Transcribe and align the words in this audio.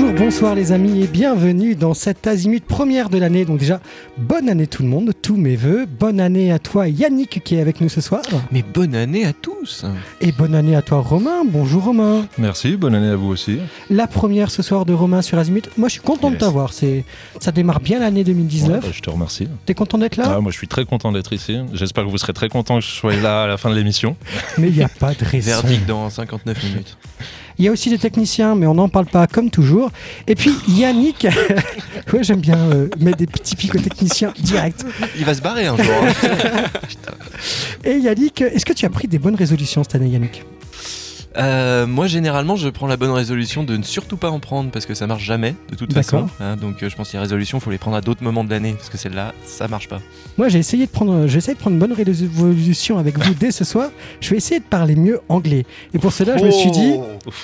Bonjour, 0.00 0.14
bonsoir 0.14 0.54
les 0.54 0.70
amis 0.70 1.02
et 1.02 1.08
bienvenue 1.08 1.74
dans 1.74 1.92
cette 1.92 2.28
azimut 2.28 2.64
première 2.64 3.10
de 3.10 3.18
l'année. 3.18 3.44
Donc 3.44 3.58
déjà, 3.58 3.80
bonne 4.16 4.48
année 4.48 4.68
tout 4.68 4.84
le 4.84 4.88
monde, 4.88 5.10
tous 5.22 5.36
mes 5.36 5.56
voeux. 5.56 5.86
Bonne 5.86 6.20
année 6.20 6.52
à 6.52 6.60
toi 6.60 6.86
Yannick 6.86 7.42
qui 7.42 7.56
est 7.56 7.60
avec 7.60 7.80
nous 7.80 7.88
ce 7.88 8.00
soir. 8.00 8.22
Mais 8.52 8.62
bonne 8.62 8.94
année 8.94 9.26
à 9.26 9.32
tous 9.32 9.84
Et 10.20 10.30
bonne 10.30 10.54
année 10.54 10.76
à 10.76 10.82
toi 10.82 11.00
Romain. 11.00 11.42
Bonjour 11.44 11.82
Romain. 11.82 12.26
Merci, 12.38 12.76
bonne 12.76 12.94
année 12.94 13.08
à 13.08 13.16
vous 13.16 13.26
aussi. 13.26 13.58
La 13.90 14.06
première 14.06 14.52
ce 14.52 14.62
soir 14.62 14.84
de 14.84 14.92
Romain 14.92 15.20
sur 15.20 15.36
Azimut. 15.36 15.68
Moi 15.76 15.88
je 15.88 15.94
suis 15.94 16.02
content 16.02 16.30
de 16.30 16.36
t'avoir. 16.36 16.72
C'est, 16.72 17.04
ça 17.40 17.50
démarre 17.50 17.80
bien 17.80 17.98
l'année 17.98 18.22
2019. 18.22 18.70
Ouais, 18.70 18.80
bah, 18.80 18.88
je 18.92 19.00
te 19.00 19.10
remercie. 19.10 19.48
T'es 19.66 19.74
content 19.74 19.98
d'être 19.98 20.16
là? 20.16 20.34
Ah, 20.36 20.40
moi, 20.40 20.52
je 20.52 20.58
suis 20.58 20.68
très 20.68 20.84
content 20.84 21.10
d'être 21.10 21.32
ici. 21.32 21.58
J'espère 21.72 22.04
que 22.04 22.10
vous 22.10 22.18
serez 22.18 22.34
très 22.34 22.48
content 22.48 22.76
que 22.76 22.84
je 22.84 22.90
sois 22.90 23.16
là 23.16 23.42
à 23.42 23.46
la 23.48 23.56
fin 23.56 23.68
de 23.68 23.74
l'émission. 23.74 24.16
Mais 24.58 24.68
il 24.68 24.76
n'y 24.76 24.82
a 24.84 24.88
pas 24.88 25.14
de 25.14 25.24
raison. 25.24 25.50
Verdict 25.50 25.86
dans 25.86 26.08
59 26.08 26.62
minutes. 26.62 26.96
Il 27.58 27.64
y 27.64 27.68
a 27.68 27.72
aussi 27.72 27.90
des 27.90 27.98
techniciens, 27.98 28.54
mais 28.54 28.66
on 28.66 28.74
n'en 28.74 28.88
parle 28.88 29.06
pas 29.06 29.26
comme 29.26 29.50
toujours. 29.50 29.90
Et 30.28 30.34
puis 30.36 30.52
Yannick, 30.68 31.26
ouais, 32.12 32.22
j'aime 32.22 32.40
bien 32.40 32.56
euh, 32.56 32.88
mettre 33.00 33.16
des 33.18 33.26
petits 33.26 33.56
pics 33.56 33.74
aux 33.74 33.78
techniciens 33.80 34.32
direct. 34.38 34.84
Il 35.18 35.24
va 35.24 35.34
se 35.34 35.42
barrer 35.42 35.66
un 35.66 35.76
jour. 35.76 35.94
hein. 36.02 36.64
Et 37.84 37.96
Yannick, 37.98 38.40
est-ce 38.42 38.64
que 38.64 38.72
tu 38.72 38.86
as 38.86 38.90
pris 38.90 39.08
des 39.08 39.18
bonnes 39.18 39.34
résolutions 39.34 39.82
cette 39.82 39.94
année, 39.96 40.08
Yannick? 40.08 40.44
Euh, 41.38 41.86
moi, 41.86 42.06
généralement, 42.06 42.56
je 42.56 42.68
prends 42.68 42.86
la 42.86 42.96
bonne 42.96 43.10
résolution 43.10 43.62
de 43.62 43.76
ne 43.76 43.82
surtout 43.82 44.16
pas 44.16 44.30
en 44.30 44.40
prendre 44.40 44.70
parce 44.70 44.86
que 44.86 44.94
ça 44.94 45.06
marche 45.06 45.22
jamais, 45.22 45.54
de 45.70 45.76
toute 45.76 45.92
façon. 45.92 46.28
Hein. 46.40 46.56
donc, 46.56 46.82
euh, 46.82 46.88
je 46.88 46.96
pense 46.96 47.08
que 47.08 47.12
les 47.12 47.20
résolutions, 47.20 47.60
faut 47.60 47.70
les 47.70 47.78
prendre 47.78 47.96
à 47.96 48.00
d'autres 48.00 48.24
moments 48.24 48.44
de 48.44 48.50
l'année 48.50 48.74
parce 48.74 48.88
que 48.88 48.98
celle-là, 48.98 49.34
ça 49.44 49.68
marche 49.68 49.88
pas. 49.88 50.00
Moi, 50.36 50.48
j'ai 50.48 50.58
essayé 50.58 50.86
de 50.86 50.90
prendre, 50.90 51.26
j'ai 51.26 51.38
essayé 51.38 51.54
de 51.54 51.60
prendre 51.60 51.74
une 51.74 51.80
bonne 51.80 51.92
résolution 51.92 52.98
avec 52.98 53.18
vous 53.18 53.34
dès 53.34 53.52
ce 53.52 53.64
soir. 53.64 53.90
Je 54.20 54.30
vais 54.30 54.36
essayer 54.36 54.58
de 54.58 54.64
parler 54.64 54.96
mieux 54.96 55.20
anglais. 55.28 55.64
Et 55.94 55.98
pour 55.98 56.12
cela, 56.12 56.36
je 56.38 56.44
me 56.44 56.50
suis 56.50 56.70
dit, 56.70 56.94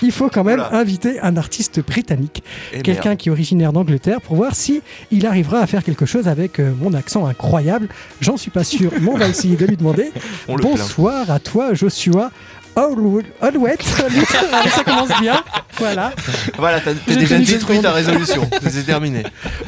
il 0.02 0.12
faut 0.12 0.28
quand 0.28 0.44
même 0.44 0.64
inviter 0.72 1.20
un 1.20 1.36
artiste 1.36 1.84
britannique, 1.84 2.42
Eh 2.72 2.82
quelqu'un 2.82 3.16
qui 3.16 3.28
est 3.28 3.32
originaire 3.32 3.72
d'Angleterre, 3.72 4.20
pour 4.20 4.36
voir 4.36 4.56
si 4.56 4.82
il 5.10 5.26
arrivera 5.26 5.60
à 5.60 5.66
faire 5.66 5.84
quelque 5.84 6.06
chose 6.06 6.26
avec 6.26 6.58
euh, 6.58 6.72
mon 6.80 6.94
accent 6.94 7.26
incroyable. 7.26 7.88
J'en 8.20 8.36
suis 8.36 8.50
pas 8.50 8.64
sûr, 8.64 8.90
mais 9.00 9.08
on 9.08 9.16
va 9.16 9.28
essayer 9.28 9.56
de 9.56 9.66
lui 9.66 9.76
demander. 9.76 10.10
plaint. 10.46 10.60
Bonsoir 10.60 11.30
à 11.30 11.38
toi, 11.38 11.74
Joshua. 11.74 12.30
Allez, 12.76 14.70
ça 14.70 14.84
commence 14.84 15.20
bien. 15.20 15.42
Voilà. 15.78 16.12
Voilà, 16.56 16.80
t'as 16.80 16.94
t'as 16.94 17.00
J'ai 17.12 17.16
déjà 17.20 17.36
tenu 17.36 17.46
détruit 17.46 17.80
ta 17.80 17.92
résolution. 17.92 18.48
C'est 18.68 18.84
terminé. 18.84 19.22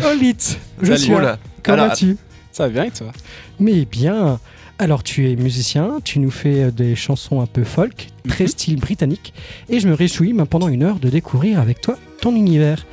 Allit, 0.05 0.37
Joshua. 0.83 1.17
Oula. 1.19 1.39
Comment 1.63 1.75
Alors, 1.75 1.89
vas-tu 1.89 2.17
Ça 2.53 2.65
va 2.65 2.69
bien 2.73 2.85
et 2.85 2.91
toi? 2.91 3.13
Mais 3.61 3.85
bien. 3.85 4.41
Alors, 4.79 5.03
tu 5.03 5.31
es 5.31 5.37
musicien, 5.37 6.01
tu 6.05 6.19
nous 6.19 6.31
fais 6.31 6.65
euh, 6.65 6.71
des 6.71 6.95
chansons 6.97 7.41
un 7.41 7.47
peu 7.47 7.65
folk, 7.65 8.09
très 8.29 8.45
Mhm. 8.45 8.49
style 8.51 8.77
britannique, 8.77 9.33
et 9.71 9.81
je 9.81 9.89
me 9.89 9.95
réjouis 9.95 10.35
ben, 10.35 10.45
pendant 10.45 10.69
une 10.69 10.83
heure 10.83 10.99
de 10.99 11.09
découvrir 11.09 11.61
avec 11.61 11.81
toi 11.81 11.97
ton 12.21 12.37
univers. 12.37 12.85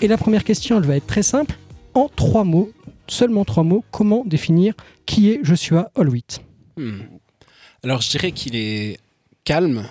Et 0.00 0.06
la 0.06 0.16
première 0.16 0.44
question, 0.44 0.78
elle 0.78 0.86
va 0.86 0.94
être 0.96 1.06
très 1.08 1.24
simple. 1.24 1.56
En 1.94 2.08
trois 2.08 2.44
mots, 2.44 2.70
seulement 3.08 3.44
trois 3.44 3.64
mots, 3.64 3.84
comment 3.90 4.22
définir 4.24 4.74
qui 5.04 5.30
est 5.30 5.40
Joshua 5.42 5.90
Holwitt 5.96 6.40
Hmm. 6.76 7.00
Alors 7.84 8.00
je 8.00 8.08
dirais 8.10 8.30
qu'il 8.32 8.54
est 8.56 8.98
calme, 9.44 9.86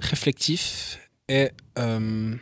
réflectif 0.00 0.98
et 1.28 1.50
euh, 1.78 2.34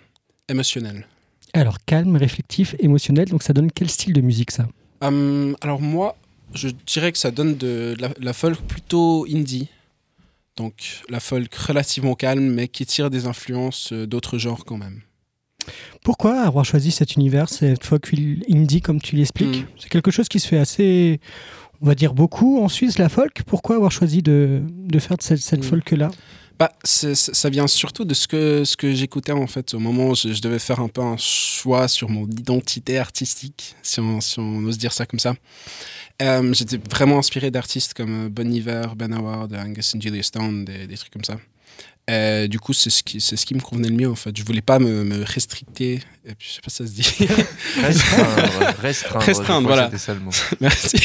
émotionnel. 0.49 1.07
Alors, 1.53 1.79
calme, 1.85 2.17
réflectif, 2.17 2.75
émotionnel, 2.79 3.29
donc 3.29 3.43
ça 3.43 3.53
donne 3.53 3.71
quel 3.71 3.91
style 3.91 4.13
de 4.13 4.21
musique 4.21 4.51
ça? 4.51 4.67
Hum, 5.03 5.57
alors 5.61 5.81
moi, 5.81 6.17
je 6.55 6.69
dirais 6.87 7.13
que 7.13 7.19
ça 7.19 7.31
donne 7.31 7.57
de 7.57 7.95
la, 7.99 8.11
la 8.21 8.33
folk 8.33 8.61
plutôt 8.61 9.27
indie. 9.27 9.69
Donc 10.57 11.03
la 11.09 11.21
folk 11.21 11.55
relativement 11.55 12.15
calme 12.15 12.53
mais 12.53 12.69
qui 12.69 12.85
tire 12.85 13.09
des 13.09 13.27
influences 13.27 13.93
euh, 13.93 14.07
d'autres 14.07 14.37
genres 14.39 14.65
quand 14.65 14.77
même. 14.77 15.01
Pourquoi 16.03 16.41
avoir 16.41 16.65
choisi 16.65 16.91
cet 16.91 17.15
univers, 17.15 17.49
cette 17.49 17.85
folk 17.85 18.13
indie 18.51 18.81
comme 18.81 19.01
tu 19.01 19.17
l'expliques? 19.17 19.63
Mm. 19.63 19.67
C'est 19.79 19.89
quelque 19.89 20.11
chose 20.11 20.29
qui 20.29 20.41
se 20.41 20.49
fait 20.49 20.59
assez, 20.59 21.21
on 21.83 21.87
va 21.87 21.95
dire 21.95 22.15
beaucoup 22.15 22.63
en 22.63 22.69
Suisse, 22.69 22.99
la 22.99 23.09
folk. 23.09 23.43
Pourquoi 23.45 23.77
avoir 23.77 23.91
choisi 23.93 24.23
de, 24.23 24.63
de 24.71 24.99
faire 24.99 25.17
de 25.17 25.23
cette, 25.23 25.41
cette 25.41 25.61
Mm. 25.61 25.69
folk-là? 25.69 26.11
Bah, 26.59 26.71
ça 26.85 27.51
vient 27.51 27.67
surtout 27.67 28.05
de 28.05 28.15
ce 28.15 28.29
que, 28.29 28.65
ce 28.65 28.77
que 28.77 28.93
j'écoutais 28.95 29.33
en 29.33 29.49
fait 29.49 29.75
au 29.75 29.81
moment 29.81 30.11
où 30.11 30.15
je, 30.15 30.33
je 30.33 30.41
devais 30.41 30.61
faire 30.61 30.79
un 30.79 30.87
peu 30.89 31.01
un 31.01 31.17
choix 31.17 31.89
sur 31.89 32.09
mon 32.09 32.25
identité 32.29 32.99
artistique, 32.99 33.75
si 33.83 33.99
on, 33.99 34.21
si 34.21 34.39
on 34.39 34.59
ose 34.65 34.79
dire 34.79 34.93
ça 34.93 35.05
comme 35.05 35.19
ça. 35.19 35.35
Euh, 36.21 36.53
J'étais 36.53 36.79
vraiment 36.91 37.19
inspiré 37.19 37.51
d'artistes 37.51 37.95
comme 37.95 38.27
euh, 38.27 38.29
Bon 38.29 38.53
Iver, 38.53 38.87
Ben 38.97 39.13
Howard, 39.13 39.53
Angus 39.55 39.95
and 39.97 40.01
Julia 40.01 40.23
Stone, 40.23 40.65
des, 40.65 40.87
des 40.87 40.97
trucs 40.97 41.13
comme 41.13 41.25
ça. 41.25 41.37
Euh, 42.11 42.47
du 42.49 42.61
coup, 42.61 42.73
c'est 42.75 42.91
ce, 42.91 43.03
qui, 43.03 43.21
c'est 43.21 43.37
ce 43.37 43.47
qui 43.47 43.55
me 43.55 43.61
convenait 43.61 43.89
le 43.89 43.95
mieux 43.97 44.11
en 44.11 44.15
fait. 44.17 44.37
Je 44.37 44.45
voulais 44.45 44.61
pas 44.61 44.79
me, 44.79 45.03
me 45.05 45.25
restricter, 45.25 46.01
et 46.27 46.35
puis 46.37 46.49
je 46.49 46.55
sais 46.55 46.61
pas 46.61 46.71
si 46.71 46.77
ça 46.77 46.87
se 46.87 46.93
dit. 46.93 47.27
Restreindre. 47.83 48.75
Restreindre. 48.81 49.25
Restreindre, 49.25 49.67
voilà. 49.69 49.85
C'était 49.87 49.99
ça 49.99 50.15
le 50.15 50.21
mot. 50.21 50.31
Merci. 50.61 50.97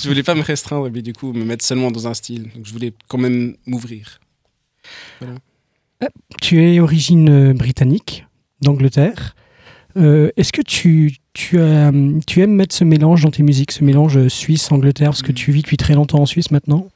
Je 0.00 0.08
voulais 0.08 0.22
pas 0.22 0.34
me 0.34 0.42
restreindre 0.42 0.90
puis 0.90 1.02
du 1.02 1.12
coup 1.12 1.32
me 1.32 1.44
mettre 1.44 1.64
seulement 1.64 1.90
dans 1.90 2.06
un 2.06 2.14
style. 2.14 2.44
Donc 2.54 2.64
je 2.66 2.72
voulais 2.72 2.92
quand 3.08 3.18
même 3.18 3.56
m'ouvrir. 3.66 4.20
Tu 6.40 6.62
es 6.62 6.78
origine 6.80 7.28
euh, 7.28 7.52
britannique, 7.54 8.24
d'Angleterre. 8.62 9.34
Euh, 9.96 10.30
Est-ce 10.36 10.52
que 10.52 10.62
tu, 10.62 11.16
tu, 11.32 11.60
as, 11.60 11.90
tu 12.26 12.40
aimes 12.40 12.54
mettre 12.54 12.74
ce 12.74 12.84
mélange 12.84 13.22
dans 13.22 13.30
tes 13.30 13.42
musiques, 13.42 13.72
ce 13.72 13.82
mélange 13.82 14.16
euh, 14.16 14.28
Suisse-Angleterre, 14.28 15.10
parce 15.10 15.22
que 15.22 15.32
Mm. 15.32 15.34
tu 15.34 15.52
vis 15.52 15.62
depuis 15.62 15.76
très 15.76 15.94
longtemps 15.94 16.20
en 16.20 16.26
Suisse 16.26 16.50
maintenant 16.52 16.88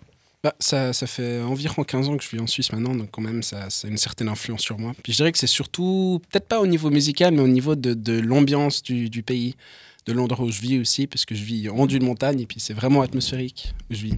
Bah, 0.45 0.55
ça, 0.61 0.93
ça 0.93 1.07
fait 1.09 1.41
environ 1.41 1.83
15 1.83 2.09
ans 2.09 2.17
que 2.17 2.23
je 2.23 2.29
vis 2.31 2.41
en 2.41 2.47
Suisse 2.47 2.73
maintenant, 2.73 2.95
donc 2.95 3.11
quand 3.11 3.23
même, 3.23 3.43
ça, 3.43 3.71
ça 3.71 3.89
a 3.89 3.91
une 3.91 3.97
certaine 3.97 4.29
influence 4.29 4.61
sur 4.63 4.79
moi. 4.79 4.93
Puis 5.03 5.13
je 5.13 5.17
dirais 5.19 5.33
que 5.33 5.39
c'est 5.39 5.47
surtout, 5.49 6.21
peut-être 6.31 6.47
pas 6.47 6.61
au 6.61 6.67
niveau 6.69 6.91
musical, 6.91 7.35
mais 7.35 7.41
au 7.43 7.49
niveau 7.49 7.75
de, 7.75 7.95
de 7.95 8.21
l'ambiance 8.21 8.83
du, 8.85 9.11
du 9.11 9.23
pays, 9.25 9.57
de 10.07 10.13
l'endroit 10.13 10.45
où 10.45 10.51
je 10.51 10.61
vis 10.61 10.79
aussi, 10.79 11.07
parce 11.07 11.25
que 11.25 11.35
je 11.35 11.45
vis 11.45 11.69
en 11.69 11.77
haut 11.79 11.87
d'une 11.87 12.05
montagne, 12.05 12.41
et 12.41 12.47
puis 12.47 12.59
c'est 12.61 12.75
vraiment 12.75 13.03
atmosphérique 13.03 13.73
où 13.91 13.95
je 13.95 14.03
vis. 14.03 14.15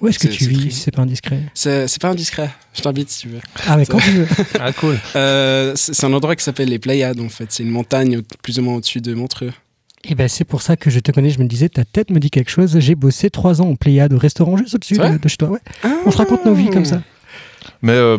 Où 0.00 0.06
est-ce 0.08 0.18
que 0.18 0.28
tu 0.28 0.44
vis 0.48 0.70
c'est 0.72 0.90
pas 0.92 1.02
indiscret 1.02 1.40
C'est 1.54 2.00
pas 2.00 2.10
indiscret, 2.10 2.50
je 2.74 2.82
t'invite 2.82 3.10
si 3.10 3.20
tu 3.22 3.28
veux. 3.28 3.40
Ah, 3.66 3.76
mais 3.76 3.86
quand 3.86 3.98
tu 3.98 4.10
veux. 4.10 4.26
Ah, 4.60 4.72
cool. 4.72 4.98
Euh, 5.16 5.72
c'est 5.76 6.04
un 6.04 6.12
endroit 6.12 6.36
qui 6.36 6.44
s'appelle 6.44 6.68
les 6.68 6.78
Pléiades, 6.78 7.20
en 7.20 7.28
fait. 7.28 7.50
C'est 7.50 7.62
une 7.64 7.70
montagne 7.70 8.18
au- 8.18 8.22
plus 8.42 8.58
ou 8.58 8.62
moins 8.62 8.74
au-dessus 8.76 9.00
de 9.00 9.14
Montreux. 9.14 9.52
Et 10.04 10.14
ben 10.14 10.28
c'est 10.28 10.44
pour 10.44 10.62
ça 10.62 10.76
que 10.76 10.90
je 10.90 11.00
te 11.00 11.10
connais. 11.10 11.30
Je 11.30 11.40
me 11.40 11.46
disais, 11.46 11.68
ta 11.68 11.84
tête 11.84 12.10
me 12.10 12.20
dit 12.20 12.30
quelque 12.30 12.50
chose. 12.50 12.78
J'ai 12.78 12.94
bossé 12.94 13.30
trois 13.30 13.60
ans 13.60 13.66
au 13.68 13.74
Pléiade, 13.76 14.12
au 14.12 14.18
restaurant 14.18 14.56
juste 14.56 14.76
au-dessus 14.76 14.94
de, 14.96 15.18
de 15.18 15.28
chez 15.28 15.36
toi. 15.36 15.50
Ouais. 15.50 15.60
On 16.06 16.10
se 16.12 16.16
raconte 16.16 16.44
nos 16.44 16.54
vies 16.54 16.70
comme 16.70 16.84
ça. 16.84 17.02
Mais 17.82 17.92
euh, 17.92 18.16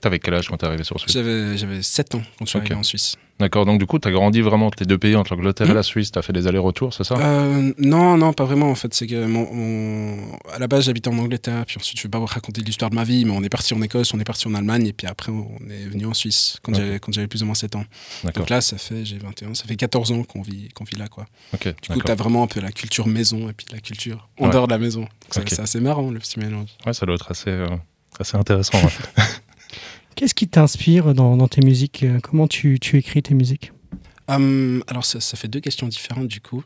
t'avais 0.00 0.18
quel 0.18 0.34
âge 0.34 0.48
quand 0.48 0.56
t'es 0.56 0.66
arrivé 0.66 0.82
sur 0.82 0.98
Suisse? 0.98 1.12
J'avais 1.12 1.56
j'avais 1.56 1.82
7 1.82 2.16
ans 2.16 2.22
quand 2.38 2.44
je 2.46 2.50
suis 2.50 2.58
arrivé 2.58 2.74
en 2.74 2.82
Suisse. 2.82 3.14
D'accord, 3.40 3.64
donc 3.66 3.78
du 3.80 3.86
coup, 3.86 3.98
t'as 3.98 4.10
grandi 4.10 4.40
vraiment 4.42 4.66
entre 4.66 4.76
les 4.80 4.86
deux 4.86 4.98
pays, 4.98 5.16
entre 5.16 5.34
l'Angleterre 5.34 5.68
et 5.70 5.74
la 5.74 5.82
Suisse, 5.82 6.12
t'as 6.12 6.20
fait 6.22 6.32
des 6.34 6.46
allers-retours, 6.46 6.92
c'est 6.94 7.04
ça? 7.04 7.14
Euh, 7.16 7.72
non, 7.78 8.16
non, 8.18 8.32
pas 8.34 8.44
vraiment 8.44 8.70
en 8.70 8.74
fait. 8.74 8.92
C'est 8.92 9.06
que 9.06 9.24
mon, 9.26 9.52
mon- 9.52 10.38
à 10.52 10.58
la 10.58 10.68
base 10.68 10.84
j'habitais 10.84 11.08
en 11.08 11.18
Angleterre, 11.18 11.64
puis 11.66 11.76
ensuite 11.78 11.96
je 11.98 12.02
vais 12.04 12.10
pas 12.10 12.18
vous 12.18 12.26
raconter 12.26 12.60
l'histoire 12.60 12.90
de 12.90 12.94
ma 12.96 13.02
vie, 13.04 13.24
mais 13.24 13.32
on 13.32 13.42
est 13.42 13.48
parti 13.48 13.72
en 13.74 13.80
Écosse, 13.82 14.12
on 14.14 14.20
est 14.20 14.24
parti 14.24 14.46
en 14.46 14.54
Allemagne, 14.54 14.86
et 14.86 14.92
puis 14.92 15.06
après 15.06 15.32
on 15.32 15.58
est 15.70 15.88
venu 15.88 16.04
en 16.06 16.12
Suisse 16.14 16.58
quand 16.62 16.74
j'avais 16.74 17.26
plus 17.28 17.42
ou 17.42 17.46
moins 17.46 17.54
7 17.54 17.76
ans. 17.76 17.84
Donc 18.34 18.50
là 18.50 18.60
ça 18.60 18.76
fait 18.76 19.04
j'ai 19.06 19.16
21, 19.18 19.54
ça 19.54 19.64
fait 19.64 19.76
14 19.76 20.12
ans 20.12 20.22
qu'on 20.22 20.42
vit 20.42 20.68
qu'on 20.74 20.84
vit 20.84 20.96
là 20.96 21.08
quoi. 21.08 21.24
Ok, 21.54 21.64
Du 21.64 21.72
coup 21.72 21.76
d'accord. 21.88 22.02
t'as 22.04 22.14
vraiment 22.14 22.42
un 22.42 22.46
peu 22.46 22.60
la 22.60 22.72
culture 22.72 23.06
maison 23.06 23.48
et 23.48 23.54
puis 23.54 23.66
la 23.72 23.78
culture 23.80 24.28
en 24.38 24.44
Ouais. 24.44 24.50
dehors 24.50 24.66
de 24.66 24.72
la 24.72 24.78
maison. 24.78 25.08
C'est 25.30 25.58
assez 25.60 25.80
marrant 25.80 26.10
le 26.10 26.18
petit 26.18 26.38
mélange. 26.38 26.68
Ouais, 26.84 26.92
ça 26.92 27.06
doit 27.06 27.14
être 27.14 27.30
assez, 27.30 27.48
euh, 27.50 27.66
assez 28.18 28.36
intéressant. 28.36 28.78
ouais. 28.82 29.24
Qu'est-ce 30.14 30.34
qui 30.34 30.48
t'inspire 30.48 31.14
dans, 31.14 31.48
tes 31.48 31.62
musiques? 31.62 32.04
Comment 32.22 32.46
tu, 32.46 32.78
écris 32.92 33.22
tes 33.22 33.34
musiques? 33.34 33.72
Hum, 34.28 34.82
alors 34.86 35.04
ça, 35.04 35.36
fait 35.36 35.48
deux 35.48 35.60
questions 35.60 35.88
différentes 35.88 36.28
du 36.28 36.40
coup. 36.40 36.62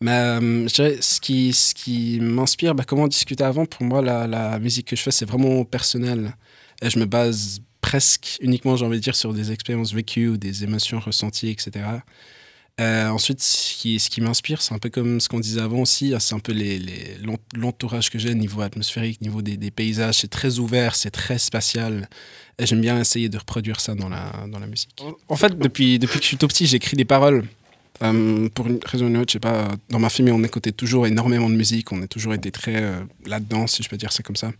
Mais 0.00 0.36
hum, 0.38 0.68
ce 0.68 1.20
qui, 1.20 2.18
m'inspire, 2.20 2.74
bah, 2.74 2.84
comme 2.84 3.00
on 3.00 3.08
discutait 3.08 3.44
avant, 3.44 3.66
pour 3.66 3.84
moi 3.84 4.02
la, 4.02 4.58
musique 4.58 4.88
que 4.88 4.96
je 4.96 5.02
fais 5.02 5.10
c'est 5.10 5.26
vraiment 5.26 5.64
personnel. 5.64 6.34
Je 6.82 6.98
me 6.98 7.06
base 7.06 7.60
presque 7.80 8.38
uniquement, 8.40 8.76
j'ai 8.76 8.84
envie 8.84 8.98
de 8.98 9.02
dire, 9.02 9.16
sur 9.16 9.32
des 9.32 9.52
expériences 9.52 9.92
vécues 9.92 10.28
ou 10.28 10.36
des 10.36 10.64
émotions 10.64 11.00
ressenties, 11.00 11.48
etc. 11.48 11.84
Euh, 12.80 13.08
ensuite, 13.08 13.42
ce 13.42 14.08
qui, 14.08 14.20
m'inspire, 14.22 14.62
c'est 14.62 14.72
un 14.74 14.78
peu 14.78 14.88
comme 14.88 15.20
ce 15.20 15.28
qu'on 15.28 15.40
disait 15.40 15.60
avant 15.60 15.80
aussi, 15.80 16.14
hein, 16.14 16.18
c'est 16.18 16.34
un 16.34 16.38
peu 16.38 16.52
les, 16.52 16.78
les- 16.78 17.16
l'entourage 17.54 18.08
que 18.10 18.18
j'ai 18.18 18.34
niveau 18.34 18.62
atmosphérique, 18.62 19.20
niveau 19.20 19.42
des, 19.42 19.56
des 19.58 19.70
paysages. 19.70 20.16
C'est 20.16 20.30
très 20.30 20.58
ouvert, 20.58 20.96
c'est 20.96 21.10
très 21.10 21.38
spatial. 21.38 22.08
Et 22.58 22.66
j'aime 22.66 22.80
bien 22.80 22.98
essayer 22.98 23.28
de 23.28 23.36
reproduire 23.38 23.80
ça 23.80 23.94
dans 23.94 24.08
la, 24.08 24.32
dans 24.50 24.58
la 24.58 24.66
musique. 24.66 24.90
En 25.28 25.36
fait, 25.36 25.58
depuis, 25.58 25.98
depuis 25.98 26.18
que 26.18 26.22
je 26.22 26.28
suis 26.28 26.36
tout 26.38 26.48
petit, 26.48 26.66
j'écris 26.66 26.96
des 26.96 27.04
paroles. 27.04 27.44
Euh, 28.02 28.48
pour 28.54 28.66
une 28.66 28.80
raison 28.82 29.04
ou 29.04 29.08
une 29.08 29.18
autre, 29.18 29.30
je 29.30 29.34
sais 29.34 29.40
pas, 29.40 29.68
dans 29.90 29.98
ma 29.98 30.08
famille, 30.08 30.32
on 30.32 30.42
écoutait 30.42 30.72
toujours 30.72 31.06
énormément 31.06 31.50
de 31.50 31.54
musique, 31.54 31.92
on 31.92 32.00
a 32.02 32.06
toujours 32.06 32.32
été 32.32 32.50
très 32.50 32.76
euh, 32.82 33.00
là-dedans, 33.26 33.66
si 33.66 33.82
je 33.82 33.90
peux 33.90 33.98
dire 33.98 34.10
ça 34.12 34.22
comme 34.22 34.36
ça. 34.36 34.52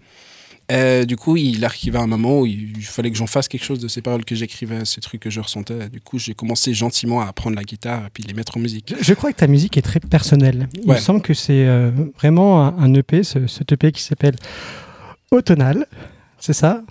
Et 0.72 1.04
du 1.04 1.16
coup, 1.16 1.36
il 1.36 1.64
arrivait 1.64 1.98
un 1.98 2.06
moment 2.06 2.40
où 2.40 2.46
il, 2.46 2.72
fallait 2.84 3.10
que 3.10 3.16
j'en 3.16 3.26
fasse 3.26 3.48
quelque 3.48 3.64
chose 3.64 3.80
de 3.80 3.88
ces 3.88 4.02
paroles 4.02 4.24
que 4.24 4.34
j'écrivais, 4.36 4.84
ces 4.84 5.00
trucs 5.00 5.20
que 5.20 5.30
je 5.30 5.40
ressentais. 5.40 5.88
Du 5.88 6.00
coup, 6.00 6.18
j'ai 6.18 6.34
commencé 6.34 6.72
gentiment 6.74 7.20
à 7.20 7.26
apprendre 7.26 7.56
la 7.56 7.64
guitare 7.64 8.06
et 8.06 8.10
puis 8.10 8.22
les 8.22 8.34
mettre 8.34 8.56
en 8.56 8.60
musique. 8.60 8.94
Je 9.00 9.14
crois 9.14 9.32
que 9.32 9.38
ta 9.38 9.48
musique 9.48 9.76
est 9.76 9.82
très 9.82 9.98
personnelle. 10.00 10.68
Il 10.74 10.88
Ouais. 10.88 10.94
me 10.96 11.00
semble 11.00 11.22
que 11.22 11.34
c'est 11.34 11.66
euh, 11.66 11.90
vraiment 12.18 12.64
un, 12.64 12.78
un 12.78 12.94
EP, 12.94 13.24
ce, 13.24 13.46
cet 13.48 13.72
EP 13.72 13.90
qui 13.90 14.02
s'appelle 14.02 14.36
Automnal. 15.30 15.86
C'est 16.38 16.52
ça? 16.52 16.82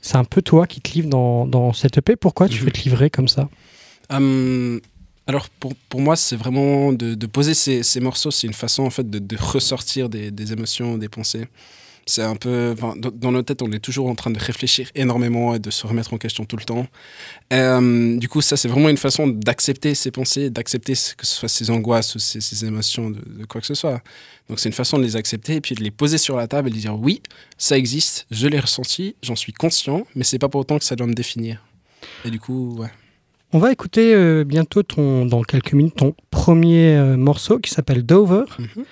C'est 0.00 0.16
un 0.16 0.24
peu 0.24 0.42
toi 0.42 0.66
qui 0.66 0.80
te 0.80 0.92
livre 0.92 1.08
dans, 1.08 1.46
dans 1.46 1.72
cet 1.72 1.96
EP. 1.98 2.16
Pourquoi 2.16 2.48
tu 2.48 2.58
Mhm. 2.60 2.64
veux 2.66 2.70
te 2.72 2.82
livrer 2.82 3.10
comme 3.10 3.28
ça? 3.28 3.48
Hum, 4.10 4.80
alors 5.26 5.48
pour, 5.48 5.74
pour 5.88 6.00
moi, 6.00 6.14
c'est 6.16 6.36
vraiment 6.36 6.92
de, 6.92 7.14
de 7.14 7.26
poser 7.26 7.54
ces, 7.54 7.82
ces 7.82 8.00
morceaux, 8.00 8.30
c'est 8.30 8.46
une 8.46 8.52
façon 8.52 8.82
en 8.82 8.90
fait 8.90 9.08
de, 9.08 9.18
de 9.18 9.36
ressortir 9.40 10.08
des, 10.10 10.30
des 10.30 10.52
émotions, 10.52 10.98
des 10.98 11.08
pensées. 11.08 11.46
C'est 12.06 12.22
un 12.22 12.36
peu 12.36 12.74
dans, 13.14 13.32
nos 13.32 13.42
têtes, 13.42 13.62
on 13.62 13.72
est 13.72 13.78
toujours 13.78 14.08
en 14.08 14.14
train 14.14 14.30
de 14.30 14.38
réfléchir 14.38 14.90
énormément 14.94 15.54
et 15.54 15.58
de 15.58 15.70
se 15.70 15.86
remettre 15.86 16.12
en 16.12 16.18
question 16.18 16.44
tout 16.44 16.56
le 16.56 16.64
temps. 16.64 16.86
Euh, 17.52 18.16
du 18.18 18.28
coup, 18.28 18.40
ça 18.42 18.56
c'est 18.56 18.68
vraiment 18.68 18.88
une 18.90 18.96
façon 18.98 19.26
d'accepter 19.26 19.94
ses 19.94 20.10
pensées, 20.10 20.50
d'accepter 20.50 20.94
ce- 20.94 21.14
que 21.14 21.26
ce 21.26 21.34
soit 21.34 21.48
ses 21.48 21.70
angoisses 21.70 22.14
ou 22.14 22.18
ses, 22.18 22.40
ses 22.40 22.64
émotions 22.66 23.10
de, 23.10 23.20
de 23.26 23.44
quoi 23.46 23.60
que 23.60 23.66
ce 23.66 23.74
soit. 23.74 24.02
Donc 24.48 24.60
c'est 24.60 24.68
une 24.68 24.74
façon 24.74 24.98
de 24.98 25.02
les 25.02 25.16
accepter 25.16 25.54
et 25.56 25.60
puis 25.62 25.74
de 25.74 25.82
les 25.82 25.90
poser 25.90 26.18
sur 26.18 26.36
la 26.36 26.46
table 26.46 26.68
et 26.68 26.72
de 26.72 26.76
dire 26.76 26.94
oui, 26.98 27.22
ça 27.56 27.78
existe, 27.78 28.26
je 28.30 28.48
l'ai 28.48 28.60
ressenti, 28.60 29.16
j'en 29.22 29.36
suis 29.36 29.52
conscient, 29.54 30.06
mais 30.14 30.24
c'est 30.24 30.38
pas 30.38 30.48
pour 30.50 30.60
autant 30.60 30.78
que 30.78 30.84
ça 30.84 30.96
doit 30.96 31.06
me 31.06 31.14
définir. 31.14 31.64
Et 32.26 32.30
du 32.30 32.38
coup, 32.40 32.76
ouais. 32.78 32.90
On 33.54 33.58
va 33.60 33.70
écouter 33.72 34.12
euh, 34.14 34.42
bientôt, 34.44 34.82
ton, 34.82 35.24
dans 35.26 35.42
quelques 35.42 35.72
minutes, 35.74 35.94
ton 35.96 36.14
premier 36.30 36.96
euh, 36.96 37.16
morceau 37.16 37.60
qui 37.60 37.70
s'appelle 37.70 38.02
Dover. 38.04 38.44
Mhm. 38.58 38.84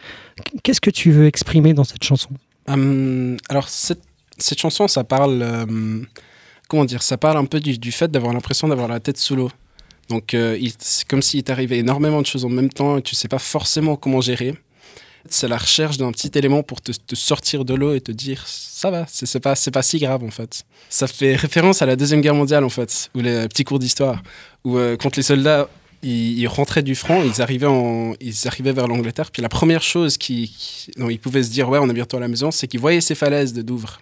Qu'est-ce 0.63 0.81
que 0.81 0.89
tu 0.91 1.11
veux 1.11 1.27
exprimer 1.27 1.75
dans 1.75 1.85
cette 1.85 2.05
chanson? 2.05 2.31
Hum, 2.69 3.37
alors, 3.49 3.69
cette, 3.69 4.03
cette 4.39 4.61
chanson, 4.61 4.89
ça 4.89 5.05
parle. 5.05 5.43
euh, 5.43 6.03
comment 6.69 6.85
dire 6.87 7.03
Ça 7.03 7.19
parle 7.19 7.37
un 7.37 7.45
peu 7.45 7.61
du, 7.61 7.93
fait 7.93 8.11
d'avoir 8.11 8.33
l'impression 8.33 8.67
d'avoir 8.69 8.89
la 8.89 8.99
tête 8.99 9.19
sous 9.19 9.37
l'eau. 9.37 9.51
Donc, 10.09 10.35
euh, 10.35 10.59
c'est 10.79 11.07
comme 11.07 11.23
s'il 11.23 11.43
t'arrivait 11.45 11.79
énormément 11.79 12.21
de 12.23 12.27
choses 12.27 12.45
en 12.45 12.49
même 12.49 12.71
temps 12.71 12.99
et 12.99 13.03
tu 13.03 13.15
sais 13.15 13.29
pas 13.29 13.39
forcément 13.39 13.97
comment 13.97 14.21
gérer. 14.21 14.55
C'est 15.29 15.49
la 15.49 15.59
recherche 15.59 15.99
d'un 15.99 16.11
petit 16.11 16.31
élément 16.35 16.63
pour 16.63 16.81
te, 16.81 16.93
sortir 17.15 17.65
de 17.65 17.75
l'eau 17.75 17.95
et 17.95 18.01
te 18.01 18.11
dire 18.11 18.43
ça 18.47 18.91
va, 18.91 19.07
c'est 19.09 19.39
pas, 19.39 19.55
pas 19.73 19.83
si 19.83 19.99
grave 19.99 20.25
en 20.25 20.31
fait. 20.31 20.65
Ça 20.89 21.07
fait 21.07 21.37
référence 21.37 21.81
à 21.81 21.87
la 21.87 21.95
Deuxième 21.95 22.21
Guerre 22.21 22.35
mondiale 22.35 22.65
en 22.65 22.69
fait, 22.69 23.11
ou 23.15 23.21
les 23.21 23.47
petits 23.47 23.63
cours 23.63 23.79
d'histoire, 23.79 24.21
où 24.65 24.79
euh, 24.79 24.97
quand 24.97 25.15
les 25.17 25.23
soldats 25.23 25.69
ils, 26.03 26.39
ils 26.39 26.47
rentraient 26.49 26.83
du 26.83 26.95
front, 26.95 27.23
ils 27.25 27.41
arrivaient, 27.43 27.67
en, 27.67 28.15
ils 28.21 28.47
arrivaient 28.47 28.73
vers 28.73 28.89
l'Angleterre, 28.89 29.31
puis 29.31 29.43
la 29.43 29.49
première 29.49 29.83
chose 29.83 30.17
qui, 30.17 30.49
qui- 30.57 30.91
dont 30.97 31.09
ils 31.11 31.19
pouvaient 31.19 31.43
se 31.43 31.51
dire 31.51 31.69
ouais, 31.69 31.79
on 31.81 31.89
est 31.89 31.95
bientôt 31.95 32.17
à 32.17 32.21
la 32.21 32.29
maison, 32.29 32.51
c'est 32.51 32.67
qu'ils 32.69 32.81
voyaient 32.81 33.01
ces 33.01 33.15
falaises 33.15 33.53
de 33.53 33.63
Douvres. 33.63 34.01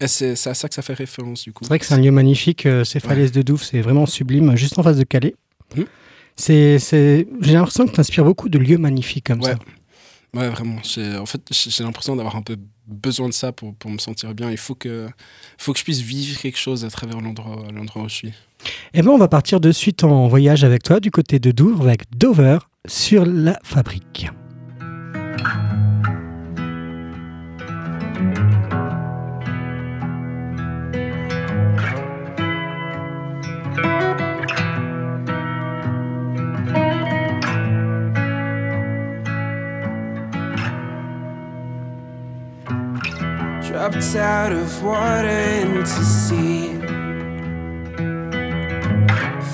Et 0.00 0.08
c'est 0.08 0.32
à 0.46 0.54
ça 0.54 0.66
que 0.68 0.74
ça 0.74 0.80
fait 0.80 0.94
référence 0.94 1.42
du 1.44 1.52
coup. 1.52 1.62
C'est 1.64 1.68
vrai 1.68 1.78
que 1.78 1.84
c'est 1.84 1.92
un 1.92 2.00
lieu 2.00 2.10
magnifique, 2.10 2.64
euh, 2.64 2.84
ces 2.84 3.00
falaises 3.00 3.32
de 3.32 3.42
Douvres, 3.42 3.62
c'est 3.62 3.82
vraiment 3.82 4.06
sublime, 4.06 4.56
juste 4.56 4.78
en 4.78 4.82
face 4.82 4.96
de 4.96 5.04
Calais. 5.04 5.34
Mhm. 5.76 5.84
C'est. 6.36 6.78
J'ai 7.40 7.52
l'impression 7.52 7.86
que 7.86 7.92
tu 7.92 8.00
inspires 8.00 8.24
beaucoup 8.24 8.48
de 8.48 8.58
lieux 8.58 8.78
magnifiques 8.78 9.26
comme 9.26 9.42
Ouais. 9.42 9.52
ça. 9.52 9.58
Ouais, 10.34 10.48
vraiment. 10.48 10.76
En 11.20 11.26
fait, 11.26 11.40
j'ai 11.50 11.84
l'impression 11.84 12.14
d'avoir 12.16 12.36
un 12.36 12.42
peu 12.42 12.56
besoin 12.86 13.28
de 13.28 13.34
ça 13.34 13.50
pour, 13.52 13.74
pour 13.74 13.90
me 13.90 13.98
sentir 13.98 14.32
bien. 14.34 14.50
Il 14.50 14.56
faut 14.56 14.74
que, 14.74 15.06
faut 15.58 15.72
que 15.72 15.78
je 15.78 15.84
puisse 15.84 16.00
vivre 16.00 16.38
quelque 16.40 16.58
chose 16.58 16.84
à 16.84 16.90
travers 16.90 17.20
l'endroit 17.20 17.64
l'endroit 17.74 18.02
où 18.02 18.08
je 18.08 18.14
suis. 18.14 18.32
Et 18.94 19.02
bien, 19.02 19.10
on 19.10 19.18
va 19.18 19.28
partir 19.28 19.60
de 19.60 19.72
suite 19.72 20.04
en 20.04 20.28
voyage 20.28 20.64
avec 20.64 20.82
toi 20.82 21.00
du 21.00 21.10
côté 21.10 21.38
de 21.38 21.50
Douvres 21.50 21.86
avec 21.86 22.02
Dover 22.16 22.58
sur 22.86 23.24
la 23.26 23.58
fabrique. 23.62 24.28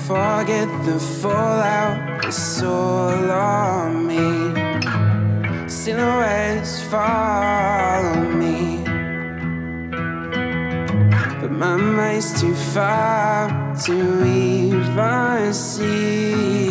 Forget 0.07 0.67
the 0.85 0.99
fallout, 0.99 2.25
it's 2.25 2.61
all 2.61 3.31
on 3.31 4.05
me. 4.05 4.53
Silhouettes 5.67 6.83
follow 6.83 8.21
me. 8.29 8.83
But 11.41 11.51
my 11.51 11.75
mind's 11.77 12.39
too 12.39 12.53
far 12.53 13.49
to 13.85 14.25
even 14.27 15.53
see. 15.55 16.69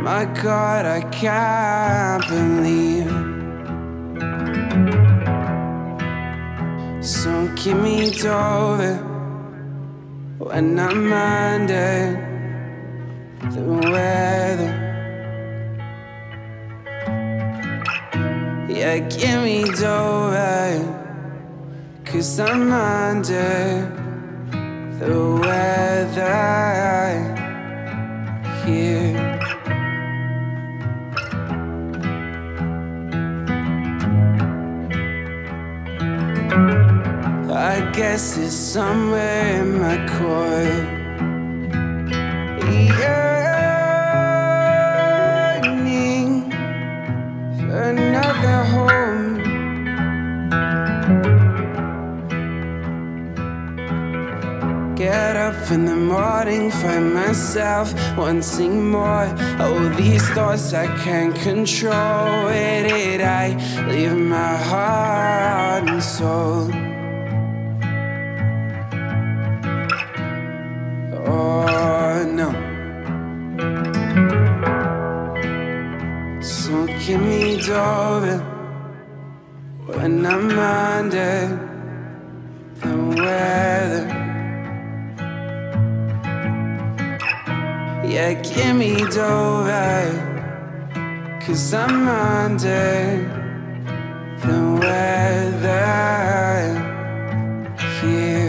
My 0.00 0.24
God, 0.42 0.86
I 0.86 1.02
can't 1.10 2.26
believe. 2.26 3.12
So 7.04 7.52
keep 7.54 7.76
me 7.76 8.10
over 8.24 9.13
when 10.44 10.78
I'm 10.78 11.10
under 11.10 12.20
the 13.50 13.62
weather. 13.62 14.74
Yeah, 18.68 18.98
give 18.98 19.42
me 19.42 19.64
over, 19.64 20.82
cause 22.04 22.38
I'm 22.40 22.70
under 22.70 23.90
the 25.00 25.40
weather 25.40 26.34
here. 28.66 29.23
Guess 37.96 38.36
it's 38.36 38.54
somewhere 38.54 39.62
in 39.62 39.78
my 39.78 39.96
core. 40.18 40.64
Yearning 42.98 43.70
for 47.56 47.82
another 47.82 48.64
home. 48.74 49.38
Get 54.96 55.36
up 55.36 55.70
in 55.70 55.84
the 55.84 55.94
morning, 55.94 56.72
find 56.72 57.14
myself 57.14 57.94
wanting 58.16 58.90
more. 58.90 59.32
Oh, 59.60 59.88
these 59.96 60.28
thoughts 60.30 60.72
I 60.72 60.86
can't 61.04 61.36
control. 61.36 62.46
Where 62.46 62.82
did 62.88 63.20
I 63.20 63.54
leave 63.88 64.16
my 64.16 64.56
heart 64.56 65.88
and 65.88 66.02
soul? 66.02 66.83
No. 72.38 72.48
So 76.40 76.86
give 77.04 77.20
me 77.20 77.56
over 77.70 78.38
when 79.86 80.26
I'm 80.26 80.58
under 80.58 81.36
the 82.80 82.94
weather. 83.20 84.06
Yeah, 88.14 88.32
give 88.34 88.76
me 88.76 88.94
over, 89.02 90.10
cause 91.40 91.74
I'm 91.74 92.08
under 92.08 92.84
the 94.44 94.58
weather 94.80 95.84
here. 98.00 98.43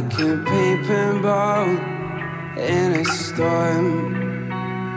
Like 0.00 0.18
a 0.20 0.36
paper 0.44 1.18
boat 1.20 1.78
in 2.56 2.92
a 2.92 3.04
storm, 3.04 4.48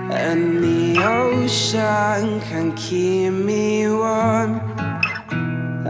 and 0.10 0.64
the 0.64 1.04
ocean 1.04 2.40
can 2.42 2.74
keep 2.76 3.34
me 3.34 3.90
warm. 3.90 4.62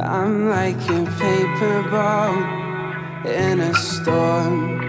I'm 0.01 0.49
like 0.49 0.81
a 0.89 1.05
paper 1.21 1.83
boat 1.91 3.25
in 3.27 3.59
a 3.59 3.73
storm, 3.75 4.81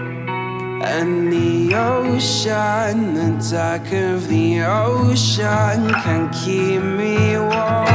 and 0.83 1.31
the 1.31 1.75
ocean, 1.75 3.13
the 3.13 3.29
dark 3.51 3.91
of 3.93 4.27
the 4.27 4.61
ocean, 4.63 5.93
can 6.03 6.33
keep 6.33 6.81
me 6.81 7.37
warm. 7.37 7.94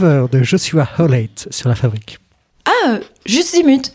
De 0.00 0.42
Joshua 0.42 0.88
Howlett 0.98 1.46
sur 1.50 1.68
la 1.68 1.74
fabrique. 1.74 2.18
Ah, 2.64 3.00
juste 3.26 3.54
10 3.54 3.64
minutes. 3.64 3.92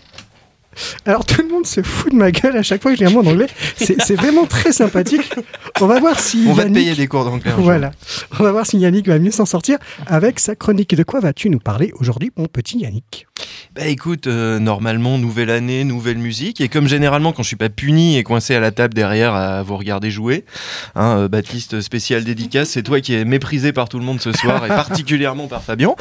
Alors 1.06 1.26
tout 1.26 1.42
le 1.42 1.48
monde 1.50 1.66
se 1.66 1.82
fout 1.82 2.12
de 2.12 2.18
ma 2.18 2.32
gueule 2.32 2.58
à 2.58 2.64
chaque 2.64 2.82
fois 2.82 2.92
que 2.92 2.98
dis 2.98 3.06
un 3.06 3.10
mot 3.10 3.22
en 3.22 3.28
anglais. 3.28 3.48
C'est 3.78 4.16
vraiment 4.16 4.46
très 4.46 4.72
sympathique. 4.72 5.34
On 5.82 5.88
va 5.88 6.00
voir 6.00 6.20
si 6.20 6.46
On 6.48 6.54
va 6.54 6.64
te 6.64 6.68
Yannick- 6.70 6.74
payer 6.74 6.96
des 6.96 7.08
cours 7.08 7.26
d'anglais. 7.26 7.52
Voilà. 7.58 7.92
On 8.40 8.44
va 8.44 8.52
voir 8.52 8.66
si 8.66 8.78
Yannick 8.78 9.08
va 9.08 9.20
mieux 9.20 9.32
s'en 9.32 9.46
sortir 9.46 9.78
avec 10.08 10.40
sa 10.40 10.56
chronique. 10.56 10.96
De 10.96 11.04
quoi 11.04 11.20
vas-tu 11.20 11.50
nous 11.50 11.60
parler 11.60 11.92
aujourd'hui, 12.00 12.32
mon 12.38 12.46
petit 12.48 12.80
Yannick? 12.80 13.28
Bah 13.76 13.88
écoute, 13.88 14.28
euh, 14.28 14.58
normalement, 14.60 15.18
nouvelle 15.18 15.50
année, 15.50 15.84
nouvelle 15.84 16.18
musique. 16.18 16.62
Et 16.62 16.70
comme 16.70 16.88
généralement, 16.88 17.34
quand 17.34 17.44
je 17.44 17.48
suis 17.50 17.56
pas 17.58 17.68
puni 17.68 18.18
et 18.18 18.24
coincé 18.24 18.56
à 18.56 18.62
la 18.62 18.72
table 18.72 18.94
derrière 18.94 19.34
à 19.34 19.64
vous 19.64 19.76
regarder 19.76 20.10
jouer, 20.12 20.46
hein, 20.96 21.18
euh, 21.18 21.28
Baptiste, 21.28 21.82
spécial 21.82 22.24
dédicace, 22.24 22.70
c'est 22.70 22.84
toi 22.84 23.02
qui 23.02 23.14
es 23.14 23.26
méprisé 23.26 23.74
par 23.74 23.90
tout 23.90 24.00
le 24.00 24.06
monde 24.06 24.22
ce 24.22 24.32
soir 24.32 24.66
et 24.66 24.70
particulièrement 24.86 25.48
par 25.48 25.62
Fabien. 25.62 25.94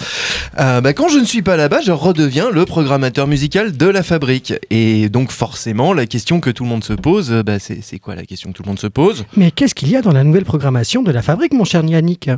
Euh, 0.60 0.80
bah, 0.80 0.92
quand 0.92 1.08
je 1.08 1.18
ne 1.18 1.24
suis 1.24 1.42
pas 1.42 1.56
là-bas, 1.56 1.80
je 1.80 1.90
redeviens 1.90 2.50
le 2.50 2.64
programmateur 2.64 3.26
musical 3.26 3.76
de 3.76 3.86
la 3.86 4.04
fabrique. 4.04 4.52
Et 4.70 5.08
donc 5.08 5.30
forcément, 5.30 5.92
la 5.92 6.06
question 6.06 6.40
que 6.40 6.50
tout 6.50 6.64
le 6.64 6.70
monde 6.70 6.84
se 6.84 6.92
pose, 6.92 7.30
euh, 7.32 7.42
bah, 7.42 7.58
c'est 7.58 7.82
c'est 7.82 7.98
quoi 7.98 8.14
la 8.14 8.24
question 8.24 8.50
que 8.50 8.56
tout 8.56 8.62
le 8.62 8.68
monde 8.68 8.78
se 8.78 8.86
pose? 8.86 9.24
Mais 9.36 9.50
qu'est-ce 9.50 9.74
qu'il 9.74 9.88
y 9.88 9.96
a 9.96 10.02
dans 10.02 10.12
la 10.12 10.24
nouvelle 10.24 10.44
programmation 10.44 11.02
de 11.02 11.10
la 11.10 11.22
fabrique, 11.22 11.52
mon 11.52 11.64
cher 11.64 11.84
Yannick? 11.84 12.30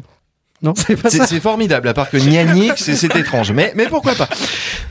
Non, 0.63 0.73
c'est 0.77 0.97
pas 0.97 1.11
ça. 1.11 1.27
c'est 1.27 1.41
formidable, 1.41 1.87
à 1.89 1.95
part 1.95 2.09
que 2.11 2.17
Nianique, 2.17 2.73
c'est 2.79 3.15
étrange. 3.17 3.53
Mais, 3.53 3.73
mais 3.77 3.87
pourquoi 3.87 4.15
pas? 4.15 4.29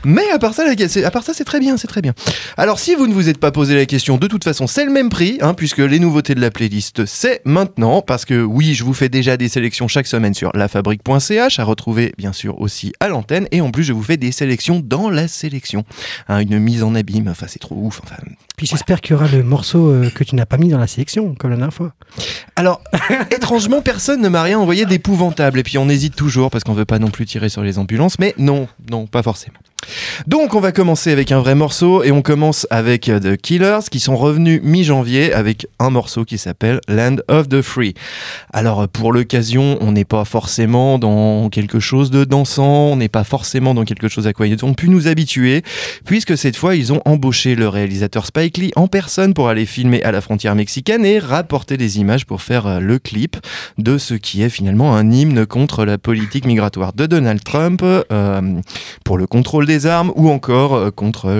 Mais 0.04 0.30
à 0.32 0.38
part 0.38 0.54
ça, 0.54 0.64
la- 0.64 1.06
à 1.06 1.10
part 1.10 1.24
ça, 1.24 1.32
c'est 1.34 1.44
très 1.44 1.58
bien, 1.58 1.76
c'est 1.76 1.88
très 1.88 2.02
bien. 2.02 2.14
Alors, 2.56 2.78
si 2.78 2.94
vous 2.94 3.06
ne 3.08 3.12
vous 3.12 3.28
êtes 3.28 3.38
pas 3.38 3.50
posé 3.50 3.74
la 3.74 3.84
question, 3.86 4.16
de 4.16 4.26
toute 4.28 4.44
façon, 4.44 4.66
c'est 4.66 4.84
le 4.84 4.92
même 4.92 5.08
prix, 5.08 5.38
hein, 5.40 5.54
puisque 5.54 5.78
les 5.78 5.98
nouveautés 5.98 6.34
de 6.36 6.40
la 6.40 6.50
playlist, 6.50 7.04
c'est 7.06 7.40
maintenant. 7.44 8.00
Parce 8.02 8.24
que 8.24 8.42
oui, 8.42 8.74
je 8.74 8.84
vous 8.84 8.94
fais 8.94 9.08
déjà 9.08 9.36
des 9.36 9.48
sélections 9.48 9.88
chaque 9.88 10.06
semaine 10.06 10.34
sur 10.34 10.50
lafabrique.ch, 10.54 11.58
à 11.58 11.64
retrouver 11.64 12.12
bien 12.16 12.32
sûr 12.32 12.60
aussi 12.60 12.92
à 13.00 13.08
l'antenne. 13.08 13.48
Et 13.50 13.60
en 13.60 13.70
plus, 13.70 13.84
je 13.84 13.92
vous 13.92 14.02
fais 14.02 14.16
des 14.16 14.32
sélections 14.32 14.80
dans 14.84 15.10
la 15.10 15.26
sélection. 15.28 15.84
Hein, 16.28 16.38
une 16.40 16.58
mise 16.58 16.82
en 16.84 16.94
abîme, 16.94 17.28
enfin, 17.28 17.46
c'est 17.48 17.58
trop 17.58 17.74
ouf. 17.76 18.00
Enfin, 18.04 18.16
Puis 18.56 18.66
j'espère 18.66 19.00
qu'il 19.00 19.12
y 19.12 19.14
aura 19.14 19.28
le 19.28 19.42
morceau 19.42 19.90
euh, 19.90 20.10
que 20.10 20.24
tu 20.24 20.34
n'as 20.34 20.46
pas 20.46 20.56
mis 20.56 20.68
dans 20.68 20.78
la 20.78 20.86
sélection, 20.86 21.34
comme 21.34 21.50
la 21.50 21.56
dernière 21.56 21.74
fois. 21.74 21.92
Alors, 22.56 22.80
étrangement, 23.30 23.82
personne 23.82 24.22
ne 24.22 24.28
m'a 24.28 24.42
rien 24.42 24.58
envoyé 24.58 24.86
d'épouvantable. 24.86 25.58
Et 25.58 25.62
puis 25.62 25.76
on 25.76 25.88
hésite 25.88 26.16
toujours 26.16 26.50
parce 26.50 26.64
qu'on 26.64 26.72
veut 26.72 26.86
pas 26.86 26.98
non 26.98 27.10
plus 27.10 27.26
tirer 27.26 27.50
sur 27.50 27.62
les 27.62 27.78
ambulances. 27.78 28.18
Mais 28.18 28.34
non, 28.38 28.66
non, 28.90 29.06
pas 29.06 29.22
forcément. 29.22 29.58
Donc 30.26 30.54
on 30.54 30.60
va 30.60 30.72
commencer 30.72 31.12
avec 31.12 31.32
un 31.32 31.38
vrai 31.38 31.54
morceau 31.54 32.02
et 32.02 32.10
on 32.10 32.22
commence 32.22 32.66
avec 32.70 33.08
euh, 33.08 33.20
The 33.20 33.36
Killers 33.36 33.80
qui 33.90 34.00
sont 34.00 34.16
revenus 34.16 34.60
mi-janvier 34.62 35.32
avec 35.32 35.66
un 35.78 35.90
morceau 35.90 36.24
qui 36.24 36.38
s'appelle 36.38 36.80
Land 36.88 37.16
of 37.28 37.48
the 37.48 37.60
Free. 37.60 37.94
Alors 38.52 38.82
euh, 38.82 38.86
pour 38.86 39.12
l'occasion, 39.12 39.76
on 39.80 39.92
n'est 39.92 40.04
pas 40.06 40.24
forcément 40.24 40.98
dans 40.98 41.50
quelque 41.50 41.78
chose 41.78 42.10
de 42.10 42.24
dansant, 42.24 42.92
on 42.92 42.96
n'est 42.96 43.08
pas 43.08 43.24
forcément 43.24 43.74
dans 43.74 43.84
quelque 43.84 44.08
chose 44.08 44.26
à 44.26 44.32
quoi 44.32 44.46
ils 44.46 44.64
ont 44.64 44.74
pu 44.74 44.88
nous 44.88 45.08
habituer 45.08 45.62
puisque 46.04 46.36
cette 46.36 46.56
fois 46.56 46.74
ils 46.74 46.92
ont 46.92 47.02
embauché 47.04 47.54
le 47.54 47.68
réalisateur 47.68 48.26
Spike 48.26 48.56
Lee 48.56 48.72
en 48.76 48.88
personne 48.88 49.34
pour 49.34 49.48
aller 49.48 49.66
filmer 49.66 50.02
à 50.02 50.10
la 50.10 50.22
frontière 50.22 50.54
mexicaine 50.54 51.04
et 51.04 51.18
rapporter 51.18 51.76
des 51.76 51.98
images 51.98 52.24
pour 52.24 52.42
faire 52.42 52.66
euh, 52.66 52.80
le 52.80 52.98
clip 52.98 53.36
de 53.78 53.98
ce 53.98 54.14
qui 54.14 54.42
est 54.42 54.48
finalement 54.48 54.96
un 54.96 55.10
hymne 55.10 55.44
contre 55.44 55.84
la 55.84 55.98
politique 55.98 56.46
migratoire 56.46 56.94
de 56.94 57.06
Donald 57.06 57.44
Trump, 57.44 57.84
pour 59.04 59.18
le 59.18 59.26
contrôle 59.26 59.65
des 59.66 59.86
armes 59.86 60.12
ou 60.16 60.30
encore 60.30 60.74
euh, 60.74 60.90
contre 60.90 61.30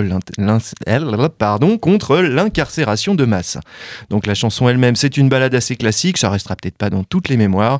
l'incarcération 2.21 3.15
de 3.15 3.25
masse. 3.25 3.57
Donc 4.09 4.27
la 4.27 4.35
chanson 4.35 4.69
elle-même, 4.69 4.95
c'est 4.95 5.17
une 5.17 5.29
balade 5.29 5.55
assez 5.55 5.75
classique, 5.75 6.17
ça 6.17 6.29
restera 6.29 6.55
peut-être 6.55 6.77
pas 6.77 6.89
dans 6.89 7.03
toutes 7.03 7.29
les 7.29 7.37
mémoires. 7.37 7.79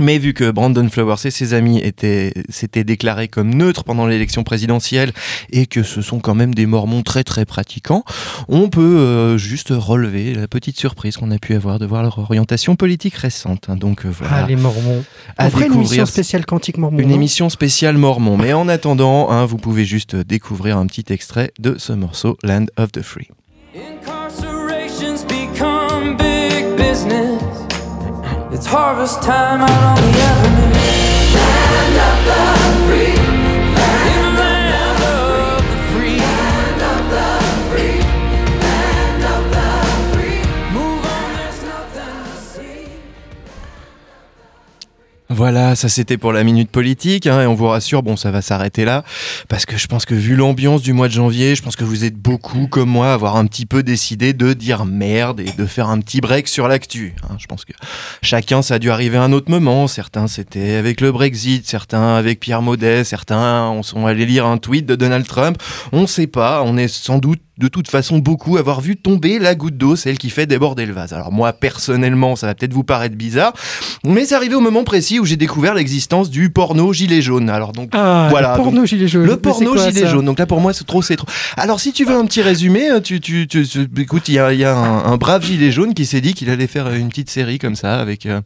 Mais 0.00 0.18
vu 0.18 0.32
que 0.32 0.50
Brandon 0.50 0.88
Flowers 0.88 1.16
et 1.26 1.30
ses 1.30 1.52
amis 1.52 1.78
étaient, 1.78 2.32
s'étaient 2.48 2.82
déclarés 2.82 3.28
comme 3.28 3.52
neutres 3.54 3.84
pendant 3.84 4.06
l'élection 4.06 4.42
présidentielle 4.42 5.12
et 5.50 5.66
que 5.66 5.82
ce 5.82 6.00
sont 6.00 6.18
quand 6.18 6.34
même 6.34 6.54
des 6.54 6.64
mormons 6.66 7.02
très 7.02 7.24
très 7.24 7.44
pratiquants, 7.44 8.02
on 8.48 8.70
peut 8.70 8.80
euh, 8.80 9.36
juste 9.36 9.68
relever 9.70 10.34
la 10.34 10.48
petite 10.48 10.78
surprise 10.78 11.18
qu'on 11.18 11.30
a 11.30 11.38
pu 11.38 11.54
avoir 11.54 11.78
de 11.78 11.84
voir 11.86 12.02
leur 12.02 12.18
orientation 12.18 12.74
politique 12.74 13.14
récente. 13.14 13.66
hein. 13.68 13.76
Donc 13.76 14.06
euh, 14.06 14.10
voilà, 14.10 14.36
Ah, 14.44 14.46
les 14.48 14.56
mormons. 14.56 15.04
à 15.36 15.46
On 15.46 15.50
ferait 15.50 15.66
une 15.66 15.74
émission 15.74 16.06
spéciale 16.06 16.46
quantique 16.46 16.78
mormon. 16.78 16.98
une 16.98 17.10
émission 17.10 17.50
spéciale 17.50 17.98
mormon. 17.98 18.38
Mais 18.38 18.54
en 18.54 18.68
attendant, 18.68 19.30
hein, 19.30 19.44
vous 19.44 19.58
pouvez 19.58 19.84
juste 19.84 20.16
découvrir 20.16 20.78
un 20.78 20.86
petit 20.86 21.12
extrait 21.12 21.52
de 21.58 21.76
ce 21.78 21.92
morceau 21.92 22.38
Land 22.42 22.66
of 22.78 22.92
the 22.92 23.02
Free. 23.02 23.28
It's 28.54 28.66
harvest 28.66 29.22
time 29.22 29.62
out 29.62 29.82
on 29.82 29.96
the 29.96 30.18
avenue. 30.18 30.72
Land 31.34 31.96
of 32.08 32.16
the 32.26 32.86
free. 32.86 33.11
Voilà, 45.34 45.74
ça 45.76 45.88
c'était 45.88 46.18
pour 46.18 46.32
la 46.32 46.44
minute 46.44 46.70
politique, 46.70 47.26
hein, 47.26 47.42
et 47.42 47.46
on 47.46 47.54
vous 47.54 47.66
rassure, 47.68 48.02
bon 48.02 48.16
ça 48.16 48.30
va 48.30 48.42
s'arrêter 48.42 48.84
là, 48.84 49.02
parce 49.48 49.64
que 49.64 49.76
je 49.78 49.86
pense 49.86 50.04
que 50.04 50.14
vu 50.14 50.36
l'ambiance 50.36 50.82
du 50.82 50.92
mois 50.92 51.08
de 51.08 51.12
janvier, 51.12 51.54
je 51.54 51.62
pense 51.62 51.74
que 51.74 51.84
vous 51.84 52.04
êtes 52.04 52.16
beaucoup 52.16 52.66
comme 52.66 52.90
moi 52.90 53.10
à 53.10 53.14
avoir 53.14 53.36
un 53.36 53.46
petit 53.46 53.64
peu 53.64 53.82
décidé 53.82 54.34
de 54.34 54.52
dire 54.52 54.84
merde 54.84 55.40
et 55.40 55.50
de 55.50 55.66
faire 55.66 55.88
un 55.88 56.00
petit 56.00 56.20
break 56.20 56.48
sur 56.48 56.68
l'actu. 56.68 57.14
hein. 57.30 57.36
Je 57.38 57.46
pense 57.46 57.64
que 57.64 57.72
chacun 58.20 58.60
ça 58.62 58.74
a 58.74 58.78
dû 58.78 58.90
arriver 58.90 59.16
à 59.16 59.22
un 59.22 59.32
autre 59.32 59.50
moment, 59.50 59.86
certains 59.86 60.26
c'était 60.26 60.74
avec 60.74 61.00
le 61.00 61.10
Brexit, 61.12 61.66
certains 61.66 62.14
avec 62.14 62.38
Pierre 62.38 62.62
Maudet, 62.62 63.04
certains 63.04 63.70
on 63.70 63.82
sont 63.82 64.06
allés 64.06 64.26
lire 64.26 64.46
un 64.46 64.58
tweet 64.58 64.86
de 64.86 64.96
Donald 64.96 65.26
Trump, 65.26 65.56
on 65.92 66.06
sait 66.06 66.26
pas, 66.26 66.62
on 66.64 66.76
est 66.76 66.88
sans 66.88 67.18
doute 67.18 67.40
de 67.58 67.68
toute 67.68 67.88
façon 67.90 68.18
beaucoup 68.18 68.56
avoir 68.56 68.80
vu 68.80 68.96
tomber 68.96 69.38
la 69.38 69.54
goutte 69.54 69.76
d'eau, 69.76 69.94
celle 69.96 70.16
qui 70.18 70.30
fait 70.30 70.46
déborder 70.46 70.86
le 70.86 70.92
vase. 70.92 71.12
Alors 71.12 71.30
moi 71.32 71.52
personnellement, 71.52 72.34
ça 72.36 72.46
va 72.46 72.54
peut-être 72.54 72.72
vous 72.72 72.84
paraître 72.84 73.14
bizarre, 73.16 73.52
mais 74.04 74.24
c'est 74.24 74.34
arrivé 74.34 74.54
au 74.54 74.60
moment 74.60 74.84
précis 74.84 75.20
où 75.20 75.24
j'ai 75.24 75.36
découvert 75.36 75.74
l'existence 75.74 76.30
du 76.30 76.50
porno 76.50 76.92
gilet 76.92 77.20
jaune. 77.22 77.50
Alors 77.50 77.72
donc 77.72 77.90
Ah, 77.92 78.28
Voilà, 78.30 78.56
le 78.56 78.62
porno 78.62 78.86
gilet 78.86 79.06
jaune. 79.08 79.26
le 79.26 79.36
porno 79.36 79.74
quoi, 79.74 79.90
gilet 79.90 80.06
jaune. 80.06 80.24
Donc 80.24 80.38
là 80.38 80.46
pour 80.46 80.60
moi 80.60 80.72
c'est 80.72 80.84
trop 80.84 81.02
c'est 81.02 81.16
trop. 81.16 81.26
Alors 81.56 81.80
si 81.80 81.92
tu 81.92 82.04
veux 82.04 82.16
un 82.16 82.24
petit 82.24 82.42
résumé, 82.42 82.90
euh, 82.90 83.00
tu 83.00 83.20
tu, 83.20 83.46
tu, 83.46 83.66
tu- 83.66 83.88
écoute 84.00 84.28
il 84.28 84.34
y 84.34 84.38
a, 84.38 84.52
il 84.52 84.58
y 84.60 84.64
a 84.64 84.74
un, 84.76 85.04
un 85.12 85.16
brave 85.16 85.44
gilet 85.44 85.70
jaune 85.70 85.94
qui 85.94 86.06
s'est 86.06 86.20
dit 86.20 86.34
qu'il 86.34 86.48
allait 86.50 86.66
faire 86.66 86.92
une 86.92 87.08
petite 87.10 87.30
série 87.30 87.58
comme 87.58 87.76
ça 87.76 88.00
avec 88.00 88.26
euh, 88.26 88.40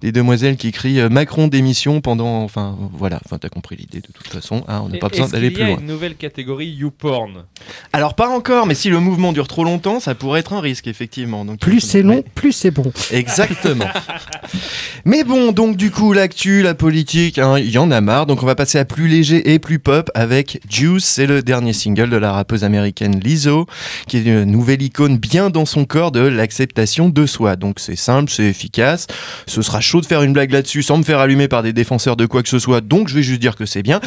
des 0.00 0.12
demoiselles 0.12 0.56
qui 0.56 0.70
crient 0.72 1.00
euh, 1.00 1.08
Macron 1.08 1.48
démission 1.48 2.00
pendant 2.00 2.42
enfin 2.42 2.76
voilà 2.92 3.18
enfin 3.24 3.38
t'as 3.38 3.48
compris 3.48 3.76
l'idée 3.76 4.00
de 4.00 4.06
toute 4.12 4.28
façon. 4.28 4.62
hein, 4.68 4.82
on 4.84 4.88
n'a 4.88 4.98
pas 4.98 5.08
besoin 5.08 5.28
d'aller 5.28 5.48
y 5.48 5.50
plus 5.50 5.62
a 5.64 5.66
loin. 5.68 5.78
une 5.80 5.86
nouvelle 5.86 6.14
catégorie 6.14 6.68
YouPorn? 6.68 7.44
Alors 7.92 8.14
pas 8.14 8.28
encore, 8.28 8.61
mais 8.66 8.74
si 8.74 8.88
le 8.88 9.00
mouvement 9.00 9.32
dure 9.32 9.48
trop 9.48 9.64
longtemps, 9.64 10.00
ça 10.00 10.14
pourrait 10.14 10.40
être 10.40 10.52
un 10.52 10.60
risque 10.60 10.86
effectivement. 10.86 11.44
Donc 11.44 11.60
Plus 11.60 11.80
c'est 11.80 12.02
long, 12.02 12.22
plus 12.34 12.52
c'est 12.52 12.70
bon. 12.70 12.92
Exactement. 13.10 13.86
Mais 15.04 15.24
bon, 15.24 15.50
donc 15.52 15.76
du 15.76 15.90
coup, 15.90 16.12
l'actu, 16.12 16.62
la 16.62 16.74
politique, 16.74 17.38
hein, 17.38 17.58
il 17.58 17.70
y 17.70 17.78
en 17.78 17.90
a 17.90 18.00
marre. 18.00 18.26
Donc 18.26 18.42
on 18.42 18.46
va 18.46 18.54
passer 18.54 18.78
à 18.78 18.84
plus 18.84 19.08
léger 19.08 19.52
et 19.52 19.58
plus 19.58 19.78
pop 19.78 20.10
avec 20.14 20.60
Juice. 20.68 21.04
C'est 21.04 21.26
le 21.26 21.42
dernier 21.42 21.72
single 21.72 22.10
de 22.10 22.16
la 22.16 22.32
rappeuse 22.32 22.62
américaine 22.62 23.18
Lizzo, 23.18 23.66
qui 24.06 24.18
est 24.18 24.22
une 24.22 24.44
nouvelle 24.44 24.82
icône 24.82 25.18
bien 25.18 25.50
dans 25.50 25.66
son 25.66 25.84
corps 25.84 26.12
de 26.12 26.20
l'acceptation 26.20 27.08
de 27.08 27.26
soi. 27.26 27.56
Donc 27.56 27.80
c'est 27.80 27.96
simple, 27.96 28.30
c'est 28.30 28.44
efficace. 28.44 29.06
Ce 29.46 29.62
sera 29.62 29.80
chaud 29.80 30.00
de 30.00 30.06
faire 30.06 30.22
une 30.22 30.32
blague 30.32 30.52
là-dessus 30.52 30.82
sans 30.82 30.98
me 30.98 31.02
faire 31.02 31.18
allumer 31.18 31.48
par 31.48 31.62
des 31.62 31.72
défenseurs 31.72 32.16
de 32.16 32.26
quoi 32.26 32.42
que 32.42 32.48
ce 32.48 32.58
soit. 32.58 32.80
Donc 32.80 33.08
je 33.08 33.14
vais 33.14 33.22
juste 33.22 33.40
dire 33.40 33.56
que 33.56 33.66
c'est 33.66 33.82
bien. 33.82 34.00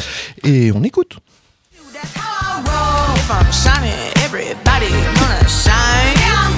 Et 0.44 0.72
on 0.72 0.82
écoute. 0.82 1.18
That's 1.92 2.14
how 2.14 2.20
I 2.20 2.62
roll. 2.64 3.16
If 3.16 3.30
I'm 3.30 3.50
shining, 3.52 4.15
everybody 4.56 4.88
gonna 5.20 5.48
shine. 5.48 6.16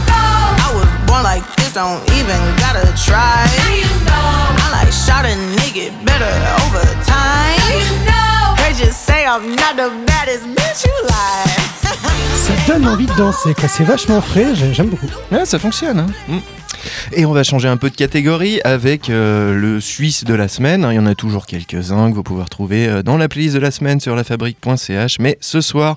I 0.08 0.70
was 0.74 0.88
born 1.08 1.22
like 1.22 1.44
this, 1.56 1.74
don't 1.74 2.02
even 2.12 2.38
gotta 2.58 2.86
try. 2.94 3.46
You 3.74 3.88
know. 4.04 4.62
I 4.62 4.70
like 4.72 4.92
shot 4.92 5.24
a 5.24 5.34
nigga 5.58 5.90
better 6.04 6.30
over 6.62 6.84
time. 7.04 7.58
You 7.70 7.86
know. 8.06 8.54
They 8.58 8.72
just 8.74 9.04
say 9.04 9.26
I'm 9.26 9.56
not 9.56 9.76
the 9.76 9.90
baddest 10.06 10.44
bitch 10.46 10.86
you 10.86 10.94
like. 11.08 11.87
Ça 11.92 12.54
donne 12.72 12.86
envie 12.88 13.06
de 13.06 13.14
danser, 13.16 13.54
quoi. 13.54 13.68
C'est 13.68 13.84
vachement 13.84 14.20
frais, 14.20 14.54
j'ai- 14.54 14.72
j'aime 14.74 14.88
beaucoup. 14.88 15.06
Ouais, 15.32 15.44
ça 15.44 15.58
fonctionne. 15.58 16.00
hein. 16.00 16.06
Mm. 16.28 16.38
Et 17.12 17.24
on 17.26 17.32
va 17.32 17.42
changer 17.42 17.66
un 17.68 17.76
peu 17.76 17.90
de 17.90 17.96
catégorie 17.96 18.60
avec 18.62 19.10
euh, 19.10 19.52
le 19.54 19.80
Suisse 19.80 20.24
de 20.24 20.32
la 20.34 20.48
semaine. 20.48 20.86
Il 20.90 20.94
y 20.94 20.98
en 20.98 21.06
a 21.06 21.14
toujours 21.14 21.46
quelques-uns 21.46 22.10
que 22.10 22.14
vous 22.14 22.22
pouvez 22.22 22.42
retrouver 22.42 22.86
euh, 22.86 23.02
dans 23.02 23.16
la 23.16 23.28
playlist 23.28 23.54
de 23.54 23.60
la 23.60 23.70
semaine 23.70 24.00
sur 24.00 24.14
lafabrique.ch. 24.14 25.18
Mais 25.18 25.36
ce 25.40 25.60
soir, 25.60 25.96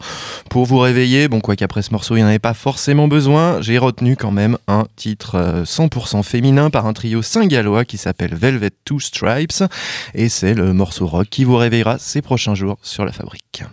pour 0.50 0.66
vous 0.66 0.80
réveiller, 0.80 1.28
bon, 1.28 1.40
quoi 1.40 1.56
qu'après 1.56 1.82
ce 1.84 1.92
morceau, 1.92 2.16
il 2.16 2.20
n'y 2.20 2.24
en 2.26 2.28
avait 2.30 2.40
pas 2.40 2.54
forcément 2.56 3.08
besoin, 3.08 3.62
j'ai 3.62 3.78
retenu 3.78 4.16
quand 4.16 4.32
même 4.32 4.58
un 4.68 4.86
titre 4.96 5.36
euh, 5.36 5.64
100% 5.66 6.24
féminin 6.24 6.70
par 6.70 6.86
un 6.88 6.94
trio 6.94 7.22
saint-gallois 7.22 7.86
qui 7.86 7.98
s'appelle 7.98 8.34
Velvet 8.34 8.72
Two 8.84 9.00
Stripes. 9.00 9.64
Et 10.16 10.30
c'est 10.30 10.54
le 10.54 10.74
morceau 10.74 11.06
rock 11.06 11.28
qui 11.30 11.44
vous 11.44 11.58
réveillera 11.58 11.98
ces 12.00 12.22
prochains 12.22 12.56
jours 12.56 12.78
sur 12.82 13.06
la 13.06 13.12
fabrique. 13.12 13.64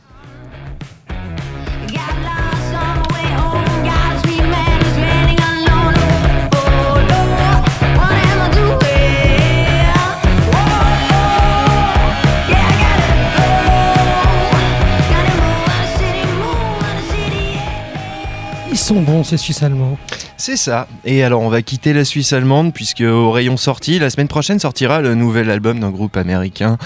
Sont 18.88 19.02
bons 19.02 19.23
ces 19.23 19.37
Suisses 19.37 19.62
allemands. 19.62 19.99
C'est 20.38 20.57
ça. 20.57 20.88
Et 21.04 21.23
alors, 21.23 21.42
on 21.42 21.50
va 21.50 21.61
quitter 21.61 21.92
la 21.92 22.07
Suisse 22.07 22.33
allemande 22.33 22.73
puisque 22.73 23.02
au 23.02 23.30
rayon 23.30 23.59
sortie, 23.59 23.99
la 23.99 24.09
semaine 24.09 24.28
prochaine 24.28 24.59
sortira 24.59 25.02
le 25.02 25.14
nouvel 25.14 25.50
album 25.50 25.78
d'un 25.78 25.90
groupe 25.90 26.16
américain 26.16 26.78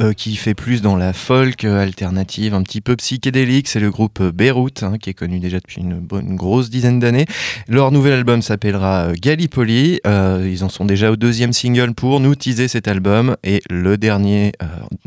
euh, 0.00 0.14
qui 0.14 0.34
fait 0.34 0.54
plus 0.54 0.82
dans 0.82 0.96
la 0.96 1.12
folk 1.12 1.64
euh, 1.64 1.80
alternative, 1.80 2.54
un 2.54 2.64
petit 2.64 2.80
peu 2.80 2.96
psychédélique. 2.96 3.68
C'est 3.68 3.78
le 3.78 3.92
groupe 3.92 4.18
euh, 4.20 4.32
Beyrouth, 4.32 4.82
hein, 4.82 4.98
qui 5.00 5.10
est 5.10 5.14
connu 5.14 5.38
déjà 5.38 5.60
depuis 5.60 5.80
une 5.80 6.00
bonne 6.00 6.34
grosse 6.34 6.70
dizaine 6.70 6.98
d'années. 6.98 7.26
Leur 7.68 7.92
nouvel 7.92 8.14
album 8.14 8.42
s'appellera 8.42 9.12
Gallipoli. 9.12 10.00
Ils 10.04 10.64
en 10.64 10.68
sont 10.68 10.86
déjà 10.86 11.12
au 11.12 11.16
deuxième 11.16 11.52
single 11.52 11.94
pour 11.94 12.18
nous 12.18 12.34
teaser 12.34 12.66
cet 12.66 12.88
album 12.88 13.36
et 13.44 13.62
le 13.70 13.96
dernier, 13.96 14.50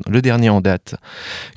le 0.10 0.22
dernier 0.22 0.50
en 0.50 0.62
date 0.62 0.96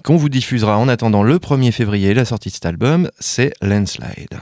qu'on 0.02 0.16
vous 0.16 0.28
diffusera 0.28 0.78
en 0.78 0.88
attendant 0.88 1.22
le 1.22 1.38
1er 1.38 1.70
février, 1.70 2.12
la 2.12 2.24
sortie 2.24 2.48
de 2.48 2.54
cet 2.54 2.66
album, 2.66 3.08
c'est 3.20 3.52
Landslide. 3.62 4.40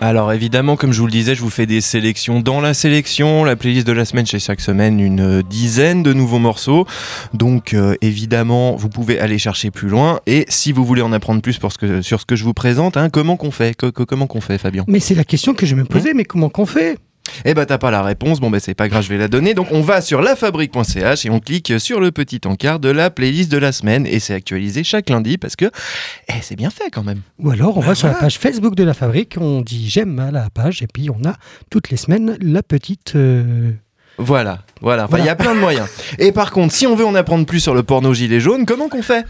Alors 0.00 0.32
évidemment, 0.32 0.76
comme 0.76 0.92
je 0.92 1.00
vous 1.00 1.06
le 1.06 1.12
disais, 1.12 1.34
je 1.34 1.40
vous 1.42 1.50
fais 1.50 1.66
des 1.66 1.80
sélections 1.80 2.40
dans 2.40 2.60
la 2.60 2.72
sélection. 2.72 3.42
La 3.42 3.56
playlist 3.56 3.84
de 3.86 3.92
la 3.92 4.04
semaine, 4.04 4.26
chez 4.26 4.38
chaque 4.38 4.60
semaine 4.60 5.00
une 5.00 5.42
dizaine 5.42 6.04
de 6.04 6.12
nouveaux 6.12 6.38
morceaux. 6.38 6.86
Donc 7.34 7.74
euh, 7.74 7.96
évidemment, 8.00 8.76
vous 8.76 8.88
pouvez 8.88 9.18
aller 9.18 9.38
chercher 9.38 9.72
plus 9.72 9.88
loin. 9.88 10.20
Et 10.26 10.44
si 10.48 10.70
vous 10.70 10.84
voulez 10.84 11.02
en 11.02 11.12
apprendre 11.12 11.42
plus 11.42 11.58
pour 11.58 11.72
ce 11.72 11.78
que- 11.78 12.00
sur 12.00 12.20
ce 12.20 12.26
que 12.26 12.36
je 12.36 12.44
vous 12.44 12.54
présente, 12.54 12.96
hein, 12.96 13.10
comment 13.10 13.36
qu'on 13.36 13.50
fait? 13.50 13.74
Co- 13.76 13.90
co- 13.90 14.06
Comment 14.06 14.28
qu'on 14.28 14.40
fait, 14.40 14.56
Fabien? 14.58 14.84
Mais 14.86 15.00
c'est 15.00 15.16
la 15.16 15.24
question 15.24 15.52
que 15.52 15.66
je 15.66 15.74
me 15.74 15.84
posais, 15.84 16.14
mais 16.14 16.24
comment 16.24 16.48
qu'on 16.48 16.64
fait? 16.66 16.96
Eh 17.44 17.54
ben 17.54 17.64
t'as 17.66 17.78
pas 17.78 17.90
la 17.90 18.02
réponse. 18.02 18.40
Bon 18.40 18.50
ben 18.50 18.60
c'est 18.60 18.74
pas 18.74 18.88
grave, 18.88 19.02
je 19.02 19.08
vais 19.08 19.18
la 19.18 19.28
donner. 19.28 19.54
Donc 19.54 19.68
on 19.72 19.80
va 19.80 20.00
sur 20.00 20.20
lafabrique.ch 20.22 21.26
et 21.26 21.30
on 21.30 21.40
clique 21.40 21.72
sur 21.78 22.00
le 22.00 22.10
petit 22.12 22.40
encart 22.46 22.80
de 22.80 22.88
la 22.90 23.10
playlist 23.10 23.50
de 23.50 23.58
la 23.58 23.72
semaine 23.72 24.06
et 24.06 24.18
c'est 24.20 24.34
actualisé 24.34 24.84
chaque 24.84 25.10
lundi 25.10 25.38
parce 25.38 25.56
que 25.56 25.66
eh, 26.28 26.32
c'est 26.42 26.56
bien 26.56 26.70
fait 26.70 26.90
quand 26.90 27.02
même. 27.04 27.20
Ou 27.38 27.50
alors 27.50 27.76
on 27.76 27.80
Bah 27.80 27.88
va 27.88 27.94
sur 27.94 28.08
la 28.08 28.14
page 28.14 28.38
Facebook 28.38 28.74
de 28.74 28.84
la 28.84 28.94
fabrique, 28.94 29.36
on 29.40 29.60
dit 29.60 29.88
j'aime 29.88 30.18
à 30.18 30.30
la 30.30 30.50
page, 30.50 30.82
et 30.82 30.86
puis 30.86 31.08
on 31.10 31.24
a 31.28 31.36
toutes 31.70 31.90
les 31.90 31.96
semaines 31.96 32.36
la 32.40 32.62
petite. 32.62 33.14
euh, 33.16 33.72
Voilà, 34.20 34.58
voilà. 34.80 35.04
Enfin, 35.04 35.18
il 35.18 35.20
Voilà. 35.20 35.24
y 35.26 35.28
a 35.28 35.36
plein 35.36 35.54
de 35.54 35.60
moyens. 35.60 35.86
Et 36.18 36.32
par 36.32 36.50
contre, 36.50 36.74
si 36.74 36.86
on 36.88 36.96
veut 36.96 37.06
en 37.06 37.14
apprendre 37.14 37.46
plus 37.46 37.60
sur 37.60 37.74
le 37.74 37.82
porno 37.84 38.12
gilet 38.12 38.40
jaune, 38.40 38.66
comment 38.66 38.88
qu'on 38.88 39.02
fait? 39.02 39.24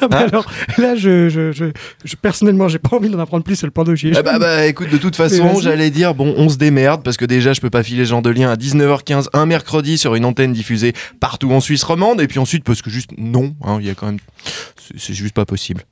Ah 0.00 0.08
bah 0.08 0.20
Hein? 0.22 0.26
alors 0.28 0.46
là, 0.78 0.94
je, 0.94 1.28
je, 1.28 1.52
je, 1.52 1.66
je- 2.04 2.16
personnellement, 2.16 2.68
j'ai 2.68 2.78
pas 2.78 2.96
envie 2.96 3.08
d'en 3.08 3.18
apprendre 3.18 3.42
plus 3.44 3.56
sur 3.56 3.66
le 3.66 3.70
porno 3.72 3.94
gilet 3.94 4.16
Ah 4.16 4.22
bah, 4.22 4.32
jaune. 4.32 4.40
bah 4.40 4.66
écoute, 4.66 4.88
de 4.90 4.96
toute 4.98 5.16
façon, 5.16 5.58
j'allais 5.60 5.90
dire, 5.90 6.14
bon, 6.14 6.32
on 6.36 6.48
se 6.48 6.56
démerde, 6.56 7.02
parce 7.02 7.16
que 7.16 7.24
déjà, 7.24 7.52
je 7.52 7.60
peux 7.60 7.70
pas 7.70 7.82
filer 7.82 8.04
ce 8.04 8.10
genre 8.10 8.22
de 8.22 8.30
lien 8.30 8.50
à 8.50 8.56
19h15 8.56 9.26
un 9.32 9.46
mercredi 9.46 9.98
sur 9.98 10.14
une 10.14 10.24
antenne 10.24 10.52
diffusée 10.52 10.92
partout 11.20 11.50
en 11.52 11.60
Suisse 11.60 11.82
romande, 11.82 12.20
et 12.20 12.26
puis 12.28 12.38
ensuite, 12.38 12.64
parce 12.64 12.82
que 12.82 12.90
juste, 12.90 13.10
non, 13.18 13.54
hein, 13.64 13.78
il 13.80 13.86
y 13.86 13.90
a 13.90 13.94
quand 13.94 14.06
même. 14.06 14.18
C'est 14.96 15.14
juste 15.14 15.34
pas 15.34 15.44
possible. 15.44 15.82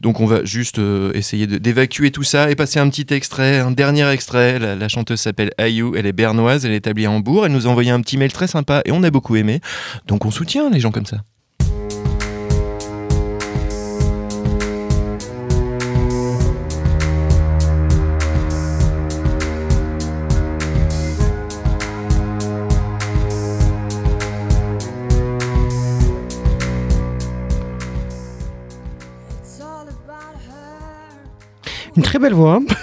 Donc 0.00 0.20
on 0.20 0.26
va 0.26 0.44
juste 0.44 0.78
euh, 0.78 1.12
essayer 1.14 1.46
d'évacuer 1.46 2.10
tout 2.10 2.22
ça 2.22 2.50
et 2.50 2.54
passer 2.54 2.78
un 2.78 2.88
petit 2.88 3.12
extrait, 3.12 3.58
un 3.58 3.70
dernier 3.70 4.08
extrait. 4.10 4.58
La, 4.58 4.74
la 4.76 4.88
chanteuse 4.88 5.20
s'appelle 5.20 5.52
Ayou, 5.58 5.94
elle 5.96 6.06
est 6.06 6.12
bernoise, 6.12 6.64
elle 6.64 6.72
est 6.72 6.76
établie 6.76 7.06
à 7.06 7.10
Hambourg, 7.10 7.46
elle 7.46 7.52
nous 7.52 7.66
a 7.66 7.70
envoyé 7.70 7.90
un 7.90 8.00
petit 8.00 8.16
mail 8.16 8.32
très 8.32 8.46
sympa 8.46 8.82
et 8.84 8.92
on 8.92 9.02
a 9.02 9.10
beaucoup 9.10 9.36
aimé. 9.36 9.60
Donc 10.06 10.24
on 10.24 10.30
soutient 10.30 10.70
les 10.70 10.80
gens 10.80 10.90
comme 10.90 11.06
ça. 11.06 11.18
Une 31.98 32.04
très 32.04 32.20
belle 32.20 32.34
voix. 32.34 32.60
hein. 32.62 32.64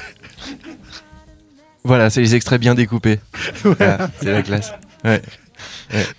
Voilà, 1.86 2.10
c'est 2.10 2.20
les 2.20 2.36
extraits 2.36 2.60
bien 2.60 2.76
découpés. 2.76 3.20
Voilà, 3.64 4.12
c'est 4.22 4.32
la 4.34 4.42
classe. 4.42 4.74
Ouais. 5.06 5.22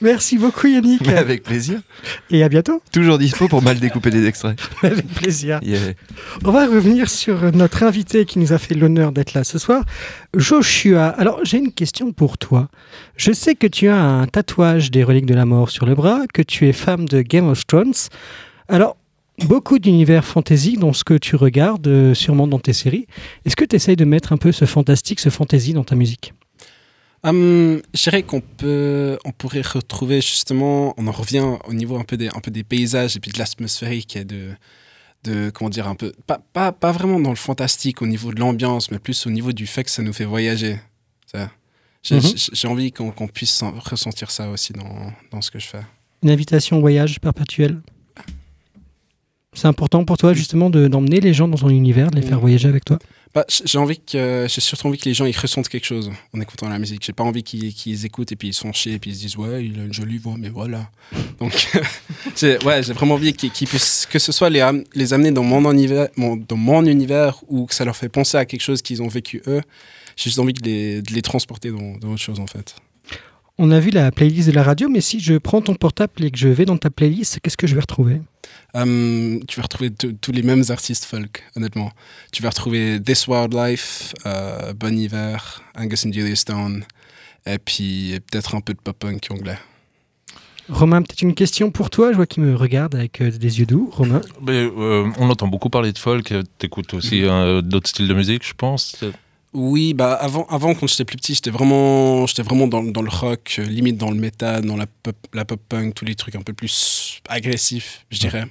Merci 0.00 0.38
beaucoup 0.38 0.66
Yannick. 0.66 1.06
Mais 1.06 1.18
avec 1.18 1.42
plaisir. 1.42 1.80
Et 2.30 2.42
à 2.42 2.48
bientôt. 2.48 2.80
Toujours 2.92 3.18
dispo 3.18 3.48
pour 3.48 3.60
mal 3.60 3.78
découper 3.78 4.08
des 4.08 4.24
extraits. 4.26 4.58
Avec 4.82 5.06
plaisir. 5.08 5.58
Yeah. 5.62 5.92
On 6.44 6.52
va 6.52 6.66
revenir 6.66 7.10
sur 7.10 7.52
notre 7.52 7.82
invité 7.82 8.24
qui 8.24 8.38
nous 8.38 8.54
a 8.54 8.58
fait 8.58 8.74
l'honneur 8.74 9.12
d'être 9.12 9.34
là 9.34 9.44
ce 9.44 9.58
soir, 9.58 9.84
Joshua. 10.34 11.08
Alors, 11.08 11.40
j'ai 11.42 11.58
une 11.58 11.72
question 11.72 12.12
pour 12.12 12.38
toi. 12.38 12.68
Je 13.18 13.32
sais 13.32 13.54
que 13.56 13.66
tu 13.66 13.88
as 13.88 14.00
un 14.00 14.26
tatouage 14.26 14.90
des 14.90 15.04
reliques 15.04 15.26
de 15.26 15.34
la 15.34 15.44
mort 15.44 15.68
sur 15.68 15.84
le 15.84 15.94
bras, 15.94 16.20
que 16.32 16.40
tu 16.42 16.66
es 16.66 16.72
femme 16.72 17.06
de 17.06 17.20
Game 17.20 17.48
of 17.48 17.66
Thrones. 17.66 17.92
Alors, 18.68 18.96
beaucoup 19.44 19.78
d'univers 19.78 20.24
fantasy 20.24 20.76
dans 20.76 20.92
ce 20.92 21.04
que 21.04 21.14
tu 21.14 21.36
regardes, 21.36 21.86
euh, 21.88 22.14
sûrement 22.14 22.46
dans 22.46 22.58
tes 22.58 22.72
séries. 22.72 23.06
Est-ce 23.44 23.56
que 23.56 23.64
tu 23.64 23.76
essayes 23.76 23.96
de 23.96 24.04
mettre 24.04 24.32
un 24.32 24.36
peu 24.36 24.52
ce 24.52 24.64
fantastique, 24.64 25.20
ce 25.20 25.28
fantasy 25.30 25.72
dans 25.72 25.84
ta 25.84 25.94
musique? 25.94 26.32
Hum, 27.24 27.80
je 27.94 28.02
dirais 28.04 28.22
qu'on 28.22 28.40
peut, 28.40 29.18
on 29.24 29.32
pourrait 29.32 29.62
retrouver 29.62 30.20
justement, 30.20 30.94
on 30.96 31.06
en 31.08 31.12
revient 31.12 31.44
au 31.66 31.72
niveau 31.72 31.96
un 31.96 32.04
peu 32.04 32.16
des, 32.16 32.28
un 32.28 32.40
peu 32.40 32.50
des 32.52 32.62
paysages 32.62 33.16
et 33.16 33.20
puis 33.20 33.32
de 33.32 33.38
l'atmosphérique 33.38 34.14
et 34.16 34.24
de, 34.24 34.50
de, 35.24 35.50
comment 35.50 35.70
dire, 35.70 35.88
un 35.88 35.96
peu, 35.96 36.12
pas, 36.26 36.40
pas, 36.52 36.70
pas 36.70 36.92
vraiment 36.92 37.18
dans 37.18 37.30
le 37.30 37.36
fantastique 37.36 38.00
au 38.00 38.06
niveau 38.06 38.32
de 38.32 38.38
l'ambiance, 38.38 38.90
mais 38.92 39.00
plus 39.00 39.26
au 39.26 39.30
niveau 39.30 39.52
du 39.52 39.66
fait 39.66 39.82
que 39.82 39.90
ça 39.90 40.02
nous 40.02 40.12
fait 40.12 40.24
voyager. 40.24 40.78
Ça. 41.32 41.50
J'ai 42.04 42.16
Mhm. 42.16 42.22
j'ai- 42.52 42.68
envie 42.68 42.92
qu'on 42.92 43.10
puisse 43.26 43.60
en- 43.62 43.72
ressentir 43.72 44.30
ça 44.30 44.48
aussi 44.50 44.72
dans, 44.72 45.12
dans 45.32 45.40
ce 45.42 45.50
que 45.50 45.58
je 45.58 45.66
fais. 45.66 45.82
Une 46.22 46.30
invitation 46.30 46.76
au 46.76 46.80
voyage 46.80 47.18
perpétuel? 47.20 47.80
C'est 49.56 49.66
important 49.66 50.04
pour 50.04 50.16
toi 50.18 50.32
justement 50.34 50.70
de- 50.70 50.86
d'emmener 50.86 51.20
les 51.20 51.34
gens 51.34 51.48
dans 51.48 51.56
ton 51.56 51.68
univers, 51.70 52.10
de 52.10 52.16
les 52.16 52.22
faire 52.26 52.36
Mm. 52.38 52.40
voyager 52.40 52.68
avec 52.68 52.84
toi? 52.84 52.98
Bah, 53.34 53.44
j'ai 53.48 53.76
envie 53.78 53.98
que 54.00 54.46
j'ai 54.48 54.60
surtout 54.62 54.86
envie 54.86 54.96
que 54.96 55.04
les 55.06 55.12
gens 55.14 55.26
ils 55.26 55.36
ressentent 55.36 55.68
quelque 55.68 55.84
chose 55.84 56.10
en 56.34 56.40
écoutant 56.40 56.68
la 56.70 56.78
musique. 56.78 57.02
J'ai 57.04 57.12
pas 57.12 57.24
envie 57.24 57.42
qu'ils 57.42 57.74
qu'ils 57.74 58.06
écoutent 58.06 58.32
et 58.32 58.36
puis 58.36 58.48
ils 58.48 58.54
sont 58.54 58.72
chiés 58.72 58.94
et 58.94 58.98
puis 58.98 59.10
ils 59.10 59.14
se 59.16 59.20
disent 59.20 59.36
ouais 59.36 59.66
il 59.66 59.78
a 59.78 59.84
une 59.84 59.92
jolie 59.92 60.16
voix 60.16 60.36
mais 60.38 60.48
voilà. 60.48 60.90
Donc 61.38 61.52
j'ai 62.36 62.58
ouais 62.64 62.82
j'ai 62.82 62.92
vraiment 62.94 63.14
envie 63.14 63.34
qu'ils 63.34 63.68
puissent 63.68 64.06
que 64.10 64.18
ce 64.18 64.32
soit 64.32 64.48
les 64.48 64.64
les 64.94 65.12
amener 65.12 65.32
dans 65.32 65.42
mon 65.42 65.70
univers 65.70 66.08
mon- 66.16 66.36
dans 66.36 66.56
mon 66.56 66.84
univers 66.86 67.40
ou 67.48 67.66
que 67.66 67.74
ça 67.74 67.84
leur 67.84 67.96
fait 67.96 68.08
penser 68.08 68.38
à 68.38 68.46
quelque 68.46 68.62
chose 68.62 68.80
qu'ils 68.80 69.02
ont 69.02 69.08
vécu 69.08 69.42
eux. 69.48 69.60
J'ai 70.16 70.24
juste 70.30 70.38
envie 70.38 70.54
de 70.54 70.62
les, 70.62 71.02
de 71.02 71.12
les 71.12 71.20
transporter 71.20 71.70
dans, 71.70 71.98
dans 71.98 72.12
autre 72.12 72.22
chose 72.22 72.40
en 72.40 72.46
fait. 72.46 72.74
On 73.58 73.70
a 73.70 73.80
vu 73.80 73.90
la 73.90 74.10
playlist 74.10 74.48
de 74.48 74.52
la 74.52 74.62
radio, 74.62 74.88
mais 74.88 75.00
si 75.00 75.18
je 75.18 75.34
prends 75.38 75.62
ton 75.62 75.74
portable 75.74 76.24
et 76.24 76.30
que 76.30 76.38
je 76.38 76.48
vais 76.48 76.66
dans 76.66 76.76
ta 76.76 76.90
playlist, 76.90 77.40
qu'est-ce 77.40 77.56
que 77.56 77.66
je 77.66 77.74
vais 77.74 77.80
retrouver? 77.80 78.20
Hum, 78.74 79.40
tu 79.48 79.56
vas 79.56 79.62
retrouver 79.62 79.90
tous 79.90 80.12
tous 80.12 80.32
les 80.32 80.42
mêmes 80.42 80.64
artistes 80.68 81.06
folk, 81.06 81.42
honnêtement. 81.56 81.90
Tu 82.32 82.42
vas 82.42 82.50
retrouver 82.50 83.00
This 83.02 83.26
Wildlife, 83.26 84.12
euh, 84.26 84.74
Bon 84.74 84.96
Hiver, 84.96 85.62
Angus 85.74 86.04
and 86.04 86.12
Julia 86.12 86.36
Stone, 86.36 86.84
et 87.46 87.58
puis 87.58 88.20
peut-être 88.30 88.54
un 88.54 88.60
peu 88.60 88.74
de 88.74 88.78
pop-punk 88.78 89.28
anglais. 89.30 89.58
Romain, 90.68 91.00
peut-être 91.02 91.22
une 91.22 91.34
question 91.34 91.70
pour 91.70 91.90
toi. 91.90 92.10
Je 92.10 92.16
vois 92.16 92.26
qu'il 92.26 92.42
me 92.42 92.54
regarde 92.56 92.94
avec 92.94 93.20
euh, 93.20 93.30
des 93.30 93.60
yeux 93.60 93.66
doux. 93.66 93.88
Romain, 93.92 94.20
Mais, 94.42 94.64
euh, 94.64 95.08
on 95.18 95.30
entend 95.30 95.46
beaucoup 95.46 95.70
parler 95.70 95.92
de 95.92 95.98
folk. 95.98 96.34
T'écoutes 96.58 96.94
aussi 96.94 97.24
euh, 97.24 97.62
d'autres 97.62 97.88
styles 97.88 98.08
de 98.08 98.14
musique, 98.14 98.46
je 98.46 98.54
pense. 98.54 98.96
Oui, 99.58 99.94
bah 99.94 100.12
avant, 100.12 100.44
avant 100.48 100.74
quand 100.74 100.86
j'étais 100.86 101.06
plus 101.06 101.16
petit, 101.16 101.34
j'étais 101.34 101.50
vraiment, 101.50 102.26
j'étais 102.26 102.42
vraiment 102.42 102.66
dans, 102.66 102.82
dans 102.82 103.00
le 103.00 103.08
rock, 103.08 103.56
euh, 103.58 103.64
limite 103.64 103.96
dans 103.96 104.10
le 104.10 104.16
métal, 104.16 104.66
dans 104.66 104.76
la 104.76 104.86
pop, 104.86 105.16
la 105.32 105.44
pop 105.46 105.60
punk, 105.66 105.94
tous 105.94 106.04
les 106.04 106.14
trucs 106.14 106.34
un 106.34 106.42
peu 106.42 106.52
plus 106.52 107.20
agressifs, 107.28 108.04
je 108.10 108.18
dirais. 108.18 108.44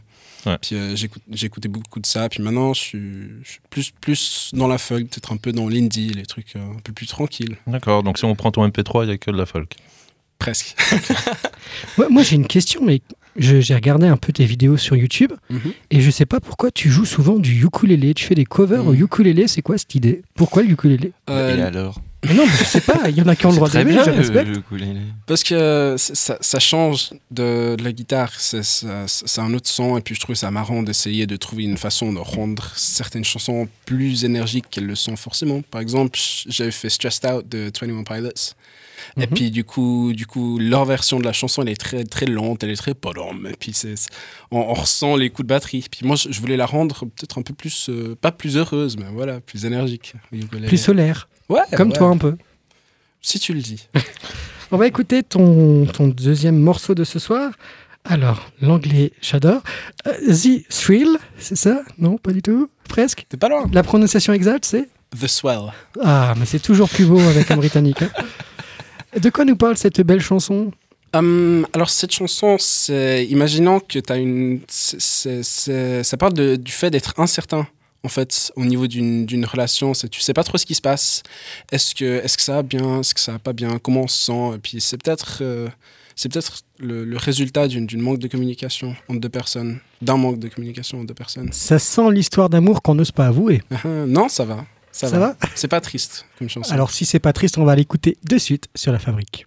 Ouais. 0.47 0.57
Puis 0.61 0.75
euh, 0.75 0.95
j'écoute- 0.95 1.21
j'écoutais 1.31 1.67
beaucoup 1.67 1.99
de 1.99 2.05
ça. 2.07 2.27
Puis 2.29 2.41
maintenant, 2.41 2.73
je 2.73 2.79
suis, 2.81 2.99
je 3.43 3.51
suis 3.51 3.59
plus, 3.69 3.91
plus 3.91 4.49
dans 4.53 4.67
la 4.67 4.77
folk, 4.79 5.07
peut-être 5.09 5.31
un 5.31 5.37
peu 5.37 5.51
dans 5.51 5.69
l'indie, 5.69 6.09
les 6.09 6.25
trucs 6.25 6.55
euh, 6.55 6.59
un 6.75 6.79
peu 6.83 6.91
plus 6.93 7.05
tranquilles, 7.07 7.57
D'accord. 7.67 8.01
Donc 8.01 8.17
si 8.17 8.25
on 8.25 8.35
prend 8.35 8.51
ton 8.51 8.67
MP3, 8.67 9.03
il 9.03 9.07
n'y 9.07 9.13
a 9.13 9.17
que 9.19 9.29
de 9.31 9.37
la 9.37 9.45
folk. 9.45 9.75
presque. 10.39 10.75
Ouais, 11.97 12.07
moi 12.09 12.23
j'ai 12.23 12.35
une 12.35 12.47
question, 12.47 12.81
mais 12.83 13.01
j'ai 13.37 13.75
regardé 13.75 14.07
un 14.07 14.17
peu 14.17 14.31
tes 14.33 14.45
vidéos 14.45 14.77
sur 14.77 14.95
YouTube 14.95 15.31
Mhm. 15.49 15.73
et 15.91 16.01
je 16.01 16.09
sais 16.11 16.25
pas 16.25 16.39
pourquoi 16.39 16.71
tu 16.71 16.89
joues 16.89 17.05
souvent 17.05 17.37
du 17.37 17.63
ukulélé. 17.65 18.13
Tu 18.13 18.25
fais 18.25 18.35
des 18.35 18.45
covers 18.45 18.83
Mhm. 18.83 18.89
au 18.89 18.93
ukulélé. 18.93 19.47
C'est 19.47 19.61
quoi 19.61 19.77
cette 19.77 19.95
idée? 19.95 20.21
Pourquoi 20.35 20.63
le 20.63 20.71
ukulélé? 20.71 21.07
Et 21.07 21.31
Euh, 21.31 21.67
alors? 21.67 21.99
Mais 22.27 22.33
non, 22.33 22.45
mais 22.47 22.51
je 22.57 22.63
sais 22.63 22.81
pas, 22.81 23.07
il 23.07 23.15
y 23.15 23.21
en 23.21 23.27
a 23.27 23.35
qui 23.35 23.45
ont 23.45 23.51
le 23.51 23.57
droit 23.57 23.69
Très 23.69 23.83
d'aimer, 23.83 23.93
bien 23.93 24.03
je 24.03 24.09
le- 24.09 24.15
respecte. 24.17 24.47
le 24.47 24.57
ukulélé. 24.57 24.99
Parce 25.27 25.43
que 25.43 25.93
c'est- 25.99 26.15
ça, 26.15 26.37
ça 26.41 26.59
change 26.59 27.11
de, 27.29 27.75
de 27.75 27.83
la 27.83 27.91
guitare, 27.91 28.31
c'est 28.39 28.89
un 29.37 29.53
autre 29.53 29.69
son, 29.69 29.95
et 29.97 30.01
puis 30.01 30.15
je 30.15 30.21
trouve 30.21 30.33
ça 30.35 30.49
marrant 30.49 30.81
d'essayer 30.81 31.27
de 31.27 31.35
trouver 31.35 31.65
une 31.65 31.77
façon 31.77 32.11
de 32.13 32.17
rendre 32.17 32.71
certaines 32.75 33.23
chansons 33.25 33.67
plus 33.85 34.23
énergiques 34.25 34.65
qu'elles 34.71 34.87
le 34.87 34.95
sont 34.95 35.15
forcément. 35.15 35.61
Par 35.69 35.81
exemple, 35.81 36.17
j'avais 36.47 36.71
fait 36.71 36.89
Stressed 36.89 37.29
Out 37.31 37.47
de 37.47 37.69
21 37.79 38.03
Pilots, 38.03 38.31
et 39.17 39.21
Mhm. 39.21 39.27
puis 39.27 39.51
du 39.51 39.63
coup, 39.63 40.11
du 40.13 40.25
coup, 40.25 40.57
leur 40.59 40.85
version 40.85 41.19
de 41.19 41.23
la 41.25 41.33
chanson, 41.33 41.61
elle 41.61 41.69
est 41.69 41.79
très, 41.79 42.03
très 42.03 42.25
lente, 42.25 42.63
elle 42.63 42.69
est 42.71 42.75
très 42.75 42.93
podom, 42.93 43.45
et 43.49 43.55
puis 43.59 43.73
on, 44.51 44.57
on 44.59 44.73
ressent 44.73 45.15
les 45.15 45.29
coups 45.29 45.45
de 45.45 45.49
batterie. 45.53 45.85
Puis 45.89 46.05
moi, 46.05 46.15
je, 46.15 46.39
voulais 46.39 46.57
la 46.57 46.65
rendre 46.65 47.05
peut-être 47.05 47.37
un 47.37 47.41
peu 47.41 47.53
plus, 47.53 47.89
euh, 47.89 48.15
pas 48.19 48.31
plus 48.31 48.57
heureuse, 48.57 48.97
mais 48.97 49.05
voilà, 49.11 49.39
plus 49.41 49.65
énergique. 49.65 50.13
Plus 50.67 50.77
solaire, 50.77 51.27
Ouais, 51.49 51.61
comme 51.75 51.89
ouais. 51.89 51.97
toi 51.97 52.07
un 52.09 52.17
peu. 52.17 52.35
Si 53.21 53.39
tu 53.39 53.53
le 53.53 53.61
dis. 53.61 53.87
On 54.71 54.77
va 54.77 54.87
écouter 54.87 55.23
ton, 55.23 55.85
ton 55.85 56.07
deuxième 56.07 56.57
morceau 56.57 56.95
de 56.95 57.03
ce 57.03 57.19
soir. 57.19 57.51
Alors, 58.03 58.51
l'anglais, 58.61 59.13
j'adore. 59.21 59.61
Euh, 60.07 60.11
The 60.33 60.67
Thrill, 60.69 61.17
c'est 61.37 61.55
ça? 61.55 61.81
Non, 61.97 62.17
pas 62.17 62.31
du 62.33 62.41
tout? 62.41 62.69
Presque? 62.87 63.25
T'es 63.29 63.37
pas 63.37 63.49
loin. 63.49 63.67
La 63.73 63.81
prononciation 63.83 64.31
exacte, 64.33 64.65
c'est? 64.65 64.89
The 65.19 65.27
Swell. 65.27 65.71
Ah, 66.03 66.33
mais 66.37 66.45
c'est 66.45 66.59
toujours 66.59 66.89
plus 66.89 67.05
beau 67.05 67.19
avec 67.19 67.49
un 67.51 67.57
britannique. 67.57 68.01
hein. 68.03 68.09
De 69.19 69.29
quoi 69.29 69.45
nous 69.45 69.55
parle 69.55 69.77
cette 69.77 70.01
belle 70.01 70.21
chanson? 70.21 70.71
Hum, 71.13 71.65
alors 71.73 71.89
cette 71.89 72.11
chanson, 72.11 72.57
c'est 72.59 73.25
imaginons 73.27 73.79
que 73.79 73.99
tu 73.99 74.11
as 74.11 74.17
une, 74.17 74.59
ça 74.67 76.17
parle 76.17 76.33
de- 76.33 76.55
du 76.57 76.71
fait 76.71 76.89
d'être 76.91 77.13
incertain 77.17 77.67
en 78.03 78.09
fait 78.09 78.51
au 78.55 78.65
niveau 78.65 78.87
d'une 78.87 79.45
relation. 79.45 79.93
C'est 79.93 80.09
tu 80.09 80.19
sais 80.21 80.33
pas 80.33 80.43
trop 80.43 80.57
ce 80.57 80.65
qui 80.65 80.75
se 80.75 80.81
passe. 80.81 81.23
Est-ce 81.71 81.95
que 81.95 82.03
est-ce 82.23 82.35
que 82.37 82.43
ça 82.43 82.55
va 82.55 82.63
bien, 82.63 82.99
est-ce 82.99 83.13
que 83.13 83.19
ça 83.21 83.31
va 83.33 83.39
pas 83.39 83.53
bien, 83.53 83.79
comment 83.81 84.01
on 84.01 84.07
se 84.07 84.25
sent? 84.25 84.55
Et 84.55 84.59
puis 84.59 84.81
c'est 84.81 85.01
peut-être 85.01 85.39
euh, 85.41 85.69
c'est 86.17 86.31
peut-être 86.31 86.59
le, 86.79 87.03
le 87.05 87.17
résultat 87.17 87.67
d'une 87.69 88.01
manque 88.01 88.19
de 88.19 88.27
communication 88.27 88.95
entre 89.09 89.19
deux 89.21 89.29
personnes, 89.29 89.79
d'un 90.01 90.17
manque 90.17 90.39
de 90.39 90.47
communication 90.49 90.97
entre 90.99 91.07
deux 91.07 91.13
personnes. 91.13 91.49
Ça 91.51 91.79
sent 91.79 92.11
l'histoire 92.11 92.49
d'amour 92.49 92.81
qu'on 92.81 92.95
n'ose 92.95 93.11
pas 93.11 93.27
avouer. 93.27 93.61
Non, 93.85 94.27
ça 94.29 94.43
va, 94.45 94.65
ça, 94.95 95.09
Ça 95.09 95.19
va. 95.19 95.27
va 95.27 95.35
C'est 95.55 95.67
pas 95.67 95.81
triste 95.81 96.25
comme 96.39 96.47
chanson. 96.47 96.73
Alors, 96.73 96.89
si 96.89 97.05
c'est 97.05 97.19
pas 97.19 97.33
triste, 97.33 97.57
on 97.57 97.65
va 97.65 97.75
l'écouter 97.75 98.17
de 98.23 98.37
suite 98.37 98.69
sur 98.75 98.93
la 98.93 98.99
fabrique. 98.99 99.45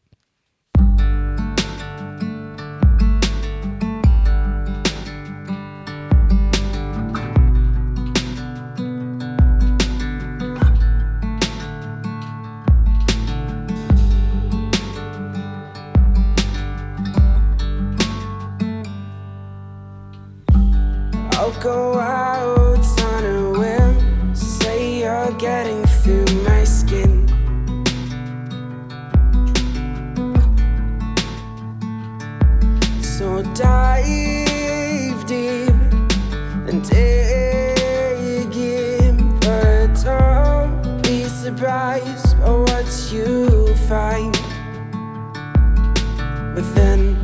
Dive 33.59 35.27
deep 35.27 35.69
and 36.69 36.89
dig 36.89 38.57
in, 38.57 39.41
for 39.41 39.91
don't 40.05 41.03
be 41.03 41.25
surprised 41.25 42.39
by 42.39 42.51
what 42.51 42.87
you 43.11 43.75
find 43.89 44.37
within. 46.55 47.17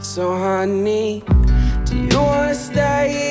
So, 0.00 0.36
honey, 0.36 1.24
do 1.84 1.96
you 1.96 2.16
wanna 2.16 2.54
stay 2.54 3.29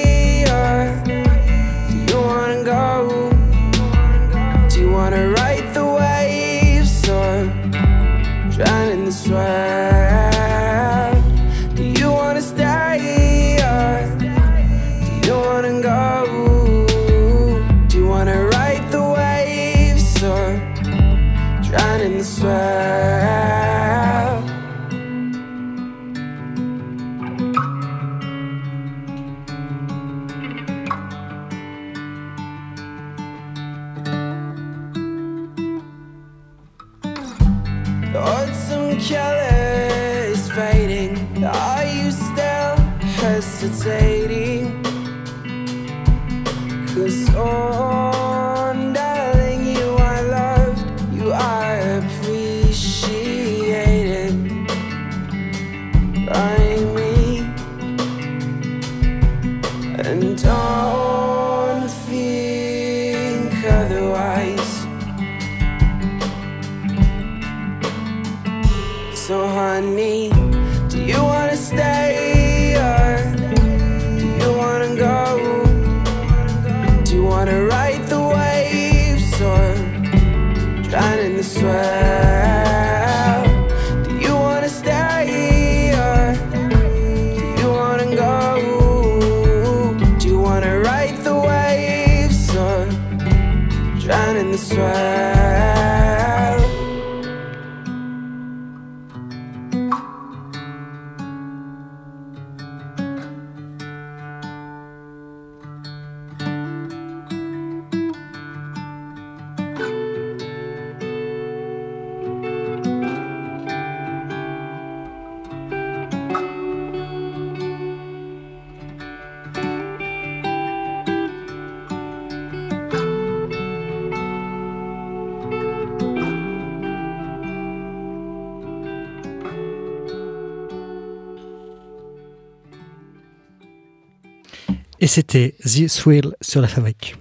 Et 135.01 135.07
c'était 135.07 135.55
The 135.65 135.87
Thrill 135.87 136.35
sur 136.41 136.61
la 136.61 136.67
fabrique. 136.67 137.15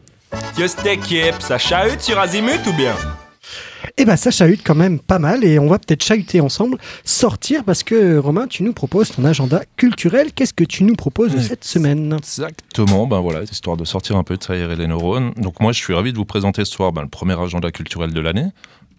Just 0.57 0.85
équipe, 0.85 1.41
ça 1.41 1.59
chahute 1.59 2.01
sur 2.01 2.19
Azimut 2.19 2.61
ou 2.67 2.73
bien? 2.73 2.95
Eh 3.97 4.05
ben 4.05 4.17
ça 4.17 4.31
chahute 4.31 4.61
quand 4.65 4.75
même 4.75 4.99
pas 4.99 5.19
mal 5.19 5.45
et 5.45 5.59
on 5.59 5.69
va 5.69 5.79
peut-être 5.79 6.05
chahuter 6.05 6.41
ensemble, 6.41 6.77
sortir 7.05 7.65
parce 7.65 7.83
que 7.83 8.19
Romain, 8.19 8.47
tu 8.47 8.63
nous 8.63 8.73
proposes 8.73 9.11
ton 9.11 9.25
agenda 9.25 9.63
culturel. 9.77 10.33
Qu'est-ce 10.33 10.53
que 10.53 10.65
tu 10.65 10.85
nous 10.85 10.95
proposes 10.95 11.35
Ouais. 11.35 11.43
cette 11.43 11.65
semaine? 11.65 12.13
Exactement, 12.13 13.07
ben 13.07 13.21
voilà, 13.21 13.43
histoire 13.45 13.77
de 13.77 13.85
sortir 13.85 14.17
un 14.17 14.25
peu 14.25 14.37
de 14.37 14.43
s'aérer 14.43 14.77
les 14.77 14.87
neurones. 14.87 15.33
Donc 15.37 15.61
moi, 15.61 15.73
je 15.73 15.79
suis 15.79 15.95
ravi 15.95 16.13
de 16.13 16.19
vous 16.19 16.25
présenter 16.27 16.65
ce 16.65 16.73
soir 16.73 16.93
ben, 16.93 17.03
le 17.03 17.09
premier 17.09 17.41
agenda 17.41 17.71
culturel 17.71 18.13
de 18.13 18.21
l'année. 18.21 18.47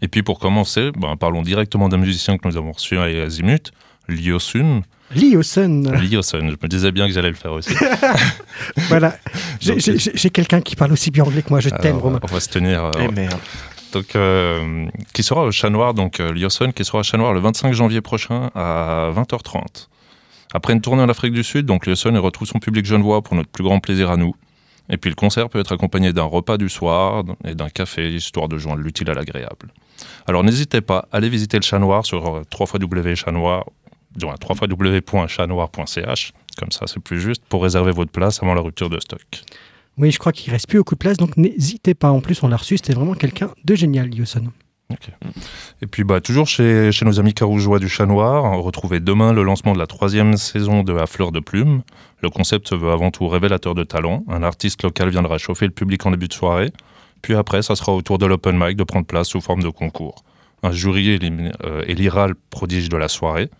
Et 0.02 0.08
puis 0.08 0.24
pour 0.24 0.40
commencer, 0.40 0.92
ben, 0.98 1.16
parlons 1.18 1.44
directement 1.44 1.90
d'un 1.90 1.98
musicien 1.98 2.38
que 2.38 2.48
nous 2.48 2.58
avons 2.58 2.72
reçu 2.72 2.98
à 2.98 3.04
Azimut, 3.04 3.72
Lyosun. 4.08 4.82
Liosun. 5.16 5.84
Lyosun, 6.02 6.50
je 6.52 6.56
me 6.62 6.68
disais 6.68 6.92
bien 6.92 7.08
que 7.08 7.14
j'allais 7.14 7.30
le 7.30 7.36
faire 7.36 7.52
aussi. 7.54 7.74
voilà. 8.90 9.16
J'ai- 9.60 10.30
quelqu'un 10.30 10.62
qui 10.62 10.76
parle 10.76 10.92
aussi 10.94 11.12
bien 11.12 11.24
anglais 11.24 11.42
que 11.42 11.50
moi. 11.50 11.60
Je 11.60 11.70
t'aime, 11.70 11.98
Romain. 11.98 12.20
on 12.22 12.28
va 12.28 12.40
se 12.40 12.50
tenir. 12.50 12.84
euh, 12.86 12.92
Eh 13.00 13.08
merde. 13.08 13.40
donc, 13.94 14.16
euh, 14.16 14.86
qui 15.14 15.24
sera 15.24 15.44
au 15.44 15.52
Chat 15.52 15.70
Noir, 15.70 15.94
donc 15.94 16.20
euh, 16.20 16.32
Lyosun, 16.32 16.72
qui 16.72 16.86
sera 16.86 17.00
au 17.00 17.04
Chat 17.04 17.18
Noir 17.18 17.34
le 17.34 17.40
25 17.40 17.74
janvier 17.74 18.02
prochain 18.02 18.50
à 18.56 19.10
20h30. 19.16 19.88
Après 20.54 20.74
une 20.74 20.82
tournée 20.82 21.02
en 21.04 21.10
Afrique 21.10 21.34
du 21.34 21.44
Sud, 21.44 21.66
donc 21.66 21.86
Lyosun 21.86 22.14
y 22.14 22.18
retrouve 22.18 22.48
son 22.48 22.60
public 22.60 22.86
genevois 22.86 23.22
pour 23.22 23.36
notre 23.36 23.50
plus 23.50 23.64
grand 23.64 23.80
plaisir 23.80 24.10
à 24.12 24.18
nous. 24.18 24.36
Et 24.92 24.98
puis 24.98 25.12
le 25.12 25.16
concert 25.16 25.50
peut 25.50 25.60
être 25.60 25.72
accompagné 25.72 26.14
d'un 26.14 26.24
repas 26.24 26.58
du 26.58 26.68
soir 26.70 27.24
et 27.46 27.54
d'un 27.54 27.70
café, 27.70 28.10
histoire 28.12 28.48
de 28.48 28.58
joindre 28.58 28.82
l'utile 28.82 29.08
à 29.12 29.14
l'agréable. 29.14 29.68
Alors 30.26 30.44
n'hésitez 30.44 30.82
pas, 30.82 31.08
allez 31.12 31.30
visiter 31.30 31.58
le 31.58 31.62
Chat 31.64 31.78
Noir 31.78 32.06
sur 32.08 32.42
www.chatnoir, 32.60 33.66
disons, 33.66 33.66
www.chatnoir.ch, 34.22 36.34
comme 36.58 36.72
ça 36.72 36.88
c'est 36.88 37.00
plus 37.00 37.20
juste, 37.20 37.44
pour 37.48 37.64
réserver 37.64 37.92
votre 37.92 38.12
place 38.12 38.42
avant 38.42 38.54
la 38.54 38.62
rupture 38.62 38.90
de 38.90 39.00
stock. 39.00 39.22
Oui, 39.98 40.12
je 40.12 40.20
crois 40.20 40.32
qu'il 40.32 40.52
reste 40.52 40.68
plus 40.68 40.78
beaucoup 40.78 40.96
de 40.96 41.00
place, 41.00 41.18
donc 41.18 41.36
n'hésitez 41.36 41.94
pas. 41.94 42.10
En 42.10 42.22
plus, 42.22 42.42
on 42.42 42.48
l'a 42.48 42.56
reçu. 42.56 42.78
C'était 42.78 42.94
vraiment 42.94 43.16
quelqu'un 43.16 43.50
de 43.66 43.76
génial, 43.76 44.10
Liosun. 44.10 44.50
Et 45.82 45.88
puis 45.88 46.04
bah, 46.04 46.20
toujours 46.20 46.48
chez, 46.48 46.92
chez 46.92 47.06
nos 47.06 47.20
amis 47.20 47.36
carougeois 47.36 47.78
du 47.78 47.88
Chat 47.88 48.08
Noir, 48.08 48.60
retrouvez 48.60 49.00
demain 49.00 49.34
le 49.34 49.44
lancement 49.44 49.74
de 49.74 49.78
la 49.78 49.86
troisième 49.86 50.36
saison 50.36 50.82
de 50.82 50.96
À 50.96 51.06
Fleur 51.06 51.32
de 51.32 51.40
Plume. 51.40 51.84
Le 52.22 52.30
concept 52.32 52.70
se 52.70 52.76
veut 52.76 52.90
avant 52.90 53.12
tout 53.12 53.28
révélateur 53.28 53.76
de 53.76 53.84
talent. 53.84 54.24
Un 54.28 54.42
artiste 54.42 54.82
local 54.82 55.10
viendra 55.10 55.38
chauffer 55.38 55.66
le 55.66 55.74
public 55.74 56.04
en 56.08 56.12
début 56.12 56.28
de 56.28 56.34
soirée. 56.34 56.72
Puis 57.22 57.36
après, 57.36 57.62
ça 57.62 57.76
sera 57.76 57.94
au 57.94 58.02
tour 58.02 58.18
de 58.18 58.26
l'open 58.26 58.58
mic 58.58 58.78
de 58.78 58.84
prendre 58.84 59.06
place 59.06 59.28
sous 59.28 59.42
forme 59.42 59.62
de 59.62 59.70
concours. 59.70 60.24
Un 60.64 60.72
jury 60.72 61.20
euh, 61.64 61.84
élira 61.86 62.28
le 62.28 62.36
prodige 62.50 62.90
de 62.90 62.98
la 62.98 63.10
soirée 63.10 63.52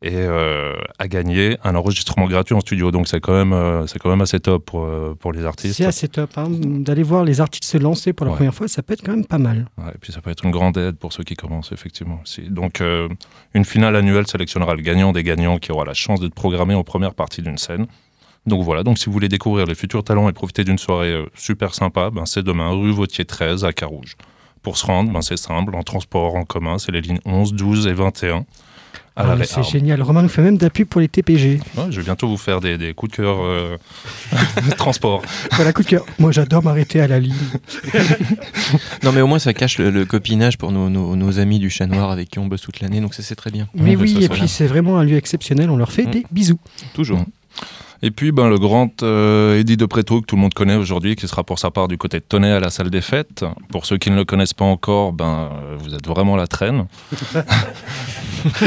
et 0.00 0.12
euh, 0.14 0.74
a 1.00 1.08
gagné 1.08 1.56
un 1.64 1.74
enregistrement 1.74 2.26
gratuit 2.26 2.54
en 2.54 2.60
studio. 2.60 2.90
Donc 2.92 3.08
c'est 3.08 3.20
quand 3.20 3.32
même, 3.32 3.52
euh, 3.52 3.86
c'est 3.88 3.98
quand 3.98 4.10
même 4.10 4.20
assez 4.20 4.38
top 4.38 4.64
pour, 4.64 4.84
euh, 4.84 5.16
pour 5.18 5.32
les 5.32 5.44
artistes. 5.44 5.74
C'est 5.76 5.84
assez 5.86 6.06
top. 6.08 6.30
hein. 6.36 6.46
D'aller 6.50 7.02
voir 7.02 7.24
les 7.24 7.40
artistes 7.40 7.64
se 7.64 7.78
lancer 7.78 8.12
pour 8.12 8.24
la 8.26 8.30
Ouais. 8.32 8.36
première 8.36 8.54
fois, 8.54 8.68
ça 8.68 8.82
peut 8.82 8.92
être 8.94 9.02
quand 9.02 9.12
même 9.12 9.26
pas 9.26 9.38
mal. 9.38 9.66
Ouais, 9.76 9.90
et 9.94 9.98
puis 10.00 10.12
ça 10.12 10.20
peut 10.20 10.30
être 10.30 10.44
une 10.44 10.52
grande 10.52 10.76
aide 10.76 10.96
pour 10.96 11.12
ceux 11.12 11.24
qui 11.24 11.34
commencent, 11.34 11.72
effectivement. 11.72 12.20
Aussi. 12.22 12.42
Donc, 12.42 12.80
euh, 12.80 13.08
une 13.54 13.64
finale 13.64 13.96
annuelle 13.96 14.26
sélectionnera 14.28 14.74
le 14.76 14.82
gagnant 14.82 15.12
des 15.12 15.24
gagnants 15.24 15.58
qui 15.58 15.72
aura 15.72 15.84
la 15.84 15.94
chance 15.94 16.20
d'être 16.20 16.34
programmé 16.34 16.74
en 16.74 16.84
première 16.84 17.14
partie 17.14 17.42
d'une 17.42 17.58
scène. 17.58 17.86
Donc 18.46 18.62
voilà, 18.62 18.82
donc 18.84 18.98
si 18.98 19.06
vous 19.06 19.12
voulez 19.12 19.28
découvrir 19.28 19.66
les 19.66 19.74
futurs 19.74 20.04
talents 20.04 20.28
et 20.28 20.32
profiter 20.32 20.62
d'une 20.64 20.78
soirée 20.78 21.22
super 21.34 21.74
sympa, 21.74 22.10
ben, 22.10 22.24
c'est 22.24 22.42
demain, 22.42 22.70
rue 22.70 22.92
Vautier 22.92 23.24
13 23.24 23.64
à 23.64 23.72
Carouge. 23.72 24.16
Pour 24.62 24.78
se 24.78 24.86
rendre, 24.86 25.12
ben, 25.12 25.20
c'est 25.22 25.36
simple, 25.36 25.74
en 25.74 25.82
transport 25.82 26.34
en 26.36 26.44
commun, 26.44 26.78
c'est 26.78 26.92
les 26.92 27.00
lignes 27.02 27.18
11, 27.26 27.52
12 27.54 27.88
et 27.88 27.92
21. 27.92 28.46
Ah, 29.20 29.34
mais 29.36 29.44
c'est 29.46 29.56
Arles. 29.58 29.66
génial. 29.68 30.00
Romain 30.02 30.22
nous 30.22 30.28
fait 30.28 30.42
même 30.42 30.58
d'appui 30.58 30.84
pour 30.84 31.00
les 31.00 31.08
TPG. 31.08 31.58
Ouais, 31.76 31.84
je 31.90 31.96
vais 31.98 32.04
bientôt 32.04 32.28
vous 32.28 32.36
faire 32.36 32.60
des, 32.60 32.78
des 32.78 32.94
coups 32.94 33.10
de 33.12 33.16
cœur 33.16 33.38
euh, 33.40 33.76
transport. 34.76 35.22
Voilà, 35.52 35.72
coup 35.72 35.82
de 35.82 35.88
cœur. 35.88 36.04
Moi, 36.20 36.30
j'adore 36.30 36.62
m'arrêter 36.62 37.00
à 37.00 37.08
la 37.08 37.18
ligne. 37.18 37.34
Non, 39.02 39.12
mais 39.12 39.20
au 39.20 39.26
moins 39.26 39.38
ça 39.38 39.54
cache 39.54 39.78
le, 39.78 39.90
le 39.90 40.04
copinage 40.04 40.58
pour 40.58 40.72
nos, 40.72 40.90
nos- 40.90 41.16
nos 41.16 41.38
amis 41.38 41.58
du 41.58 41.70
Chat 41.70 41.86
Noir 41.86 42.10
avec 42.10 42.28
qui 42.30 42.38
on 42.38 42.46
bosse 42.46 42.60
toute 42.62 42.80
l'année, 42.80 43.00
donc 43.00 43.14
ça 43.14 43.22
c'est 43.22 43.34
très 43.36 43.50
bien. 43.50 43.68
Mais 43.74 43.96
oui, 43.96 44.18
et 44.22 44.28
puis 44.28 44.48
c'est 44.48 44.66
vraiment 44.66 44.98
un 44.98 45.04
lieu 45.04 45.16
exceptionnel. 45.16 45.70
On 45.70 45.76
leur 45.76 45.92
fait 45.92 46.04
Mm. 46.06 46.10
des 46.10 46.26
bisous. 46.30 46.58
Toujours. 46.94 47.24
Et 48.00 48.12
puis 48.12 48.30
ben, 48.30 48.48
le 48.48 48.58
grand 48.58 49.02
euh, 49.02 49.58
Eddie 49.58 49.76
de 49.76 49.84
Préto 49.84 50.20
que 50.20 50.26
tout 50.26 50.36
le 50.36 50.42
monde 50.42 50.54
connaît 50.54 50.76
aujourd'hui, 50.76 51.16
qui 51.16 51.26
sera 51.26 51.42
pour 51.42 51.58
sa 51.58 51.70
part 51.70 51.88
du 51.88 51.98
côté 51.98 52.20
de 52.20 52.24
Tonnet 52.24 52.52
à 52.52 52.60
la 52.60 52.70
salle 52.70 52.90
des 52.90 53.00
fêtes. 53.00 53.44
Pour 53.70 53.86
ceux 53.86 53.98
qui 53.98 54.10
ne 54.10 54.16
le 54.16 54.24
connaissent 54.24 54.54
pas 54.54 54.64
encore, 54.64 55.12
ben, 55.12 55.50
euh, 55.52 55.76
vous 55.78 55.94
êtes 55.94 56.06
vraiment 56.06 56.36
la 56.36 56.46
traîne. 56.46 56.86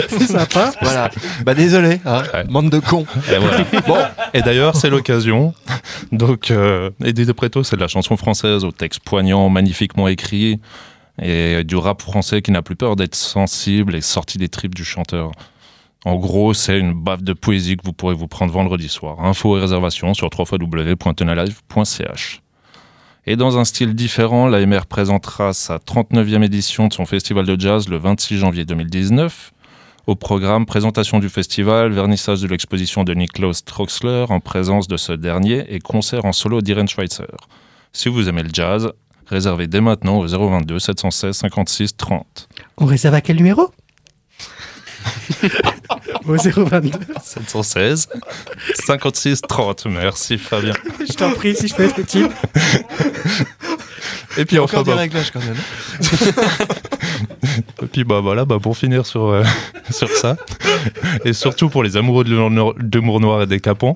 C'est 0.09 0.27
sympa. 0.27 0.71
Voilà. 0.81 1.09
Bah 1.45 1.53
désolé, 1.53 2.01
hein. 2.05 2.23
Ouais. 2.33 2.43
bande 2.45 2.69
de 2.69 2.79
cons. 2.79 3.05
Et, 3.31 3.37
voilà. 3.37 3.65
bon, 3.87 3.97
et 4.33 4.41
d'ailleurs, 4.41 4.75
c'est 4.75 4.89
l'occasion. 4.89 5.53
Donc, 6.11 6.51
euh, 6.51 6.89
Eddie 7.03 7.25
de 7.25 7.31
Préto, 7.31 7.63
c'est 7.63 7.75
de 7.75 7.81
la 7.81 7.87
chanson 7.87 8.17
française 8.17 8.65
au 8.65 8.71
texte 8.71 9.01
poignant, 9.01 9.47
magnifiquement 9.49 10.07
écrit, 10.07 10.59
et 11.21 11.63
du 11.63 11.75
rap 11.75 12.01
français 12.01 12.41
qui 12.41 12.51
n'a 12.51 12.61
plus 12.61 12.75
peur 12.75 12.95
d'être 12.95 13.15
sensible 13.15 13.95
et 13.95 14.01
sorti 14.01 14.37
des 14.37 14.49
tripes 14.49 14.75
du 14.75 14.83
chanteur. 14.83 15.31
En 16.03 16.15
gros, 16.15 16.55
c'est 16.55 16.79
une 16.79 16.93
baffe 16.93 17.21
de 17.21 17.33
poésie 17.33 17.77
que 17.77 17.83
vous 17.85 17.93
pourrez 17.93 18.15
vous 18.15 18.27
prendre 18.27 18.51
vendredi 18.51 18.89
soir. 18.89 19.23
Infos 19.23 19.55
et 19.57 19.61
réservations 19.61 20.15
sur 20.15 20.29
www.tenalive.ch. 20.35 22.41
Et 23.27 23.35
dans 23.35 23.59
un 23.59 23.65
style 23.65 23.93
différent, 23.93 24.47
l'AMR 24.47 24.87
présentera 24.89 25.53
sa 25.53 25.77
39e 25.77 26.43
édition 26.43 26.87
de 26.87 26.93
son 26.93 27.05
festival 27.05 27.45
de 27.45 27.59
jazz 27.59 27.87
le 27.87 27.97
26 27.97 28.37
janvier 28.37 28.65
2019. 28.65 29.53
Au 30.07 30.15
programme, 30.15 30.65
présentation 30.65 31.19
du 31.19 31.29
festival, 31.29 31.91
vernissage 31.91 32.41
de 32.41 32.47
l'exposition 32.47 33.03
de 33.03 33.13
Niklaus 33.13 33.63
Troxler 33.63 34.25
en 34.29 34.39
présence 34.39 34.87
de 34.87 34.97
ce 34.97 35.13
dernier 35.13 35.71
et 35.71 35.79
concert 35.79 36.25
en 36.25 36.31
solo 36.31 36.61
d'Irene 36.61 36.87
Schweitzer. 36.87 37.27
Si 37.93 38.09
vous 38.09 38.27
aimez 38.27 38.41
le 38.41 38.49
jazz, 38.51 38.91
réservez 39.27 39.67
dès 39.67 39.81
maintenant 39.81 40.17
au 40.17 40.25
022 40.25 40.79
716 40.79 41.37
56 41.37 41.97
30. 41.97 42.49
On 42.77 42.85
réserve 42.85 43.13
à 43.13 43.21
quel 43.21 43.35
numéro? 43.35 43.69
Au 46.27 46.35
022. 46.35 46.91
716 47.23 48.09
56 48.85 49.41
30. 49.41 49.85
Merci 49.87 50.37
Fabien. 50.37 50.73
Je 50.99 51.13
t'en 51.13 51.31
prie, 51.31 51.55
si 51.55 51.67
je 51.67 51.75
peux 51.75 51.83
être 51.83 51.99
utile. 51.99 52.29
Et 54.37 54.45
puis 54.45 54.59
enfin, 54.59 54.79
Encore 54.79 54.83
des 54.85 54.91
bah, 54.91 55.01
réglages 55.01 55.31
quand 55.31 55.41
même. 55.41 55.57
et 57.81 57.85
puis 57.87 58.03
bah 58.03 58.19
voilà, 58.21 58.45
bah 58.45 58.57
pour 58.61 58.77
finir 58.77 59.05
sur 59.05 59.27
euh, 59.27 59.43
sur 59.91 60.09
ça 60.09 60.37
et 61.25 61.33
surtout 61.33 61.69
pour 61.69 61.83
les 61.83 61.97
amoureux 61.97 62.23
de 62.23 62.29
l'humour- 62.29 62.75
d'humour 62.79 63.19
noir 63.19 63.41
et 63.43 63.47
des 63.47 63.59
capons, 63.59 63.95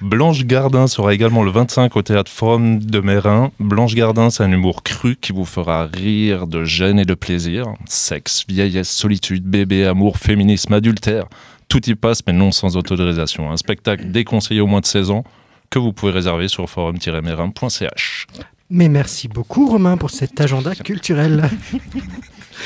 Blanche 0.00 0.44
Gardin 0.44 0.86
sera 0.86 1.14
également 1.14 1.42
le 1.42 1.50
25 1.50 1.94
au 1.96 2.02
théâtre 2.02 2.30
Forum 2.30 2.78
de 2.78 3.00
Mérin. 3.00 3.50
Blanche 3.60 3.94
Gardin, 3.94 4.30
c'est 4.30 4.42
un 4.44 4.52
humour 4.52 4.82
cru 4.82 5.16
qui 5.20 5.32
vous 5.32 5.44
fera 5.44 5.86
rire 5.86 6.46
de 6.46 6.64
gêne 6.64 6.98
et 6.98 7.04
de 7.04 7.14
plaisir. 7.14 7.66
Sexe, 7.86 8.44
vieillesse, 8.48 8.90
solitude, 8.90 9.44
bébé, 9.44 9.84
amour, 9.86 10.18
féminisme, 10.18 10.72
adultère, 10.72 11.24
tout 11.68 11.88
y 11.88 11.94
passe 11.94 12.20
mais 12.26 12.32
non 12.32 12.52
sans 12.52 12.76
autorisation. 12.76 13.50
Un 13.50 13.56
spectacle 13.56 14.10
déconseillé 14.10 14.60
au 14.60 14.66
moins 14.66 14.80
de 14.80 14.86
16 14.86 15.10
ans 15.10 15.24
que 15.70 15.78
vous 15.78 15.92
pouvez 15.92 16.12
réserver 16.12 16.48
sur 16.48 16.68
forum-mérin.ch. 16.68 18.26
Mais 18.74 18.88
merci 18.88 19.28
beaucoup, 19.28 19.68
Romain, 19.68 19.96
pour 19.96 20.10
cet 20.10 20.40
agenda 20.40 20.74
culturel. 20.74 21.48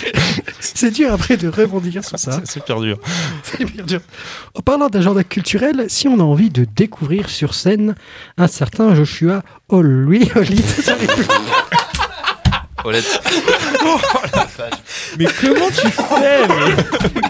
C'est 0.61 0.90
dur 0.90 1.12
après 1.12 1.37
de 1.37 1.48
rebondir 1.48 2.04
sur 2.04 2.18
ça. 2.18 2.32
C'est 2.44 2.52
super 2.52 2.80
dur. 2.80 2.98
C'est 3.42 3.87
dur. 3.87 4.00
En 4.54 4.62
parlant 4.62 4.88
d'agenda 4.88 5.24
culturel, 5.24 5.87
si 5.88 6.09
on 6.09 6.18
a 6.20 6.22
envie 6.22 6.50
de 6.50 6.64
découvrir 6.64 7.28
sur 7.28 7.54
scène 7.54 7.94
un 8.37 8.46
certain 8.46 8.94
Joshua 8.94 9.42
Holly, 9.68 10.30
Holly, 10.37 10.62
mais 15.18 15.27
comment 15.40 15.68
tu 15.70 15.88
fais 15.88 16.49
mais 16.49 16.75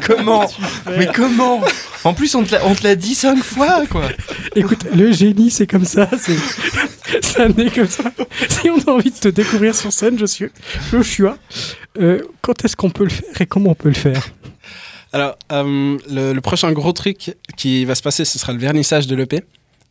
Comment 0.06 0.50
Mais 0.98 1.08
comment 1.14 1.60
En 2.04 2.14
plus, 2.14 2.34
on 2.34 2.44
te 2.44 2.52
l'a- 2.52 2.64
on 2.66 2.74
te 2.74 2.84
l'a 2.84 2.94
dit 2.94 3.14
cinq 3.14 3.42
fois, 3.42 3.84
quoi. 3.90 4.08
Écoute, 4.54 4.84
le 4.94 5.12
génie, 5.12 5.50
c'est 5.50 5.66
comme 5.66 5.84
ça. 5.84 6.08
C'est 6.18 6.36
ça 7.22 7.48
naît 7.48 7.70
comme 7.70 7.88
ça. 7.88 8.04
Si 8.48 8.70
on 8.70 8.78
a 8.78 8.90
envie 8.92 9.10
de 9.10 9.16
te 9.18 9.28
découvrir 9.28 9.74
sur 9.74 9.92
scène, 9.92 10.18
je 10.18 10.26
suis 10.26 10.46
Joshua. 10.90 11.36
euh, 12.00 12.20
quand 12.42 12.64
est-ce 12.64 12.76
qu'on 12.76 12.90
peut 12.90 13.04
le 13.04 13.10
faire 13.10 13.40
et 13.40 13.46
comment 13.46 13.70
on 13.70 13.74
peut 13.74 13.88
le 13.88 13.94
faire 13.94 14.28
Alors, 15.12 15.36
euh, 15.52 15.98
le, 16.10 16.32
le 16.32 16.40
prochain 16.40 16.72
gros 16.72 16.92
truc 16.92 17.34
qui 17.56 17.84
va 17.84 17.94
se 17.94 18.02
passer, 18.02 18.24
ce 18.24 18.38
sera 18.38 18.52
le 18.52 18.58
vernissage 18.58 19.06
de 19.06 19.16
l'EP 19.16 19.42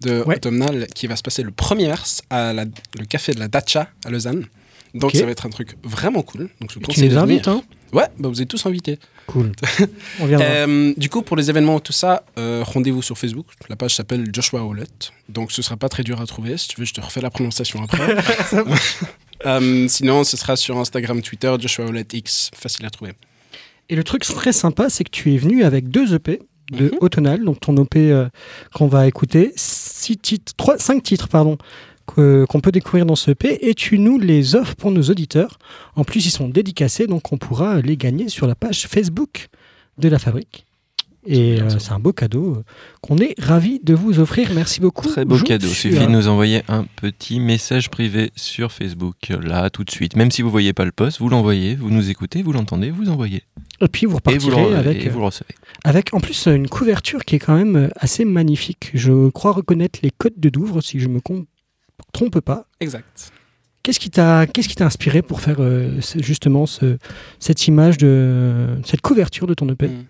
de 0.01 0.21
Ouais. 0.23 0.35
Automnal 0.35 0.87
qui 0.93 1.07
va 1.07 1.15
se 1.15 1.23
passer 1.23 1.41
le 1.43 1.51
1er 1.51 1.87
mars 1.89 2.21
à 2.29 2.53
la- 2.53 2.65
le 2.65 3.05
café 3.07 3.33
de 3.33 3.39
la 3.39 3.47
Dacha 3.47 3.87
à 4.05 4.09
Lausanne. 4.09 4.45
Donc 4.95 5.11
ça 5.11 5.25
va 5.25 5.31
être 5.31 5.45
un 5.45 5.49
truc 5.49 5.77
vraiment 5.83 6.23
cool. 6.23 6.49
Donc 6.59 6.71
je 6.71 6.75
vous 6.75 6.79
Tu 6.79 6.85
conseille 6.87 7.09
nous 7.09 7.15
de 7.15 7.19
invites, 7.19 7.47
hein 7.47 7.61
Ouais, 7.93 8.07
bah 8.17 8.27
vous 8.27 8.41
êtes 8.41 8.47
tous 8.47 8.65
invités. 8.65 8.99
Cool. 9.27 9.51
On. 10.19 10.27
Euh, 10.29 10.93
du 10.97 11.09
coup, 11.09 11.21
pour 11.21 11.37
les 11.37 11.49
événements 11.49 11.77
et 11.77 11.81
tout 11.81 11.93
ça, 11.93 12.25
euh, 12.37 12.63
rendez-vous 12.65 13.01
sur 13.01 13.17
Facebook. 13.17 13.45
La 13.69 13.75
page 13.75 13.95
s'appelle 13.95 14.27
Joshua 14.33 14.61
Howlett. 14.61 15.11
Donc 15.29 15.51
ce 15.51 15.61
sera 15.61 15.77
pas 15.77 15.87
très 15.87 16.03
dur 16.03 16.19
à 16.19 16.25
trouver. 16.25 16.57
Si 16.57 16.67
tu 16.67 16.79
veux, 16.79 16.85
je 16.85 16.93
te 16.93 17.01
refais 17.01 17.21
la 17.21 17.29
prononciation 17.29 17.83
après. 17.83 18.15
Euh, 19.45 19.87
sinon, 19.89 20.23
ce 20.23 20.37
sera 20.37 20.55
sur 20.55 20.77
Instagram, 20.77 21.21
Twitter, 21.21 21.53
Joshua 21.59 21.85
Howlett 21.85 22.11
X. 22.13 22.49
Facile 22.55 22.85
à 22.85 22.89
trouver. 22.89 23.11
Et 23.89 23.95
le 23.95 24.03
truc 24.03 24.23
très 24.23 24.53
sympa, 24.53 24.89
c'est 24.89 25.03
que 25.03 25.11
tu 25.11 25.33
es 25.33 25.37
venu 25.37 25.63
avec 25.63 25.89
deux 25.89 26.15
EP 26.15 26.39
de 26.71 26.93
Autonal, 26.99 27.43
donc 27.43 27.59
ton 27.59 27.75
EP 27.77 28.11
euh, 28.11 28.27
qu'on 28.73 28.87
va 28.87 29.07
écouter, 29.07 29.51
six 29.55 30.17
titres, 30.17 30.53
trois, 30.57 30.79
cinq 30.79 31.03
titres, 31.03 31.27
pardon, 31.27 31.57
qu'on 32.15 32.59
peut 32.61 32.71
découvrir 32.71 33.05
dans 33.05 33.15
ce 33.15 33.31
EP, 33.31 33.67
et 33.69 33.73
tu 33.73 33.99
nous 33.99 34.19
les 34.19 34.55
offres 34.55 34.75
pour 34.75 34.91
nos 34.91 35.03
auditeurs. 35.03 35.57
En 35.95 36.03
plus, 36.03 36.25
ils 36.25 36.31
sont 36.31 36.47
dédicacés, 36.49 37.07
donc 37.07 37.31
on 37.31 37.37
pourra 37.37 37.81
les 37.81 37.97
gagner 37.97 38.29
sur 38.29 38.47
la 38.47 38.55
page 38.55 38.87
Facebook 38.87 39.47
de 39.97 40.09
la 40.09 40.19
fabrique. 40.19 40.65
Et 41.27 41.55
bien 41.55 41.65
euh, 41.65 41.79
c'est 41.79 41.91
un 41.91 41.97
beau 41.97 42.13
cadeau 42.13 42.57
euh, 42.57 42.63
qu'on 43.01 43.17
est 43.17 43.33
ravis 43.39 43.79
de 43.83 43.95
vous 43.95 44.19
offrir. 44.19 44.51
Merci 44.53 44.79
beaucoup. 44.79 45.07
Très 45.07 45.25
beau 45.25 45.39
cadeau. 45.39 45.67
Suffit 45.67 45.97
de 45.97 46.05
nous 46.05 46.27
envoyer 46.27 46.61
un 46.67 46.83
petit 46.83 47.39
message 47.39 47.89
privé 47.89 48.31
sur 48.35 48.71
Facebook, 48.71 49.15
là, 49.41 49.71
tout 49.71 49.83
de 49.83 49.89
suite. 49.89 50.15
Même 50.15 50.29
si 50.29 50.43
vous 50.43 50.51
voyez 50.51 50.71
pas 50.71 50.85
le 50.85 50.91
post, 50.91 51.17
vous 51.19 51.29
l'envoyez, 51.29 51.75
vous 51.75 51.89
nous 51.89 52.11
écoutez, 52.11 52.43
vous 52.43 52.51
l'entendez, 52.53 52.91
vous 52.91 53.09
envoyez. 53.09 53.41
Et 53.81 53.87
puis 53.87 54.05
vous 54.05 54.17
Et 54.29 54.37
vous, 54.37 54.49
repartirez 54.49 54.69
le, 54.69 54.75
avec, 54.77 55.03
et 55.03 55.07
euh, 55.07 55.11
vous 55.11 55.19
le 55.19 55.25
recevez. 55.25 55.49
avec 55.83 56.13
en 56.13 56.19
plus 56.19 56.45
une 56.47 56.67
couverture 56.67 57.25
qui 57.25 57.37
est 57.37 57.39
quand 57.39 57.55
même 57.55 57.75
euh, 57.75 57.89
assez 57.95 58.23
magnifique. 58.23 58.91
Je 58.93 59.29
crois 59.29 59.51
reconnaître 59.53 59.97
les 60.03 60.11
codes 60.11 60.37
de 60.37 60.49
Douvres, 60.49 60.81
si 60.83 60.99
je 60.99 61.07
me 61.07 61.21
com- 61.21 61.45
trompe 62.13 62.39
pas. 62.39 62.65
Exact. 62.79 63.31
Qu'est-ce 63.83 63.99
qui 63.99 64.09
t'a 64.09 64.47
qu'est-ce 64.47 64.67
qui 64.67 64.75
t'a 64.75 64.85
inspiré 64.85 65.21
pour 65.21 65.41
faire 65.41 65.57
euh, 65.59 65.99
justement 66.17 66.65
ce- 66.65 66.97
cette 67.39 67.67
image 67.67 67.97
de 67.97 68.77
cette 68.83 69.01
couverture 69.01 69.45
de 69.47 69.53
ton 69.53 69.69
EP 69.69 69.87
Mm. 69.87 70.05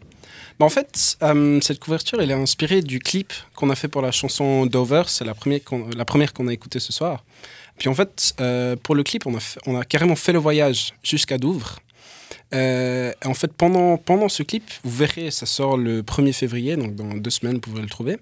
Bah, 0.57 0.65
en 0.65 0.69
fait, 0.69 1.17
euh, 1.21 1.59
cette 1.61 1.79
couverture, 1.79 2.21
elle 2.21 2.31
est 2.31 2.33
inspirée 2.33 2.81
du 2.81 2.99
clip 2.99 3.33
qu'on 3.55 3.69
a 3.69 3.75
fait 3.75 3.89
pour 3.89 4.01
la 4.01 4.13
chanson 4.13 4.65
Dover. 4.65 5.03
C'est 5.07 5.25
la 5.25 5.33
première 5.33 5.61
qu'on 5.65 5.89
la 5.89 6.05
première 6.05 6.31
qu'on 6.31 6.47
a 6.47 6.53
écoutée 6.53 6.79
ce 6.79 6.93
soir. 6.93 7.25
Puis 7.77 7.89
en 7.89 7.93
fait, 7.93 8.33
euh, 8.39 8.77
pour 8.81 8.95
le 8.95 9.03
clip, 9.03 9.25
on 9.27 9.35
a, 9.35 9.39
fait- 9.41 9.59
on 9.65 9.77
a 9.77 9.83
carrément 9.83 10.15
fait 10.15 10.31
le 10.31 10.39
voyage 10.39 10.93
jusqu'à 11.03 11.37
Douvres. 11.37 11.79
Euh, 12.55 13.11
en 13.25 13.33
fait, 13.33 13.51
pendant, 13.53 13.97
pendant 13.97 14.29
ce 14.29 14.41
clip, 14.41 14.63
vous 14.83 14.95
verrez, 14.95 15.29
ça 15.29 15.45
sort 15.45 15.75
le 15.77 16.01
1er 16.03 16.31
février, 16.31 16.77
donc 16.77 16.95
dans 16.95 17.13
deux 17.13 17.29
semaines, 17.29 17.55
vous 17.55 17.59
pourrez 17.59 17.81
le 17.81 17.89
trouver. 17.89 18.17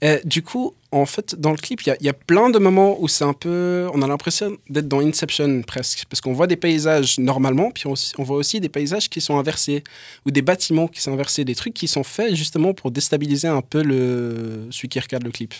Et 0.00 0.20
du 0.24 0.42
coup, 0.42 0.74
en 0.90 1.06
fait, 1.06 1.34
dans 1.38 1.50
le 1.50 1.56
clip, 1.58 1.82
il 1.82 1.96
y 2.00 2.08
a- 2.08 2.12
plein 2.12 2.48
de 2.48 2.58
moments 2.58 2.96
où 3.00 3.08
c'est 3.08 3.24
un 3.24 3.34
peu. 3.34 3.88
On 3.92 4.00
a 4.00 4.06
l'impression 4.06 4.56
d'être 4.70 4.88
dans 4.88 5.00
Inception 5.00 5.62
presque. 5.62 6.04
Parce 6.08 6.20
qu'on 6.20 6.32
voit 6.32 6.46
des 6.46 6.56
paysages 6.56 7.18
normalement, 7.18 7.70
puis 7.70 7.84
on, 7.86 8.22
voit 8.22 8.36
aussi 8.36 8.60
des 8.60 8.68
paysages 8.70 9.10
qui 9.10 9.20
sont 9.20 9.38
inversés, 9.38 9.82
ou 10.24 10.30
des 10.30 10.42
bâtiments 10.42 10.88
qui 10.88 11.02
sont 11.02 11.12
inversés, 11.12 11.44
des 11.44 11.54
trucs 11.54 11.74
qui 11.74 11.88
sont 11.88 12.04
faits 12.04 12.34
justement 12.34 12.72
pour 12.72 12.90
déstabiliser 12.90 13.48
un 13.48 13.60
peu 13.60 13.82
le, 13.82 14.68
celui 14.70 14.88
qui 14.88 15.00
regarde 15.00 15.24
le 15.24 15.32
clip. 15.32 15.52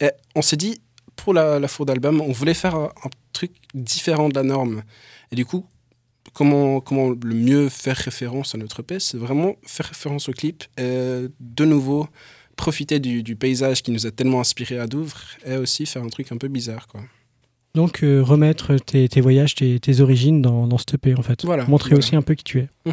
Et 0.00 0.10
on 0.34 0.42
s'est 0.42 0.56
dit, 0.56 0.80
pour 1.16 1.34
la, 1.34 1.58
la 1.58 1.68
four 1.68 1.84
d'album, 1.84 2.20
on 2.20 2.32
voulait 2.32 2.54
faire 2.54 2.76
un, 2.76 2.90
un 3.04 3.10
truc 3.32 3.50
différent 3.74 4.28
de 4.28 4.34
la 4.36 4.44
norme. 4.44 4.82
Et 5.32 5.36
du 5.36 5.44
coup, 5.44 5.66
comment, 6.38 6.80
comment 6.80 7.10
le 7.10 7.34
mieux 7.34 7.68
faire 7.68 7.96
référence 7.96 8.54
à 8.54 8.58
notre 8.58 8.80
EP, 8.80 9.00
c'est 9.00 9.16
vraiment 9.16 9.56
faire 9.64 9.86
référence 9.86 10.28
au 10.28 10.32
clip 10.32 10.62
et 10.78 11.26
de 11.40 11.64
nouveau 11.64 12.06
profiter 12.54 13.00
du, 13.00 13.24
du 13.24 13.34
paysage 13.34 13.82
qui 13.82 13.90
nous 13.90 14.06
a 14.06 14.12
tellement 14.12 14.38
inspiré 14.38 14.78
à 14.78 14.86
Douvres 14.86 15.20
et 15.44 15.56
aussi 15.56 15.84
faire 15.84 16.04
un 16.04 16.08
truc 16.08 16.30
un 16.30 16.36
peu 16.36 16.46
bizarre. 16.46 16.86
Quoi. 16.86 17.00
Donc 17.74 18.04
euh, 18.04 18.22
remettre 18.22 18.76
tes, 18.76 19.08
tes 19.08 19.20
voyages, 19.20 19.56
tes, 19.56 19.80
tes 19.80 20.00
origines 20.00 20.40
dans, 20.40 20.68
dans 20.68 20.78
ce 20.78 20.84
EP 20.94 21.16
en 21.16 21.22
fait. 21.22 21.44
Voilà, 21.44 21.64
Montrer 21.66 21.90
voilà. 21.90 21.98
aussi 21.98 22.14
un 22.14 22.22
peu 22.22 22.34
qui 22.34 22.44
tu 22.44 22.60
es. 22.60 22.68
Mm. 22.86 22.92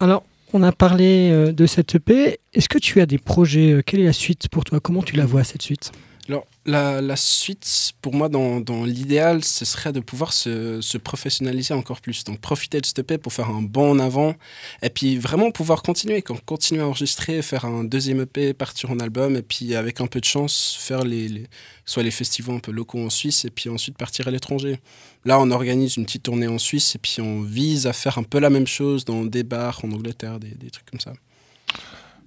Alors, 0.00 0.24
on 0.52 0.64
a 0.64 0.72
parlé 0.72 1.30
euh, 1.30 1.52
de 1.52 1.66
cette 1.66 1.94
EP. 1.94 2.40
Est-ce 2.52 2.68
que 2.68 2.78
tu 2.78 3.00
as 3.00 3.06
des 3.06 3.18
projets 3.18 3.74
euh, 3.74 3.82
Quelle 3.86 4.00
est 4.00 4.06
la 4.06 4.12
suite 4.12 4.48
pour 4.48 4.64
toi? 4.64 4.80
Comment 4.80 5.02
tu 5.02 5.14
la 5.14 5.24
vois 5.24 5.44
cette 5.44 5.62
suite? 5.62 5.92
Alors, 6.28 6.46
la, 6.64 7.16
suite, 7.16 7.92
pour 8.02 8.12
moi, 8.12 8.28
dans, 8.28 8.84
l'idéal, 8.84 9.44
ce 9.44 9.64
serait 9.64 9.92
de 9.92 10.00
pouvoir 10.00 10.32
se, 10.32 10.80
se 10.80 10.98
professionnaliser 10.98 11.72
encore 11.72 12.00
plus. 12.00 12.24
Donc, 12.24 12.40
profiter 12.40 12.80
de 12.80 12.86
ce 12.86 13.00
EP 13.00 13.16
pour 13.18 13.32
faire 13.32 13.48
un 13.48 13.62
bond 13.62 13.92
en 13.92 13.98
avant. 14.00 14.34
Et 14.82 14.90
puis, 14.90 15.18
vraiment 15.18 15.52
pouvoir 15.52 15.82
continuer. 15.82 16.22
Continuer 16.22 16.82
à 16.82 16.88
enregistrer, 16.88 17.40
faire 17.42 17.64
un 17.64 17.84
deuxième 17.84 18.20
EP, 18.22 18.54
partir 18.54 18.90
en 18.90 18.98
album. 18.98 19.36
Et 19.36 19.42
puis, 19.42 19.76
avec 19.76 20.00
un 20.00 20.08
peu 20.08 20.18
de 20.18 20.24
chance, 20.24 20.76
faire 20.80 21.04
les, 21.04 21.28
les- 21.28 21.46
soit 21.84 22.02
les 22.02 22.10
festivals 22.10 22.56
un 22.56 22.60
peu 22.60 22.72
locaux 22.72 22.98
en 23.04 23.10
Suisse. 23.10 23.44
Et 23.44 23.50
puis, 23.50 23.68
ensuite, 23.70 23.96
partir 23.96 24.26
à 24.26 24.32
l'étranger. 24.32 24.80
Là, 25.24 25.38
on 25.38 25.50
organise 25.52 25.96
une 25.96 26.06
petite 26.06 26.24
tournée 26.24 26.48
en 26.48 26.58
Suisse. 26.58 26.96
Et 26.96 26.98
puis, 26.98 27.20
on 27.20 27.42
vise 27.42 27.86
à 27.86 27.92
faire 27.92 28.18
un 28.18 28.24
peu 28.24 28.40
la 28.40 28.50
même 28.50 28.66
chose 28.66 29.04
dans 29.04 29.24
des 29.24 29.44
bars 29.44 29.80
en 29.84 29.92
Angleterre, 29.92 30.40
des, 30.40 30.50
des 30.56 30.70
trucs 30.70 30.90
comme 30.90 31.00
ça. 31.00 31.12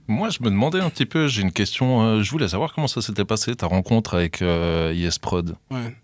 Moi, 0.10 0.30
je 0.30 0.40
me 0.42 0.50
demandais 0.50 0.80
un 0.80 0.90
petit 0.90 1.06
peu, 1.06 1.28
j'ai 1.28 1.42
une 1.44 1.52
question. 1.54 2.02
euh, 2.02 2.24
je 2.24 2.30
voulais 2.32 2.48
savoir 2.50 2.74
comment 2.74 2.88
ça 2.88 3.02
s'était 3.02 3.26
passé, 3.26 3.56
ta 3.56 3.68
rencontre 3.68 4.16
avec 4.16 4.42
euh, 4.42 4.92
YesProd. 4.96 5.56
Ouais. 5.72 5.96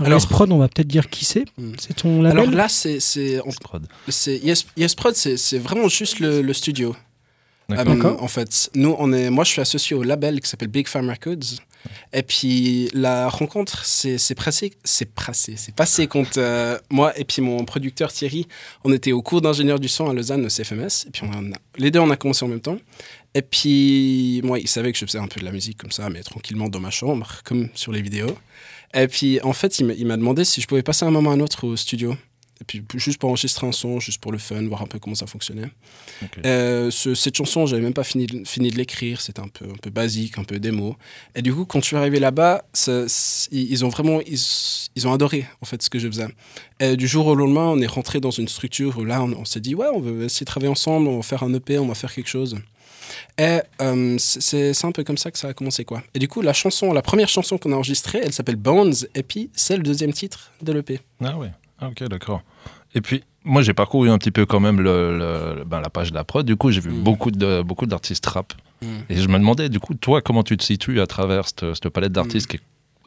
Alors, 0.00 0.18
S-Prod, 0.18 0.52
on 0.52 0.58
va 0.58 0.68
peut-être 0.68 0.86
dire 0.86 1.10
qui 1.10 1.24
c'est. 1.24 1.44
Mm. 1.58 1.72
C'est 1.78 1.94
ton 1.96 2.22
label 2.22 2.38
Alors 2.38 2.54
là, 2.54 2.68
c'est. 2.68 3.00
c'est- 3.00 3.40
on- 3.40 3.46
YesProd. 3.46 3.86
c'est- 4.08 4.38
Yes, 4.38 4.64
YesProd, 4.76 5.14
c'est 5.16 5.58
vraiment 5.58 5.88
juste 5.88 6.20
le, 6.20 6.40
le 6.40 6.52
studio. 6.52 6.94
D'accord. 7.68 7.92
Euh, 7.92 7.96
D'accord. 7.96 8.22
en 8.22 8.28
fait, 8.28 8.70
nous, 8.76 8.94
on 8.98 9.12
est, 9.12 9.28
moi, 9.28 9.42
je 9.44 9.50
suis 9.50 9.60
associé 9.60 9.94
au 9.96 10.02
label 10.04 10.40
qui 10.40 10.48
s'appelle 10.48 10.68
Big 10.68 10.86
Farm 10.86 11.10
Records. 11.10 11.58
Et 12.12 12.22
puis, 12.22 12.90
la 12.92 13.28
rencontre, 13.28 13.84
c'est 13.84 14.18
c'est 14.18 14.34
passé, 14.34 14.72
c'est 14.84 15.12
passé, 15.14 15.54
c'est 15.56 15.74
passé 15.74 16.06
quand 16.08 16.36
euh, 16.36 16.76
moi 16.90 17.16
et 17.18 17.24
puis 17.24 17.40
mon 17.40 17.64
producteur 17.64 18.12
Thierry, 18.12 18.48
on 18.84 18.92
était 18.92 19.12
au 19.12 19.22
cours 19.22 19.40
d'ingénieur 19.40 19.78
du 19.78 19.86
son 19.88 20.08
à 20.10 20.12
Lausanne, 20.12 20.44
au 20.44 20.48
CFMS. 20.48 21.06
Et 21.06 21.10
puis, 21.12 21.22
on 21.24 21.52
a- 21.52 21.56
les 21.76 21.90
deux, 21.92 22.00
on 22.00 22.10
a 22.10 22.16
commencé 22.16 22.44
en 22.44 22.48
même 22.48 22.60
temps. 22.60 22.78
Et 23.38 23.42
puis, 23.42 24.40
moi, 24.42 24.58
il 24.58 24.66
savait 24.66 24.90
que 24.90 24.98
je 24.98 25.04
faisais 25.06 25.18
un 25.18 25.28
peu 25.28 25.38
de 25.38 25.44
la 25.44 25.52
musique 25.52 25.78
comme 25.78 25.92
ça, 25.92 26.10
mais 26.10 26.22
tranquillement 26.22 26.68
dans 26.68 26.80
ma 26.80 26.90
chambre, 26.90 27.28
comme 27.44 27.68
sur 27.74 27.92
les 27.92 28.02
vidéos. 28.02 28.36
Et 28.94 29.06
puis, 29.06 29.40
en 29.42 29.52
fait, 29.52 29.78
il 29.78 29.86
m'a- 30.06 30.16
demandé 30.16 30.44
si 30.44 30.60
je 30.60 30.66
pouvais 30.66 30.82
passer 30.82 31.04
un 31.04 31.10
moment 31.12 31.30
à 31.30 31.34
un 31.34 31.40
autre 31.40 31.64
au 31.68 31.76
studio. 31.76 32.16
Et 32.60 32.64
puis, 32.64 32.82
juste 32.96 33.18
pour 33.20 33.28
enregistrer 33.30 33.68
un 33.68 33.70
son, 33.70 34.00
juste 34.00 34.20
pour 34.20 34.32
le 34.32 34.38
fun, 34.38 34.60
voir 34.66 34.82
un 34.82 34.86
peu 34.88 34.98
comment 34.98 35.14
ça 35.14 35.28
fonctionnait. 35.28 35.70
Euh, 36.46 36.90
ce- 36.90 37.14
cette 37.14 37.36
chanson, 37.36 37.66
j'avais 37.66 37.82
même 37.82 37.92
pas 37.94 38.02
fini 38.02 38.26
de, 38.26 38.42
fini 38.44 38.70
de 38.72 38.76
l'écrire. 38.76 39.20
C'était 39.20 39.38
un 39.38 39.46
peu, 39.46 39.66
un 39.66 39.76
peu 39.80 39.90
basique, 39.90 40.36
un 40.38 40.42
peu 40.44 40.58
démo. 40.58 40.96
Et 41.36 41.42
du 41.42 41.54
coup, 41.54 41.64
quand 41.64 41.80
je 41.80 41.86
suis 41.86 41.96
arrivé 41.96 42.18
là-bas, 42.18 42.64
ils 42.88 43.06
ils 43.72 43.84
ont 43.84 43.88
vraiment, 43.90 44.20
ils, 44.26 44.40
ils 44.96 45.06
ont 45.06 45.12
adoré 45.12 45.46
en 45.60 45.66
fait 45.66 45.80
ce 45.80 45.88
que 45.90 46.00
je 46.00 46.08
faisais. 46.08 46.26
Et 46.80 46.96
du 46.96 47.06
jour 47.06 47.28
au 47.28 47.36
lendemain, 47.36 47.66
on 47.68 47.80
est 47.80 47.86
rentré 47.86 48.18
dans 48.18 48.32
une 48.32 48.48
structure 48.48 48.98
où 48.98 49.04
là, 49.04 49.22
on, 49.22 49.32
on 49.34 49.44
s'est 49.44 49.60
dit 49.60 49.76
ouais, 49.76 49.86
on 49.94 50.00
veut 50.00 50.24
essayer 50.24 50.44
de 50.44 50.50
travailler 50.50 50.72
ensemble, 50.72 51.06
on 51.06 51.18
va 51.18 51.22
faire 51.22 51.44
un 51.44 51.54
EP, 51.54 51.78
on 51.78 51.86
va 51.86 51.94
faire 51.94 52.12
quelque 52.12 52.28
chose. 52.30 52.56
Et 53.38 53.58
euh, 53.82 54.16
c'est- 54.18 54.84
un 54.84 54.92
peu 54.92 55.04
comme 55.04 55.18
ça 55.18 55.30
que 55.30 55.38
ça 55.38 55.48
a 55.48 55.52
commencé 55.54 55.84
quoi. 55.84 56.02
Et 56.14 56.18
du 56.18 56.28
coup, 56.28 56.40
la 56.42 56.52
chanson, 56.52 56.92
la 56.92 57.02
première 57.02 57.28
chanson 57.28 57.58
qu'on 57.58 57.72
a 57.72 57.74
enregistrée, 57.76 58.20
elle 58.22 58.32
s'appelle 58.32 58.56
Bones. 58.56 58.94
Et 59.14 59.22
puis, 59.22 59.50
c'est 59.54 59.76
le 59.76 59.82
deuxième 59.82 60.12
titre 60.12 60.50
de 60.62 60.72
l'EP. 60.72 61.00
Ah 61.24 61.36
ouais, 61.36 61.50
Ah, 61.80 61.88
ok, 61.88 62.04
d'accord. 62.08 62.42
Et 62.94 63.00
puis, 63.00 63.22
moi, 63.44 63.62
j'ai 63.62 63.72
parcouru 63.74 64.10
un 64.10 64.18
petit 64.18 64.30
peu 64.30 64.46
quand 64.46 64.60
même 64.60 64.80
le, 64.80 65.16
le- 65.18 65.64
ben, 65.64 65.80
la 65.80 65.90
page 65.90 66.10
de 66.10 66.14
la 66.14 66.24
prod. 66.24 66.44
Du 66.44 66.56
coup, 66.56 66.70
j'ai 66.70 66.80
vu 66.80 66.90
Mm. 66.90 67.02
beaucoup 67.02 67.30
de 67.30 67.62
beaucoup 67.62 67.86
d'artistes 67.86 68.26
rap. 68.26 68.52
Mm. 68.82 68.86
Et 69.10 69.16
je 69.16 69.28
me 69.28 69.38
demandais, 69.38 69.68
du 69.68 69.78
coup, 69.80 69.94
toi, 69.94 70.20
comment 70.22 70.42
tu 70.42 70.56
te 70.56 70.64
situes 70.64 71.00
à 71.00 71.06
travers 71.06 71.46
cette, 71.48 71.74
cette 71.74 71.88
palette 71.90 72.12
d'artistes 72.12 72.46
qui 72.48 72.56
est 72.56 72.60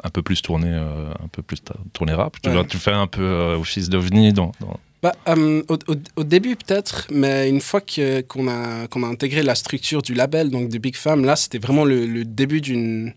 un 0.04 0.10
peu 0.10 0.22
plus 0.22 0.42
tournée, 0.42 0.68
euh, 0.72 1.12
un 1.24 1.28
peu 1.28 1.42
plus 1.42 1.62
tournée 1.94 2.14
rap? 2.14 2.38
Ouais. 2.46 2.66
tu 2.68 2.78
fais 2.78 2.92
un 2.92 3.08
peu 3.08 3.22
euh, 3.24 3.58
office 3.58 3.90
d'ovni 3.90 4.34
dans, 4.34 4.52
dans- 4.60 4.80
Bah, 5.02 5.16
euh, 5.30 5.64
au, 5.68 5.78
au- 6.18 6.24
début 6.24 6.56
peut-être, 6.56 7.08
mais 7.12 7.50
une 7.50 7.60
fois 7.62 7.82
que- 7.82 8.22
qu'on 8.22 8.48
a, 8.48 8.88
qu'on 8.88 9.02
a 9.04 9.08
intégré 9.08 9.42
la 9.42 9.56
structure 9.56 10.02
du 10.04 10.14
label, 10.14 10.52
donc 10.52 10.70
de 10.70 10.78
Big 10.78 10.96
Fam, 10.96 11.26
là 11.26 11.36
c'était 11.36 11.58
vraiment 11.58 11.86
le, 11.86 12.24
début 12.24 12.62
d'une 12.62 13.14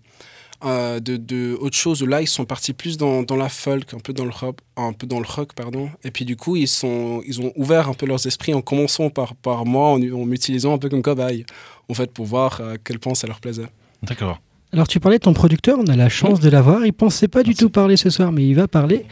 euh, 0.65 0.99
de, 0.99 1.19
de 1.19 1.55
autre 1.61 1.77
chose 1.77 2.03
là 2.03 2.23
ils 2.23 2.27
sont 2.27 2.47
partis 2.47 2.73
plus 2.73 2.97
dans, 2.97 3.23
dans 3.23 3.37
la 3.37 3.51
folk, 3.51 3.93
un 3.93 3.99
peu 3.99 4.15
dans 4.15 4.25
le 4.25 4.31
rock, 4.31 4.57
un 4.79 4.95
peu 4.95 5.07
dans 5.07 5.21
le 5.21 5.27
rock 5.27 5.53
pardon. 5.55 5.91
Et 6.05 6.11
puis 6.11 6.25
du 6.25 6.37
coup 6.37 6.57
ils 6.57 6.69
sont 6.69 7.21
ils 7.27 7.43
ont 7.43 7.53
ouvert 7.55 7.91
un 7.91 7.95
peu 7.95 8.07
leurs 8.07 8.27
esprits 8.27 8.55
en 8.55 8.63
commençant 8.63 9.11
par 9.11 9.35
par 9.35 9.67
moi 9.67 9.89
en, 9.91 10.01
en 10.03 10.25
m'utilisant 10.25 10.73
un 10.73 10.79
peu 10.79 10.89
comme 10.89 11.03
cobaye 11.03 11.45
en 11.91 11.95
fait 11.95 12.11
pour 12.11 12.25
voir 12.25 12.63
à 12.63 12.79
quel 12.83 12.99
point 12.99 13.15
ça 13.15 13.27
leur 13.27 13.41
plaisait. 13.41 13.67
D'accord. 14.03 14.41
Alors 14.75 14.89
tu 14.89 14.99
parlais 14.99 15.19
de 15.19 15.23
ton 15.23 15.35
producteur, 15.35 15.79
on 15.79 15.87
a 15.87 15.95
la 15.95 16.09
chance 16.09 16.41
de 16.41 16.51
l'avoir. 16.51 16.85
Il 16.85 16.93
pensait 16.93 17.29
pas 17.29 17.45
du 17.45 17.55
tout 17.55 17.71
parler 17.71 17.97
ce 17.97 18.11
soir, 18.11 18.33
mais 18.33 18.45
il 18.45 18.55
va 18.55 18.67
parler. 18.67 19.07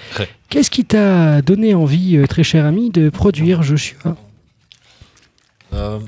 Qu'est-ce 0.48 0.72
qui 0.72 0.84
t'a 0.84 1.40
donné 1.40 1.72
envie, 1.72 2.16
euh, 2.16 2.26
très 2.26 2.42
cher 2.42 2.66
ami, 2.66 2.90
de 2.90 3.10
produire 3.10 3.62
Joshua? 3.62 4.16
Euh, 5.72 6.00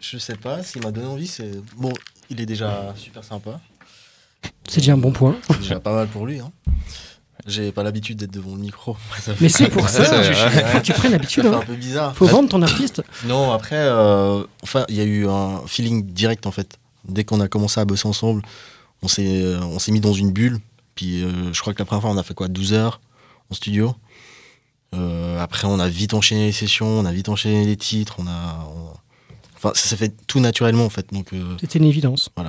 je 0.00 0.18
sais 0.18 0.36
pas, 0.36 0.62
s'il 0.62 0.82
m'a 0.82 0.90
donné 0.90 1.06
envie, 1.06 1.26
c'est. 1.26 1.50
Bon, 1.78 1.94
il 2.28 2.42
est 2.42 2.44
déjà 2.44 2.92
super 2.94 3.24
sympa. 3.24 3.58
C'est 4.68 4.80
déjà 4.80 4.92
un 4.92 4.98
bon 4.98 5.12
point. 5.12 5.34
C'est 5.48 5.60
déjà 5.60 5.80
pas 5.80 5.94
mal 5.94 6.06
pour 6.08 6.26
lui. 6.26 6.40
Hein. 6.40 6.52
J'ai 7.46 7.72
pas 7.72 7.84
l'habitude 7.84 8.18
d'être 8.18 8.32
devant 8.32 8.54
le 8.54 8.60
micro. 8.60 8.98
Mais 9.40 9.48
c'est 9.48 9.70
pour 9.70 9.88
ça, 9.88 10.04
ça, 10.04 10.50
faut 10.50 10.78
que 10.80 10.84
tu 10.84 10.92
prennes 10.92 11.12
l'habitude. 11.12 11.46
Hein. 11.46 11.60
un 11.62 11.64
peu 11.64 11.74
bizarre. 11.74 12.14
Faut 12.14 12.26
vendre 12.26 12.50
ton 12.50 12.60
artiste. 12.60 13.02
Non, 13.24 13.50
après, 13.50 13.76
euh, 13.78 14.44
enfin, 14.62 14.84
il 14.90 14.96
y 14.96 15.00
a 15.00 15.04
eu 15.04 15.26
un 15.26 15.62
feeling 15.66 16.04
direct 16.04 16.46
en 16.46 16.50
fait. 16.50 16.76
Dès 17.08 17.24
qu'on 17.24 17.40
a 17.40 17.48
commencé 17.48 17.80
à 17.80 17.86
bosser 17.86 18.06
ensemble, 18.06 18.42
on 19.04 19.08
s'est, 19.08 19.54
on 19.62 19.78
s'est 19.78 19.92
mis 19.92 20.00
dans 20.00 20.12
une 20.14 20.32
bulle. 20.32 20.58
Puis 20.94 21.22
euh, 21.22 21.52
je 21.52 21.60
crois 21.60 21.72
que 21.74 21.78
la 21.78 21.84
première 21.84 22.02
fois, 22.02 22.10
on 22.10 22.16
a 22.18 22.22
fait 22.22 22.34
quoi 22.34 22.48
12 22.48 22.72
heures 22.72 23.00
en 23.50 23.54
studio. 23.54 23.94
Euh, 24.94 25.40
après, 25.42 25.66
on 25.66 25.78
a 25.80 25.88
vite 25.88 26.14
enchaîné 26.14 26.46
les 26.46 26.52
sessions, 26.52 26.86
on 26.86 27.04
a 27.04 27.12
vite 27.12 27.28
enchaîné 27.28 27.64
les 27.64 27.76
titres. 27.76 28.16
On 28.18 28.26
a, 28.26 28.68
on- 28.74 28.94
Enfin, 29.56 29.72
ça 29.74 29.88
s'est 29.88 29.96
fait 29.96 30.12
tout 30.26 30.40
naturellement 30.40 30.84
en 30.84 30.90
fait. 30.90 31.06
Donc, 31.12 31.32
euh, 31.32 31.56
C'était 31.58 31.78
une 31.78 31.86
évidence. 31.86 32.28
bon, 32.36 32.44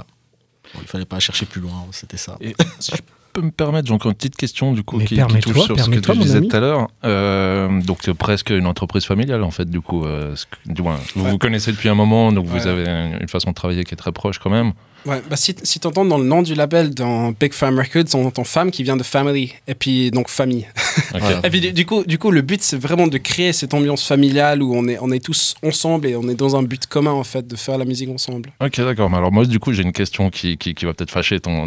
il 0.82 0.88
fallait 0.88 1.06
pas 1.06 1.20
chercher 1.22 1.46
plus 1.46 1.62
loin. 1.62 1.86
C'était 1.91 2.18
ça. 2.18 2.36
Et 2.41 2.54
si 2.80 2.91
je 2.91 3.02
peux 3.32 3.41
me 3.41 3.52
permettre, 3.52 3.88
j'ai 3.88 3.94
encore 3.94 4.12
une 4.12 4.18
petite 4.18 4.36
question 4.36 4.74
du 4.74 4.84
coup 4.84 4.98
Mais 4.98 5.06
qui, 5.06 5.15
touche 5.15 5.41
sur 5.41 5.63
ce 5.63 5.68
que 5.70 5.74
tu 5.74 5.76
permets-toi, 5.76 6.15
mon 6.15 6.22
disais 6.24 6.41
tout 6.41 6.54
à 6.56 6.60
l'heure. 6.60 6.88
Euh, 7.06 7.82
donc 7.84 8.00
c'est 8.04 8.13
presque 8.13 8.50
une 8.50 8.65
entreprise 8.68 9.06
familiale 9.06 9.44
en 9.44 9.52
fait 9.52 9.70
du 9.70 9.80
coup. 9.80 10.06
euh, 10.06 10.36
ce 10.36 10.46
que- 10.46 10.58
du 10.74 10.82
moins, 10.82 11.00
vous 11.15 11.24
Ouais. 11.24 11.32
vous 11.32 11.38
connaissez 11.38 11.72
depuis 11.72 11.88
un 11.89 11.96
moment, 11.96 12.32
donc 12.34 12.46
vous 12.48 12.68
avez 12.68 12.84
une 12.84 13.22
une 13.22 13.30
façon 13.30 13.52
de 13.52 13.56
travailler 13.56 13.86
qui 13.86 13.94
est 13.94 13.98
très 13.98 14.12
proche 14.12 14.38
quand 14.39 14.50
même. 14.50 14.74
Ouais, 15.06 15.22
bah 15.30 15.36
si, 15.36 15.56
si 15.64 15.80
tu 15.80 15.86
entends 15.88 16.03
dans 16.06 16.18
le 16.18 16.24
nom 16.24 16.41
du 16.41 16.56
label, 16.56 16.93
dans 16.93 17.32
Big 17.32 17.53
Fam 17.53 17.78
Records, 17.78 18.16
on 18.16 18.26
entend 18.26 18.43
femme 18.43 18.72
qui 18.72 18.82
vient 18.84 18.97
de 18.97 19.03
family, 19.03 19.53
et 19.68 19.76
puis 19.76 20.10
donc 20.10 20.30
famille. 20.30 20.66
Et 21.43 21.49
puis 21.49 21.60
du, 21.62 21.74
du 21.74 21.86
coup, 21.86 22.03
du 22.06 22.18
coup, 22.18 22.32
le 22.32 22.41
but 22.41 22.62
c'est 22.62 22.78
vraiment 22.78 23.08
de 23.08 23.18
créer 23.18 23.53
cette 23.53 23.74
ambiance 23.74 24.06
familiale 24.08 24.64
où 24.64 24.74
on 24.76 24.88
est, 24.88 24.97
on 25.01 25.12
est 25.12 25.24
tous 25.24 25.56
ensemble 25.64 26.08
et 26.08 26.16
on 26.16 26.28
est 26.30 26.36
dans 26.36 26.56
un 26.56 26.64
but 26.64 26.88
commun 26.88 27.12
en 27.12 27.24
fait, 27.24 27.45
de 27.45 27.56
faire 27.56 27.78
la 27.78 27.86
musique 27.86 28.10
ensemble. 28.10 28.51
Ok, 28.62 28.78
d'accord. 28.78 29.10
Mais 29.10 29.18
alors, 29.18 29.32
moi, 29.32 29.45
du 29.45 29.60
coup, 29.60 29.74
j'ai 29.74 29.84
une 29.84 29.91
question 29.91 30.30
qui, 30.30 30.58
qui, 30.58 30.74
qui 30.74 30.86
va 30.86 30.93
peut-être 30.93 31.12
fâcher 31.12 31.39
ton. 31.39 31.66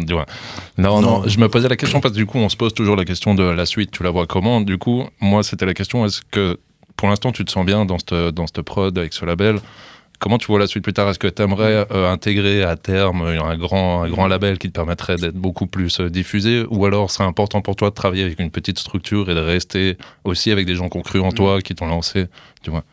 non, 0.77 1.01
Non. 1.01 1.23
je 1.27 1.39
me 1.39 1.47
posais 1.47 1.69
la 1.69 1.75
question 1.77 2.01
parce 2.01 2.13
que 2.13 2.19
du 2.19 2.25
coup, 2.25 2.39
on 2.39 2.49
se 2.49 2.57
pose 2.57 2.73
toujours 2.73 2.95
la 2.95 3.05
question 3.05 3.35
de 3.35 3.43
la 3.43 3.65
suite. 3.65 3.91
Tu 3.91 4.03
la 4.03 4.09
vois 4.09 4.27
comment? 4.27 4.61
Du 4.61 4.77
coup, 4.77 5.03
moi, 5.21 5.43
c'était 5.43 5.65
la 5.65 5.73
question 5.73 6.05
est-ce 6.05 6.21
que 6.31 6.59
pour 6.97 7.07
l'instant, 7.07 7.31
tu 7.31 7.45
te 7.45 7.51
sens 7.51 7.65
bien 7.65 7.85
dans 7.85 7.97
cette, 7.99 8.13
dans 8.13 8.47
cette 8.47 8.61
prod 8.63 8.97
avec 8.97 9.13
ce 9.13 9.23
label? 9.25 9.59
Comment 10.19 10.37
tu 10.37 10.47
vois 10.47 10.59
la 10.59 10.67
suite 10.67 10.83
plus 10.83 10.91
tard? 10.93 11.09
Est-ce 11.09 11.17
que 11.19 11.27
tu 11.27 11.41
aimerais 11.41 11.87
intégrer 11.91 12.63
à 12.63 12.75
terme 12.75 13.21
un 13.21 13.57
grand, 13.57 14.03
un 14.03 14.09
grand 14.09 14.27
label 14.27 14.57
qui 14.57 14.67
te 14.67 14.73
permettrait 14.73 15.15
d'être 15.15 15.35
beaucoup 15.35 15.65
plus 15.65 16.01
euh, 16.01 16.09
diffusé? 16.09 16.65
Ou 16.69 16.85
alors 16.85 17.09
c'est 17.09 17.23
important 17.23 17.61
pour 17.61 17.75
toi 17.77 17.89
de 17.89 17.95
travailler 17.95 18.23
avec 18.23 18.39
une 18.39 18.51
petite 18.51 18.79
structure 18.79 19.29
et 19.29 19.33
de 19.35 19.39
rester 19.39 19.97
aussi 20.25 20.51
avec 20.51 20.65
des 20.65 20.75
gens 20.75 20.89
qui 20.89 20.97
ont 20.97 21.01
cru 21.01 21.21
en 21.21 21.31
toi, 21.31 21.61
qui 21.61 21.73
t'ont 21.73 21.87
lancé 21.87 22.27
Tu 22.63 22.69
vois? 22.69 22.83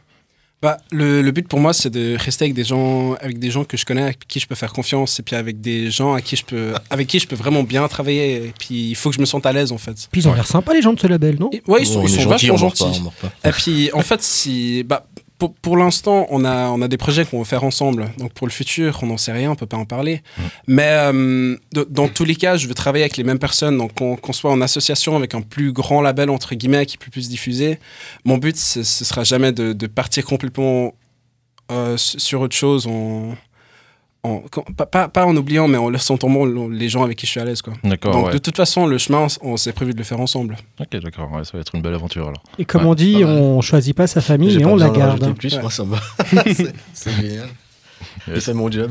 Bah, 0.62 0.79
le, 0.91 1.20
le 1.20 1.31
but 1.33 1.47
pour 1.47 1.61
moi, 1.61 1.74
c'est 1.74 1.91
de 1.91 2.16
rester 2.16 2.45
avec 2.47 2.55
des 2.55 2.64
gens, 2.64 3.12
avec 3.20 3.39
des 3.39 3.51
gens 3.51 3.64
que 3.64 3.77
je 3.77 3.85
connais, 3.85 4.03
avec 4.05 4.27
qui 4.27 4.41
je 4.41 4.47
peux 4.47 4.55
faire 4.55 4.72
confiance, 4.72 5.20
et 5.20 5.22
puis 5.22 5.37
avec 5.37 5.61
des 5.61 5.91
gens 5.91 6.14
à 6.14 6.22
qui 6.22 6.35
je 6.35 6.45
peux, 6.45 6.72
avec 6.89 7.09
qui 7.09 7.18
je 7.18 7.27
peux 7.29 7.37
vraiment 7.37 7.62
bien 7.62 7.87
travailler. 7.89 8.37
Et 8.37 8.53
puis 8.59 8.89
il 8.89 8.95
faut 8.95 9.11
que 9.11 9.16
je 9.16 9.20
me 9.20 9.27
sente 9.27 9.45
à 9.47 9.53
l'aise 9.53 9.70
en 9.70 9.79
fait. 9.79 10.09
Puis 10.11 10.22
ils 10.22 10.29
ont 10.29 10.35
l'air 10.35 10.47
sympas 10.47 10.72
les 10.72 10.81
gens 10.81 10.95
de 10.95 10.99
ce 11.01 11.07
label, 11.09 11.37
non? 11.39 11.51
Et- 11.53 11.62
ouais, 11.68 11.83
ils 11.83 11.87
sont, 11.87 12.01
On 12.01 12.05
ils 12.05 12.09
sont 12.09 12.20
gentils, 12.22 12.49
vachement 12.49 12.57
gentils. 12.70 13.03
pas. 13.20 13.49
Et 13.51 13.53
puis, 13.53 13.91
en 13.93 14.01
fait, 14.01 14.22
si, 14.22 14.83
bah, 14.85 15.07
pour, 15.39 15.55
pour 15.55 15.76
l'instant, 15.76 16.26
on 16.30 16.45
a, 16.45 16.68
on 16.70 16.80
a 16.82 16.89
des 16.89 16.97
projets 16.97 17.24
qu'on 17.24 17.39
veut 17.39 17.45
faire 17.45 17.64
ensemble. 17.64 18.11
Donc, 18.18 18.32
pour 18.32 18.47
le 18.47 18.53
futur, 18.53 18.99
on 19.03 19.07
n'en 19.07 19.16
sait 19.18 19.32
rien, 19.32 19.51
on 19.51 19.55
peut 19.57 19.66
pas 19.66 19.76
en 19.76 19.84
parler. 19.84 20.22
Mais 20.66 20.89
euh, 20.89 21.57
de- 21.72 21.87
dans 21.91 22.09
tous 22.09 22.24
les 22.24 22.37
cas, 22.37 22.57
je 22.57 22.66
veux 22.68 22.74
travailler 22.74 23.05
avec 23.05 23.16
les 23.16 23.24
mêmes 23.24 23.39
personnes. 23.39 23.76
Donc, 23.78 23.95
qu'on 23.95 24.32
soit 24.32 24.51
en 24.51 24.61
association 24.61 25.14
avec 25.16 25.34
un 25.34 25.43
plus 25.43 25.72
grand 25.72 26.01
label, 26.01 26.30
entre 26.30 26.55
guillemets, 26.55 26.87
qui 26.87 26.97
peut 26.99 27.11
plus 27.11 27.28
diffuser. 27.28 27.78
Mon 28.24 28.39
but, 28.39 28.57
ce 28.57 28.82
ce 28.82 29.05
sera 29.05 29.24
jamais 29.24 29.53
de, 29.53 29.72
de 29.72 29.87
partir 29.87 30.24
complètement 30.24 30.95
euh, 31.72 31.97
sur 31.97 32.41
autre 32.41 32.57
chose. 32.57 32.89
En- 34.27 34.43
quand- 34.51 34.64
pas, 34.77 34.87
pas, 34.87 35.09
pas 35.09 35.24
en 35.27 35.37
oubliant, 35.37 35.68
mais 35.68 35.79
en 35.79 35.89
laissant 35.89 36.16
tomber 36.16 36.45
les 36.72 36.89
gens 36.89 37.03
avec 37.05 37.16
qui 37.18 37.27
je 37.27 37.31
suis 37.33 37.41
à 37.41 37.45
l'aise. 37.45 37.62
Quoi. 37.62 37.72
D'accord, 37.85 38.12
Donc, 38.12 38.27
ouais. 38.27 38.33
de 38.33 38.39
toute 38.39 38.57
façon, 38.57 38.87
le 38.87 38.99
chemin, 38.99 39.27
on 39.43 39.57
s'est 39.57 39.72
prévu 39.72 39.93
de 39.93 39.99
le 39.99 40.05
faire 40.05 40.20
ensemble. 40.20 40.57
Ok, 40.81 41.01
d'accord. 41.03 41.31
Ouais, 41.33 41.45
ça 41.45 41.53
va 41.55 41.61
être 41.61 41.74
une 41.74 41.83
belle 41.83 41.95
aventure 41.95 42.24
alors. 42.29 42.43
Et 42.59 42.64
comme 42.64 42.83
Ouais, 42.83 42.89
on 42.91 42.95
dit, 42.95 43.22
on 43.24 43.61
choisit 43.61 43.97
pas 43.97 44.07
sa 44.07 44.20
famille 44.20 44.57
et 44.57 44.61
pas 44.61 44.68
on 44.68 44.77
la 44.77 44.91
garde. 44.91 45.35
plus, 45.35 45.55
Ouais. 45.55 45.61
moi 45.62 45.70
ça 45.70 45.85
me 45.85 45.93
va. 45.95 46.01
C'est- 46.93 47.11
génial. 47.22 47.49
Yes. 48.29 48.45
C'est 48.45 48.55
mon 48.55 48.70
job. 48.70 48.91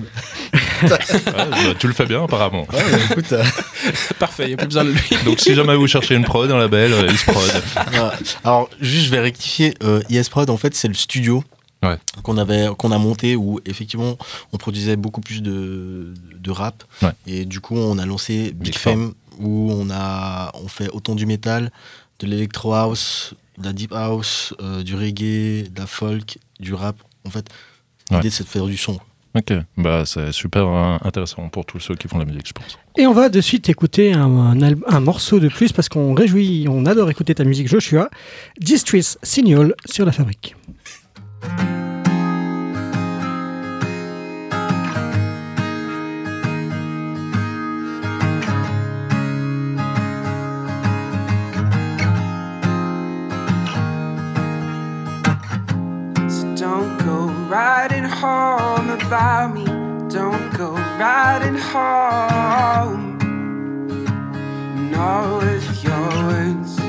Ouais, 0.84 0.90
bah, 0.90 1.48
tu 1.78 1.88
le 1.88 1.94
fais 1.94 2.06
bien 2.06 2.24
apparemment. 2.24 2.66
Ouais, 2.74 2.80
mais 2.92 3.04
écoute, 3.12 3.32
euh, 3.34 3.44
Parfait, 4.20 4.46
il 4.46 4.48
n'y 4.50 4.54
a 4.54 4.58
plus 4.58 4.68
besoin 4.68 4.84
de 4.86 4.92
lui. 4.92 5.02
Donc 5.26 5.40
si 5.40 5.54
jamais 5.54 5.76
vous 5.76 5.88
cherchez 5.88 6.16
une 6.16 6.24
prod, 6.24 6.50
un 6.50 6.58
label, 6.58 6.94
euh, 6.94 7.08
Is 7.12 7.24
Prod. 7.26 7.64
voilà. 7.92 8.14
alors 8.44 8.70
juste 8.82 9.06
je 9.06 9.12
vais 9.12 9.20
rectifier. 9.20 9.74
Euh, 9.84 10.02
Prod 10.32 10.50
en 10.50 10.58
fait 10.58 10.74
c'est 10.74 10.88
le 10.88 10.94
studio 10.94 11.44
Ouais. 11.86 11.98
qu'on 12.24 12.38
avait 12.38 12.68
qu'on 12.78 12.92
a 12.92 12.98
monté 12.98 13.36
où 13.36 13.60
effectivement 13.66 14.18
on 14.54 14.58
produisait 14.58 14.96
beaucoup 14.96 15.22
plus 15.22 15.42
de, 15.42 16.14
de 16.40 16.52
rap 16.52 16.84
Ouais. 17.02 17.12
et 17.28 17.46
du 17.46 17.60
coup 17.60 17.76
on 17.78 17.98
a 17.98 18.06
lancé 18.06 18.52
Big, 18.54 18.74
Big 18.74 18.76
Fame 18.76 19.14
où 19.40 19.70
on 19.72 19.90
a 19.92 20.52
on 20.56 20.68
fait 20.68 20.90
autant 20.90 21.16
du 21.16 21.26
métal, 21.26 21.72
de 22.20 22.28
l'électro 22.28 22.74
house, 22.74 23.34
de 23.58 23.66
la 23.66 23.74
deep 23.74 23.92
house, 23.94 24.54
euh, 24.62 24.82
du 24.84 24.96
reggae, 24.96 25.70
de 25.70 25.80
la 25.80 25.88
folk, 25.88 26.38
du 26.60 26.74
rap. 26.74 26.96
En 27.26 27.30
fait 27.30 27.48
Ouais. 28.12 28.18
l'idée 28.18 28.30
c'est 28.30 28.44
de 28.44 28.50
faire 28.50 28.66
du 28.66 28.78
son. 28.78 29.00
Ok, 29.38 29.52
bah 29.76 30.04
c'est 30.06 30.32
super 30.32 30.66
euh, 30.66 30.98
intéressant 31.04 31.50
pour 31.50 31.66
tous 31.66 31.80
ceux 31.82 31.96
qui 31.96 32.08
font 32.08 32.18
de 32.20 32.24
la 32.24 32.30
musique, 32.32 32.48
je 32.48 32.54
pense. 32.54 32.78
Et 32.98 33.06
on 33.06 33.14
va 33.14 33.28
de 33.28 33.42
suite 33.42 33.68
écouter 33.68 34.14
un, 34.14 34.32
un 34.32 34.62
un 34.88 35.00
morceau 35.02 35.42
de 35.42 35.50
plus 35.50 35.74
parce 35.74 35.90
qu'on 35.90 36.14
réjouit, 36.14 36.68
on 36.70 36.86
adore 36.86 37.10
écouter 37.10 37.36
ta 37.36 37.44
musique 37.44 37.68
Joshua. 37.68 38.10
Distress 38.62 39.18
Signal 39.24 39.74
sur 39.86 40.06
la 40.06 40.14
fabrique. 40.14 40.56
About 59.08 59.54
me. 59.54 59.66
Don't 60.10 60.58
go 60.58 60.72
riding 61.00 61.56
home. 61.56 63.18
Not 64.92 65.44
with 65.44 65.84
your 65.84 66.10
words. 66.26 66.85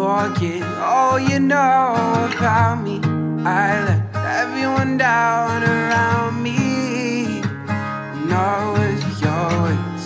Forget 0.00 0.62
all 0.80 1.12
oh, 1.12 1.16
you 1.18 1.38
know 1.38 1.92
about 2.32 2.76
me. 2.82 3.00
I 3.44 3.84
let 3.84 4.02
everyone 4.40 4.96
down 4.96 5.62
around 5.62 6.42
me. 6.42 7.42
Not 8.24 8.78
with 8.78 9.04
your 9.20 9.48
words. 9.60 10.04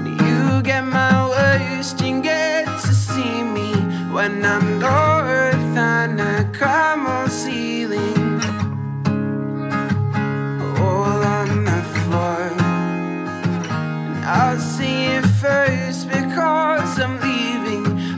And 0.00 0.20
you 0.20 0.62
get 0.62 0.82
my 0.82 1.28
worst, 1.28 2.00
you 2.00 2.20
get 2.22 2.66
to 2.66 2.92
see 2.92 3.44
me 3.44 3.70
when 4.12 4.44
I'm 4.44 4.80
lower 4.80 5.52
than 5.76 6.18
a 6.18 6.42
caramel 6.58 6.93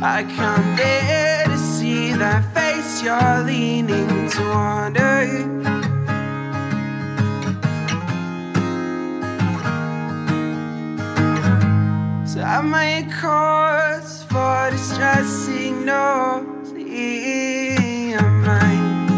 I 0.08 0.22
can't 0.22 0.76
bear 0.76 1.46
to 1.46 1.58
see 1.58 2.12
that 2.12 2.42
face 2.54 3.02
you're 3.02 3.42
leaning. 3.42 4.06
So 12.36 12.42
I 12.42 12.60
might 12.60 13.10
cause 13.10 14.24
for 14.24 14.70
distressing 14.70 15.86
noise 15.86 16.70
in 16.72 18.10
your 18.10 18.30
mind. 18.44 19.08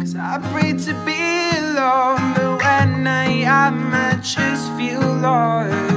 Cause 0.00 0.16
I 0.16 0.38
pray 0.50 0.72
to 0.72 0.94
be 1.06 1.20
alone, 1.58 2.23
just 4.24 4.72
feel 4.78 5.02
lost. 5.20 5.93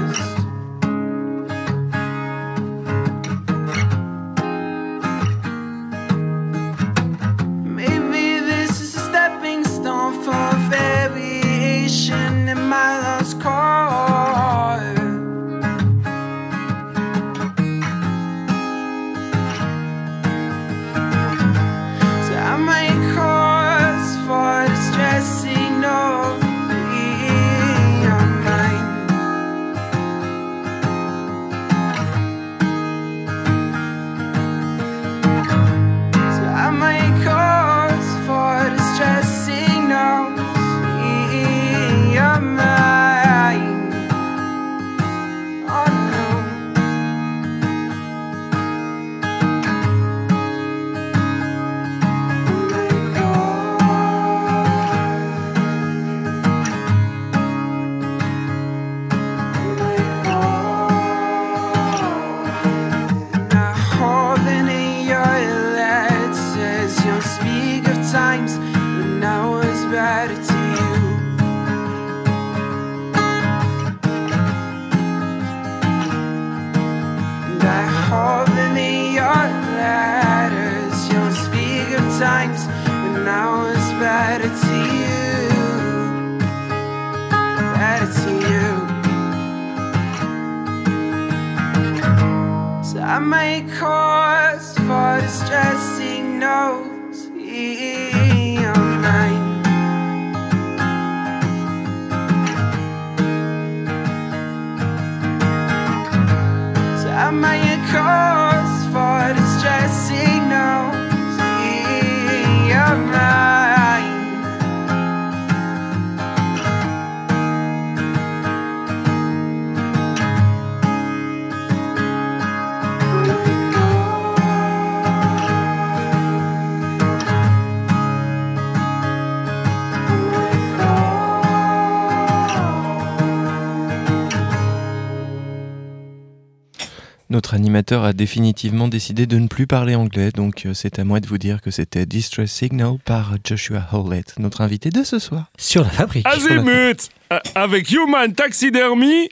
Notre 137.47 137.55
animateur 137.55 138.03
a 138.03 138.11
définitivement 138.11 138.89
décidé 138.89 139.25
de 139.25 139.37
ne 139.37 139.47
plus 139.47 139.67
parler 139.67 139.95
anglais, 139.95 140.31
donc 140.35 140.65
euh, 140.65 140.73
c'est 140.73 140.99
à 140.99 141.05
moi 141.05 141.21
de 141.21 141.27
vous 141.27 141.37
dire 141.37 141.61
que 141.61 141.71
c'était 141.71 142.05
Distress 142.05 142.51
Signal 142.51 142.95
par 143.05 143.35
Joshua 143.41 143.87
Howlett, 143.93 144.33
notre 144.37 144.59
invité 144.59 144.89
de 144.89 145.01
ce 145.05 145.17
soir. 145.17 145.45
Sur 145.57 145.83
la 145.85 145.89
fabrique. 145.89 146.27
Azimut 146.27 146.97
Euh, 147.31 147.39
Avec 147.55 147.89
Human 147.89 148.33
Taxidermy, 148.33 149.29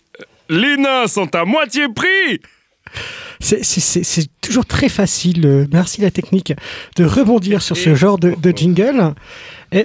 les 0.49 0.77
nains 0.77 1.07
sont 1.07 1.35
à 1.35 1.43
moitié 1.43 1.89
prix 1.93 2.39
C'est- 3.41 4.29
toujours 4.39 4.65
très 4.65 4.87
facile, 4.87 5.45
euh, 5.45 5.67
merci 5.73 5.99
la 5.99 6.09
technique, 6.09 6.53
de 6.95 7.03
rebondir 7.03 7.61
sur 7.61 7.75
ce 7.75 7.95
genre 7.95 8.17
de, 8.17 8.33
de 8.41 8.53
jingle. 8.57 9.13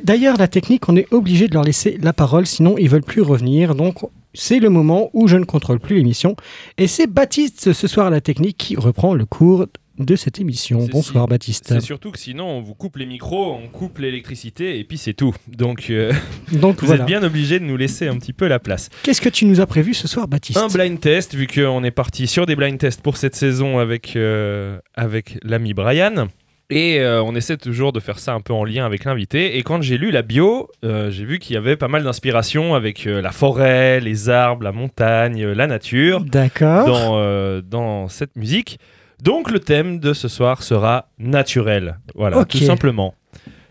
D'ailleurs, 0.05 0.37
la 0.37 0.47
technique, 0.47 0.89
on 0.89 0.95
est 0.95 1.13
obligé 1.13 1.49
de 1.49 1.55
leur 1.55 1.65
laisser 1.65 1.99
la 2.01 2.13
parole, 2.13 2.47
sinon 2.47 2.77
ils 2.79 2.89
veulent 2.89 3.03
plus 3.03 3.23
revenir. 3.23 3.75
Donc, 3.75 4.05
c'est 4.35 4.59
le 4.61 4.71
moment 4.71 5.11
où 5.13 5.29
je 5.29 5.37
ne 5.37 5.45
contrôle 5.45 5.81
plus 5.81 5.97
l'émission. 5.97 6.37
Et 6.79 6.87
c'est 6.87 7.07
Baptiste, 7.07 7.73
ce 7.73 7.87
soir, 7.87 8.07
à 8.07 8.11
la 8.11 8.21
technique, 8.21 8.57
qui 8.59 8.77
reprend 8.77 9.15
le 9.15 9.25
cours 9.27 9.67
de 9.99 10.17
cette 10.17 10.41
émission. 10.41 10.87
Bonsoir, 10.91 11.25
si- 11.27 11.31
Baptiste. 11.31 11.65
C'est 11.69 11.81
surtout 11.81 12.11
que 12.11 12.19
sinon 12.19 12.47
on 12.47 12.63
vous 12.63 12.73
coupe 12.75 12.97
les 12.97 13.05
micros, 13.05 13.53
on 13.63 13.69
coupe 13.69 13.99
l'électricité 13.99 14.79
et 14.79 14.85
puis 14.85 14.97
c'est 14.97 15.13
tout. 15.13 15.35
Donc 15.47 15.89
euh, 15.91 16.11
Donc, 16.53 16.81
vous 16.81 16.87
voilà. 16.87 17.03
êtes 17.03 17.07
bien 17.07 17.23
obligé 17.23 17.59
de 17.59 17.65
nous 17.67 17.77
laisser 17.77 18.09
un 18.09 18.17
petit 18.17 18.33
peu 18.33 18.49
la 18.49 18.59
place. 18.59 18.89
Qu'est-ce 19.03 19.21
que 19.21 19.29
tu 19.29 19.45
nous 19.45 19.61
as 19.61 19.67
prévu 19.67 19.93
ce 19.93 20.09
soir, 20.09 20.27
Baptiste 20.27 20.59
Un 20.59 20.69
blind 20.69 20.99
test, 20.99 21.35
vu 21.35 21.47
qu'on 21.47 21.85
est 21.85 21.91
parti 21.91 22.27
sur 22.27 22.47
des 22.47 22.57
blind 22.57 22.79
tests 22.79 23.03
pour 23.03 23.19
cette 23.19 23.35
saison 23.37 23.79
avec, 23.79 24.17
euh, 24.17 24.79
avec 24.95 25.37
l'ami 25.43 25.75
Brian. 25.75 26.29
Et 26.71 27.01
euh, 27.01 27.23
on 27.23 27.35
essaie 27.35 27.57
toujours 27.57 27.93
de 27.93 27.99
faire 28.01 28.19
ça 28.21 28.33
un 28.33 28.41
peu 28.41 28.53
en 28.53 28.65
lien 28.65 28.87
avec 28.87 29.05
l'invité. 29.05 29.57
Et 29.59 29.63
quand 29.63 29.83
j'ai 29.83 29.99
lu 29.99 30.11
la 30.13 30.23
bio, 30.23 30.69
euh, 30.85 31.11
j'ai 31.11 31.25
vu 31.25 31.39
qu'il 31.41 31.55
y 31.55 31.57
avait 31.57 31.77
pas 31.77 31.89
mal 31.89 32.05
d'inspiration 32.05 32.75
avec 32.75 33.07
euh, 33.07 33.21
la 33.21 33.33
forêt, 33.33 33.99
les 34.01 34.29
arbres, 34.29 34.63
la 34.63 34.73
montagne, 34.73 35.45
la 35.47 35.67
nature 35.67 36.21
D'accord. 36.25 36.87
dans, 36.87 37.61
dans 37.63 38.09
cette 38.09 38.37
musique. 38.37 38.79
Donc 39.23 39.51
le 39.51 39.59
thème 39.61 39.99
de 39.99 40.13
ce 40.13 40.29
soir 40.29 40.63
sera 40.63 41.09
naturel. 41.19 41.99
Voilà, 42.15 42.39
Ok. 42.39 42.49
tout 42.51 42.59
simplement. 42.59 43.15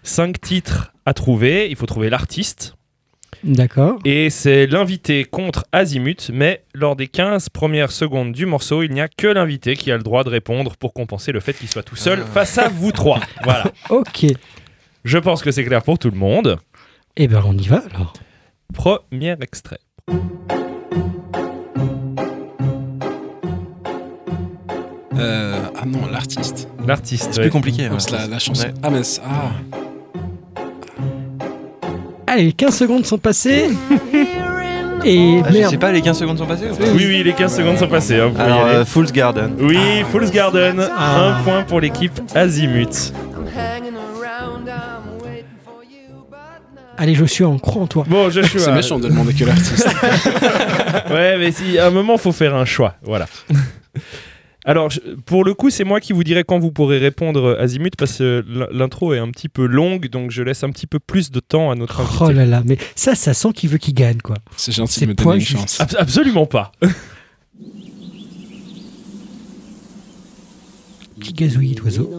Cinq 0.03 0.39
titres 0.41 0.93
à 1.05 1.13
trouver. 1.13 1.69
Il 1.69 1.75
faut 1.75 1.85
trouver 1.85 2.09
l'artiste. 2.09 2.75
D'accord. 3.43 3.99
Et 4.05 4.29
c'est 4.29 4.67
l'invité 4.67 5.23
contre 5.23 5.65
Azimut, 5.71 6.29
mais 6.33 6.63
lors 6.73 6.95
des 6.95 7.07
15 7.07 7.49
premières 7.49 7.91
secondes 7.91 8.33
du 8.33 8.45
morceau, 8.45 8.83
il 8.83 8.91
n'y 8.91 9.01
a 9.01 9.07
que 9.07 9.27
l'invité 9.27 9.75
qui 9.75 9.91
a 9.91 9.97
le 9.97 10.03
droit 10.03 10.23
de 10.23 10.29
répondre 10.29 10.75
pour 10.77 10.93
compenser 10.93 11.31
le 11.31 11.39
fait 11.39 11.53
qu'il 11.53 11.69
soit 11.69 11.83
tout 11.83 11.95
seul 11.95 12.23
face 12.33 12.57
à 12.57 12.67
vous 12.67 12.91
trois. 12.91 13.19
Voilà. 13.43 13.65
Ok. 13.89 14.25
Je 15.05 15.17
pense 15.17 15.41
que 15.41 15.51
c'est 15.51 15.63
clair 15.63 15.81
pour 15.81 15.97
tout 15.97 16.11
le 16.11 16.17
monde. 16.17 16.57
Eh 17.15 17.27
ben, 17.27 17.41
on 17.45 17.57
y 17.57 17.67
va 17.67 17.81
alors. 17.93 18.13
Premier 18.73 19.35
extrait. 19.41 19.79
Euh, 25.17 25.59
ah 25.75 25.85
non, 25.85 26.07
l'artiste. 26.07 26.69
L'artiste. 26.85 27.29
C'est 27.31 27.37
ouais. 27.37 27.43
plus 27.45 27.51
compliqué. 27.51 27.87
Oh, 27.89 27.93
ouais. 27.93 27.99
c'est 27.99 28.11
la, 28.11 28.27
la 28.27 28.39
chanson. 28.39 28.67
Ouais. 28.67 28.73
Ah, 28.83 28.89
mais 28.89 29.01
ah. 29.23 29.51
Allez, 32.31 32.51
15 32.53 32.77
secondes 32.77 33.05
sont 33.05 33.17
passées. 33.17 33.69
Et 35.05 35.39
Ah, 35.43 35.47
je 35.49 35.53
merde. 35.57 35.71
sais 35.71 35.77
pas, 35.77 35.91
les 35.91 36.01
15 36.01 36.19
secondes 36.19 36.37
sont 36.37 36.45
passées 36.45 36.69
ou 36.71 36.75
pas 36.75 36.83
Oui, 36.93 37.05
oui, 37.07 37.23
les 37.23 37.33
15 37.33 37.55
secondes 37.57 37.77
sont 37.77 37.87
passées. 37.87 38.19
hein, 38.19 38.27
vous 38.27 38.33
pouvez 38.33 38.43
y 38.43 38.45
Alors, 38.51 38.65
aller. 38.65 38.75
euh, 38.75 38.85
Fool's 38.85 39.11
Garden. 39.11 39.51
Oui, 39.59 39.77
Fool's 40.11 40.29
Garden, 40.31 40.79
Ah. 40.97 41.37
un 41.39 41.43
point 41.43 41.63
pour 41.63 41.79
l'équipe 41.79 42.19
Azimut. 42.35 43.13
Allez, 46.97 47.15
Joshua, 47.15 47.47
on 47.47 47.57
croit 47.59 47.81
en 47.83 47.87
toi. 47.87 48.03
Bon, 48.07 48.29
Joshua. 48.29 48.59
C'est 48.59 48.71
méchant 48.73 48.99
de 48.99 49.07
demander 49.07 49.33
que 49.33 49.45
l'artiste. 49.45 49.87
Ouais, 51.09 51.37
mais 51.39 51.51
si, 51.51 51.79
à 51.79 51.87
un 51.87 51.89
moment, 51.91 52.17
faut 52.17 52.31
faire 52.33 52.53
un 52.55 52.65
choix. 52.65 52.95
Voilà. 53.01 53.25
Alors, 54.65 54.89
pour 55.25 55.45
le 55.45 55.53
coup, 55.53 55.69
c'est 55.69 55.85
moi 55.85 55.99
qui 56.01 56.11
vous 56.13 56.23
dirai 56.23 56.43
quand 56.43 56.59
vous 56.59 56.71
pourrez 56.71 56.97
répondre 56.97 57.43
euh, 57.43 57.61
Azimut 57.61 57.95
parce 57.95 58.17
que 58.17 58.43
l'intro 58.71 59.13
est 59.13 59.17
un 59.19 59.29
petit 59.31 59.47
peu 59.49 59.65
longue, 59.65 60.09
donc 60.09 60.31
je 60.31 60.43
laisse 60.43 60.63
un 60.63 60.69
petit 60.69 60.85
peu 60.87 60.99
plus 60.99 61.31
de 61.31 61.39
temps 61.39 61.71
à 61.71 61.75
notre 61.75 62.01
invité. 62.01 62.17
Oh 62.21 62.31
là 62.31 62.45
là, 62.45 62.61
mais 62.65 62.77
ça, 62.95 63.15
ça 63.15 63.33
sent 63.33 63.53
qu'il 63.53 63.69
veut 63.69 63.77
qu'il 63.77 63.93
gagne, 63.93 64.17
quoi. 64.21 64.35
C'est 64.57 64.73
gentil 64.73 64.93
C'est 64.99 65.05
de 65.05 65.11
me 65.11 65.15
donner 65.15 65.35
une 65.35 65.39
juste. 65.39 65.59
chance. 65.59 65.79
Ab- 65.79 65.95
absolument 65.97 66.45
pas. 66.45 66.71
Petit 71.19 71.33
gazouillis 71.33 71.75
d'oiseau. 71.75 72.09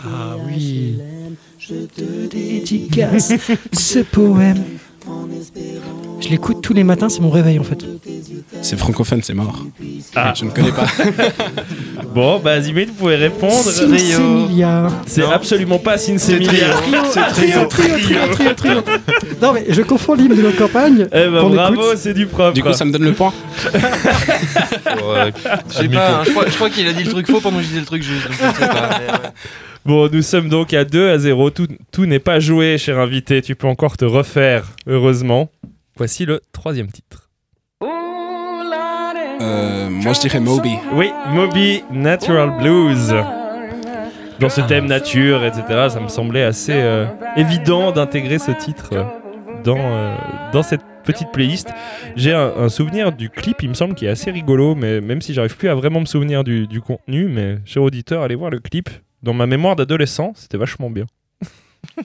Ah 0.00 0.36
oui. 0.46 0.96
Je 1.58 1.74
te 1.74 2.26
dédicace 2.28 3.32
ce 3.72 3.98
poème. 4.00 4.62
Je 6.20 6.28
l'écoute 6.28 6.60
tous 6.62 6.72
les 6.74 6.84
matins, 6.84 7.08
c'est 7.08 7.20
mon 7.20 7.30
réveil 7.30 7.58
en 7.58 7.62
fait. 7.64 7.84
C'est 8.62 8.76
francophone, 8.78 9.22
c'est 9.22 9.34
mort. 9.34 9.64
Ah. 10.16 10.32
Je 10.36 10.44
ne 10.44 10.50
connais 10.50 10.72
pas. 10.72 10.86
Bon, 12.14 12.40
bah 12.40 12.52
Azimut, 12.52 12.88
vous 12.88 12.94
pouvez 12.94 13.16
répondre. 13.16 13.52
Sinsemilia. 13.70 14.88
C'est 15.06 15.20
Non. 15.20 15.30
absolument 15.30 15.78
pas 15.78 15.98
Sinsemilia. 15.98 16.74
C'est 17.12 17.20
trio, 17.28 17.66
trio, 17.66 17.94
trio, 17.98 18.18
trio, 18.32 18.54
trio. 18.54 18.80
Non 19.40 19.52
mais 19.52 19.66
je 19.68 19.82
confonds 19.82 20.14
l'hymne 20.14 20.34
de 20.34 20.42
notre 20.42 20.56
campagne. 20.56 21.06
Eh 21.12 21.28
ben 21.28 21.48
bravo, 21.48 21.94
c'est 21.96 22.14
du 22.14 22.26
propre. 22.26 22.54
Du 22.54 22.62
coup, 22.62 22.72
ça 22.72 22.84
me 22.84 22.92
donne 22.92 23.04
le 23.04 23.12
point. 23.12 23.32
Je 25.68 25.74
sais 25.74 25.88
pas, 25.88 26.20
hein, 26.20 26.22
je 26.24 26.30
crois, 26.30 26.44
je 26.48 26.54
crois 26.54 26.70
qu'il 26.70 26.88
a 26.88 26.92
dit 26.92 27.04
le 27.04 27.10
truc 27.10 27.30
faux 27.30 27.40
pendant 27.40 27.58
que 27.58 27.62
je 27.62 27.68
disais 27.68 27.80
le 27.80 27.86
truc 27.86 28.02
juste. 28.02 28.26
Bon, 29.84 30.08
nous 30.12 30.22
sommes 30.22 30.48
donc 30.48 30.74
à 30.74 30.84
2 30.84 31.10
à 31.10 31.18
0. 31.18 31.50
Tout, 31.50 31.68
tout 31.92 32.06
n'est 32.06 32.18
pas 32.18 32.40
joué, 32.40 32.78
cher 32.78 32.98
invité. 32.98 33.40
Tu 33.42 33.54
peux 33.54 33.66
encore 33.66 33.96
te 33.96 34.04
refaire, 34.04 34.64
heureusement. 34.86 35.50
Voici 35.96 36.26
le 36.26 36.40
troisième 36.52 36.88
titre. 36.90 37.30
Euh, 39.40 39.88
moi, 39.88 40.12
je 40.12 40.20
dirais 40.20 40.40
Moby. 40.40 40.74
Oui, 40.92 41.10
Moby 41.30 41.82
Natural 41.90 42.56
Blues. 42.58 43.14
Dans 44.40 44.48
ce 44.48 44.60
thème 44.60 44.86
nature, 44.86 45.44
etc., 45.44 45.88
ça 45.90 46.00
me 46.00 46.08
semblait 46.08 46.44
assez 46.44 46.74
euh, 46.74 47.06
évident 47.36 47.90
d'intégrer 47.90 48.38
ce 48.38 48.52
titre 48.52 48.90
euh, 48.92 49.02
dans, 49.64 49.78
euh, 49.78 50.14
dans 50.52 50.62
cette 50.62 50.82
petite 51.02 51.32
playlist. 51.32 51.72
J'ai 52.14 52.32
un, 52.32 52.52
un 52.56 52.68
souvenir 52.68 53.10
du 53.10 53.30
clip, 53.30 53.62
il 53.62 53.70
me 53.70 53.74
semble, 53.74 53.94
qui 53.94 54.06
est 54.06 54.10
assez 54.10 54.30
rigolo, 54.30 54.76
mais 54.76 55.00
même 55.00 55.20
si 55.22 55.34
j'arrive 55.34 55.56
plus 55.56 55.68
à 55.68 55.74
vraiment 55.74 55.98
me 56.00 56.04
souvenir 56.06 56.44
du, 56.44 56.68
du 56.68 56.80
contenu, 56.80 57.26
mais 57.26 57.58
cher 57.64 57.82
auditeur, 57.82 58.22
allez 58.22 58.36
voir 58.36 58.50
le 58.50 58.60
clip. 58.60 58.90
Dans 59.22 59.32
ma 59.34 59.46
mémoire 59.46 59.76
d'adolescent, 59.76 60.32
c'était 60.36 60.58
vachement 60.58 60.90
bien. 60.90 61.06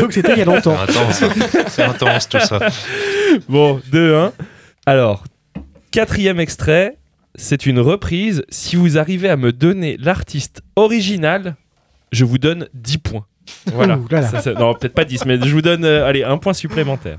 Donc 0.00 0.12
c'était 0.12 0.32
il 0.32 0.38
y 0.38 0.42
a 0.42 0.44
longtemps. 0.44 0.76
C'est 0.86 0.92
intense, 0.92 1.22
hein. 1.22 1.64
c'est 1.68 1.82
intense 1.82 2.28
tout 2.28 2.40
ça. 2.40 2.60
Bon, 3.48 3.80
2-1. 3.92 4.30
Alors, 4.86 5.24
quatrième 5.90 6.38
extrait, 6.38 6.98
c'est 7.34 7.66
une 7.66 7.80
reprise. 7.80 8.44
Si 8.48 8.76
vous 8.76 8.96
arrivez 8.98 9.28
à 9.28 9.36
me 9.36 9.52
donner 9.52 9.96
l'artiste 9.98 10.62
original, 10.76 11.56
je 12.12 12.24
vous 12.24 12.38
donne 12.38 12.68
10 12.74 12.98
points. 12.98 13.26
Voilà. 13.66 13.98
Ouh 13.98 14.06
là 14.08 14.20
là. 14.20 14.28
Ça, 14.28 14.40
ça- 14.40 14.52
non, 14.54 14.74
peut-être 14.74 14.94
pas 14.94 15.04
10, 15.04 15.24
mais 15.26 15.38
je 15.40 15.52
vous 15.52 15.62
donne 15.62 15.84
euh, 15.84 16.06
allez, 16.06 16.22
un 16.22 16.38
point 16.38 16.52
supplémentaire. 16.52 17.18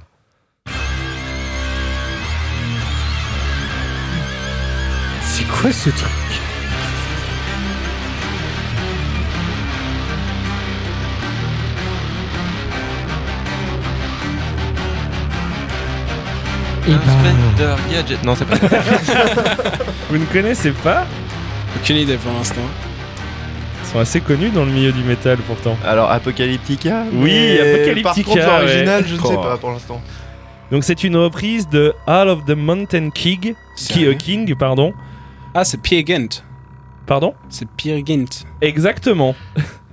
C'est 5.21 5.45
quoi 5.47 5.71
ce 5.73 5.89
truc? 5.89 6.24
Ben, 16.85 16.93
Inspector 16.93 17.77
Gadget. 17.91 18.23
Non, 18.23 18.35
c'est 18.35 18.45
pas. 18.45 18.55
Vous 20.09 20.17
ne 20.17 20.25
connaissez 20.25 20.71
pas 20.71 21.05
Aucune 21.75 21.97
idée 21.97 22.17
pour 22.17 22.31
l'instant. 22.33 22.61
Ils 23.83 23.87
sont 23.91 23.99
assez 23.99 24.21
connus 24.21 24.49
dans 24.49 24.65
le 24.65 24.71
milieu 24.71 24.91
du 24.91 25.01
métal 25.03 25.37
pourtant. 25.39 25.77
Alors, 25.85 26.11
Apocalyptica 26.11 27.03
Oui, 27.13 27.57
Apocalyptica, 27.59 28.03
Par 28.03 28.15
contre, 28.45 28.59
l'original, 28.61 29.01
ouais. 29.03 29.07
je 29.07 29.15
ne 29.15 29.19
Oh. 29.23 29.27
sais 29.27 29.35
pas 29.35 29.57
pour 29.57 29.71
l'instant. 29.71 30.01
Donc 30.71 30.83
c'est 30.83 31.03
une 31.03 31.15
reprise 31.15 31.69
de 31.69 31.93
All 32.07 32.27
of 32.27 32.45
the 32.45 32.55
Mountain 32.55 33.09
King, 33.11 33.53
qui, 33.77 34.05
euh, 34.05 34.13
King 34.15 34.55
pardon. 34.55 34.93
Ah, 35.53 35.63
c'est 35.63 35.79
Peer 35.81 36.03
Gynt. 36.05 36.43
Pardon? 37.05 37.35
C'est 37.49 37.67
Peer 37.69 38.01
Gynt. 38.05 38.45
Exactement. 38.61 39.35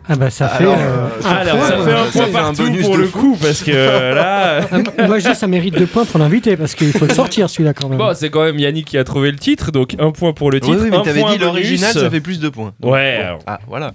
Ah 0.08 0.16
bah 0.16 0.30
ça 0.30 0.48
fait. 0.48 0.64
Alors, 0.64 0.76
euh, 0.78 0.80
euh, 0.80 1.08
un 1.24 1.30
Alors 1.30 1.56
point, 1.58 1.68
ça 1.68 1.74
euh, 1.78 1.84
fait 1.84 1.92
un 1.92 2.10
point 2.10 2.24
un 2.40 2.42
partout 2.42 2.62
bonus 2.64 2.82
pour 2.86 2.96
le 2.96 3.06
fou. 3.06 3.18
coup 3.20 3.38
parce 3.40 3.62
que 3.62 3.70
euh, 3.74 4.14
là. 4.14 4.66
Ah, 4.98 5.06
Moi 5.06 5.20
je 5.20 5.28
dis 5.28 5.34
ça 5.36 5.46
mérite 5.46 5.74
deux 5.78 5.86
points 5.86 6.04
pour 6.04 6.18
l'invité 6.18 6.56
parce 6.56 6.74
qu'il 6.74 6.92
faut 6.92 7.06
le 7.06 7.14
sortir 7.14 7.48
celui-là 7.48 7.72
quand 7.72 7.88
même. 7.88 7.98
Bon, 7.98 8.12
c'est 8.14 8.28
quand 8.30 8.42
même 8.42 8.58
Yannick 8.58 8.86
qui 8.88 8.98
a 8.98 9.04
trouvé 9.04 9.30
le 9.30 9.38
titre, 9.38 9.70
donc 9.70 9.94
un 10.00 10.10
point 10.10 10.32
pour 10.32 10.50
le 10.50 10.56
Oui, 10.56 10.60
titre. 10.70 10.82
oui, 10.82 10.90
mais 10.90 10.96
un 10.96 11.02
t'avais 11.02 11.20
point 11.20 11.32
dit 11.32 11.38
l'original, 11.38 11.92
ça 11.92 12.10
fait 12.10 12.20
plus 12.20 12.40
de 12.40 12.48
points. 12.48 12.74
Donc, 12.80 12.92
Ouais, 12.92 13.18
bon. 13.18 13.24
alors. 13.24 13.38
Ah, 13.46 13.60
voilà. 13.68 13.92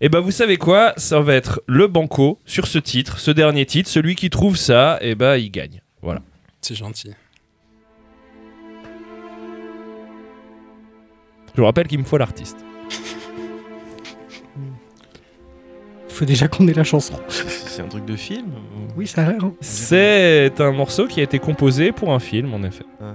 Et 0.00 0.08
bah 0.08 0.18
vous 0.20 0.32
savez 0.32 0.56
quoi? 0.56 0.92
Ça 0.96 1.20
va 1.20 1.34
être 1.34 1.62
le 1.66 1.86
banco 1.86 2.38
sur 2.44 2.66
ce 2.66 2.78
titre, 2.78 3.18
ce 3.20 3.30
dernier 3.30 3.64
titre. 3.66 3.88
Celui 3.88 4.16
qui 4.16 4.30
trouve 4.30 4.56
ça, 4.56 4.98
et 5.00 5.14
bah 5.14 5.38
il 5.38 5.50
gagne. 5.50 5.80
Voilà. 6.02 6.20
C'est 6.60 6.74
gentil. 6.74 7.12
Je 11.54 11.60
vous 11.60 11.64
rappelle 11.64 11.86
qu'il 11.86 11.98
me 12.00 12.04
faut 12.04 12.18
l'artiste. 12.18 12.58
Faut 16.16 16.24
déjà 16.24 16.48
qu'on 16.48 16.66
ait 16.68 16.72
la 16.74 16.84
chanson. 16.84 17.14
C'est 17.28 17.82
un 17.82 17.88
truc 17.88 18.04
de 18.06 18.16
film 18.16 18.46
ou- 18.48 18.92
Oui, 18.96 19.06
ça 19.06 19.22
a 19.22 19.32
l'air. 19.32 19.44
hein. 19.44 19.52
C'est 19.60 20.60
un 20.60 20.72
morceau 20.72 21.06
qui 21.06 21.20
a 21.20 21.22
été 21.22 21.38
composé 21.38 21.92
pour 21.92 22.12
un 22.12 22.18
film, 22.18 22.54
en 22.54 22.62
effet. 22.62 22.84
Ouais. 23.00 23.06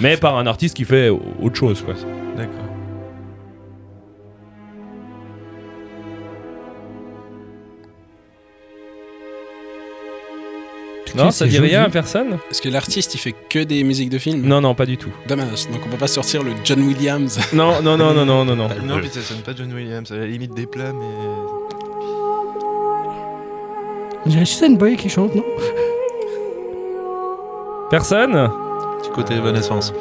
Mais 0.00 0.16
par 0.16 0.36
un 0.38 0.46
artiste 0.46 0.76
qui 0.76 0.84
fait 0.84 1.08
autre 1.08 1.56
chose, 1.56 1.82
quoi. 1.82 1.94
D'accord. 2.36 2.64
Non, 11.14 11.30
ça 11.30 11.46
dit 11.46 11.58
rien 11.58 11.82
à 11.84 11.90
personne? 11.90 12.38
Est-ce 12.50 12.62
que 12.62 12.70
l'artiste, 12.70 13.14
il 13.14 13.18
fait 13.18 13.34
que 13.50 13.58
des 13.58 13.84
musiques 13.84 14.08
de 14.08 14.16
films? 14.18 14.42
Non, 14.46 14.62
non, 14.62 14.74
pas 14.74 14.86
du 14.86 14.96
tout. 14.96 15.10
Dommage. 15.28 15.68
Donc 15.70 15.82
on 15.86 15.90
peut 15.90 15.98
pas 15.98 16.06
sortir 16.06 16.42
le 16.42 16.52
John 16.64 16.80
Williams. 16.80 17.38
Non, 17.52 17.82
non, 17.82 17.98
non, 17.98 18.14
non, 18.14 18.24
non, 18.24 18.44
non, 18.46 18.56
non. 18.56 18.68
Non, 18.82 18.98
puis 18.98 19.10
ça 19.10 19.20
sonne 19.20 19.42
pas 19.42 19.52
John 19.54 19.70
Williams, 19.74 20.10
à 20.10 20.16
la 20.16 20.26
limite 20.26 20.54
des 20.54 20.66
plats, 20.66 20.92
mais. 20.94 21.71
On 24.24 24.28
dirait 24.30 24.44
Susan 24.44 24.70
Boy 24.74 24.96
qui 24.96 25.08
chante, 25.08 25.34
non? 25.34 25.44
Personne? 27.90 28.50
Du 29.04 29.10
côté 29.10 29.34
Evanescence. 29.34 29.92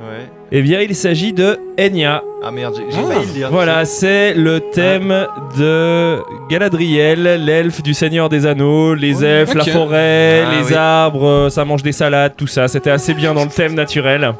Ouais. 0.00 0.28
Eh 0.52 0.62
bien, 0.62 0.80
il 0.80 0.94
s'agit 0.94 1.32
de 1.32 1.58
Enya. 1.78 2.22
Ah 2.44 2.50
merde, 2.50 2.74
j'ai 2.76 2.90
j'ai 2.90 2.98
Ah, 3.02 3.12
failli 3.12 3.26
le 3.26 3.32
dire. 3.32 3.48
Voilà, 3.50 3.84
c'est 3.84 4.34
le 4.34 4.60
thème 4.60 5.26
de 5.58 6.18
Galadriel, 6.50 7.44
l'elfe 7.44 7.82
du 7.82 7.94
Seigneur 7.94 8.28
des 8.28 8.46
Anneaux, 8.46 8.94
les 8.94 9.22
Ouais, 9.22 9.26
elfes, 9.28 9.54
la 9.54 9.64
forêt, 9.64 10.44
Ah, 10.46 10.54
les 10.58 10.66
oui. 10.66 10.74
arbres, 10.74 11.48
ça 11.50 11.64
mange 11.64 11.82
des 11.82 11.92
salades, 11.92 12.34
tout 12.36 12.46
ça. 12.48 12.68
C'était 12.68 12.90
assez 12.90 13.14
bien 13.14 13.32
dans 13.32 13.44
le 13.44 13.50
thème 13.50 13.74
naturel. 13.74 14.32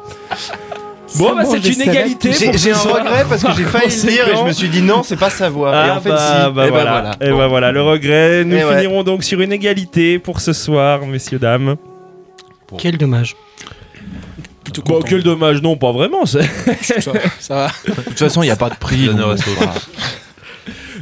Bon, 1.17 1.35
bah, 1.35 1.43
c'est 1.49 1.65
une 1.69 1.81
égalité. 1.81 2.31
J'ai 2.33 2.71
un 2.71 2.77
regret 2.77 3.25
parce 3.29 3.43
que 3.43 3.51
j'ai 3.55 3.63
failli 3.63 3.85
le 4.03 4.09
dire 4.09 4.27
et 4.29 4.35
je 4.37 4.43
me 4.43 4.51
suis 4.51 4.69
dit 4.69 4.81
non, 4.81 5.03
c'est 5.03 5.15
pas 5.17 5.29
savoir. 5.29 5.73
et 5.73 5.89
Ah 5.89 5.97
en 5.97 6.01
fait, 6.01 6.09
bah, 6.09 6.45
si. 6.47 6.53
bah 6.53 6.67
et 6.67 6.69
voilà. 6.69 6.91
voilà. 6.91 7.11
Et 7.21 7.29
Bon. 7.31 7.37
bah 7.37 7.47
voilà, 7.47 7.71
le 7.71 7.81
regret. 7.81 8.43
Nous 8.43 8.55
Et 8.55 8.63
ouais. 8.63 8.75
finirons 8.75 9.03
donc 9.03 9.23
sur 9.23 9.39
une 9.41 9.51
égalité 9.51 10.19
pour 10.19 10.41
ce 10.41 10.53
soir, 10.53 11.05
messieurs, 11.05 11.39
dames. 11.39 11.75
Quel 12.77 12.97
dommage. 12.97 13.35
Bon, 14.85 15.01
quel 15.01 15.21
dommage, 15.21 15.61
non, 15.61 15.75
pas 15.75 15.91
vraiment. 15.91 16.25
ça 16.25 16.39
va. 17.49 17.67
De 17.87 17.93
toute 18.01 18.17
façon, 18.19 18.41
il 18.41 18.45
n'y 18.45 18.51
a 18.51 18.55
pas 18.55 18.69
de 18.69 18.75
prix. 18.75 19.09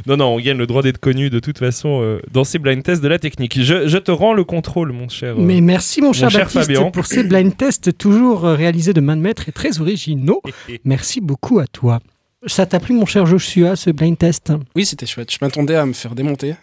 Non, 0.06 0.16
non, 0.16 0.26
on 0.34 0.40
gagne 0.40 0.56
le 0.58 0.66
droit 0.66 0.82
d'être 0.82 0.98
connu 0.98 1.30
de 1.30 1.38
toute 1.38 1.58
façon 1.58 2.00
euh, 2.02 2.20
dans 2.32 2.44
ces 2.44 2.58
blind 2.58 2.82
tests 2.82 3.02
de 3.02 3.08
la 3.08 3.18
technique. 3.18 3.60
Je, 3.62 3.86
je 3.88 3.98
te 3.98 4.10
rends 4.10 4.34
le 4.34 4.44
contrôle, 4.44 4.92
mon 4.92 5.08
cher. 5.08 5.34
euh, 5.38 5.40
Mais 5.42 5.60
merci 5.60 6.00
mon 6.02 6.12
cher, 6.12 6.30
cher 6.30 6.40
Baptiste 6.40 6.66
Fabien. 6.72 6.90
pour 6.90 7.06
ces 7.06 7.22
blind 7.24 7.56
tests 7.56 7.96
toujours 7.96 8.44
euh, 8.44 8.54
réalisés 8.54 8.92
de 8.92 9.00
main 9.00 9.16
de 9.16 9.22
maître 9.22 9.48
et 9.48 9.52
très 9.52 9.80
originaux. 9.80 10.42
Merci 10.84 11.20
beaucoup 11.20 11.58
à 11.60 11.66
toi. 11.66 12.00
Ça 12.46 12.66
t'a 12.66 12.80
plu 12.80 12.94
mon 12.94 13.06
cher 13.06 13.24
Joshua 13.26 13.76
ce 13.76 13.90
blind 13.90 14.18
test? 14.18 14.52
Oui, 14.74 14.84
c'était 14.84 15.06
chouette. 15.06 15.30
Je 15.32 15.38
m'attendais 15.40 15.76
à 15.76 15.86
me 15.86 15.92
faire 15.92 16.14
démonter. 16.14 16.54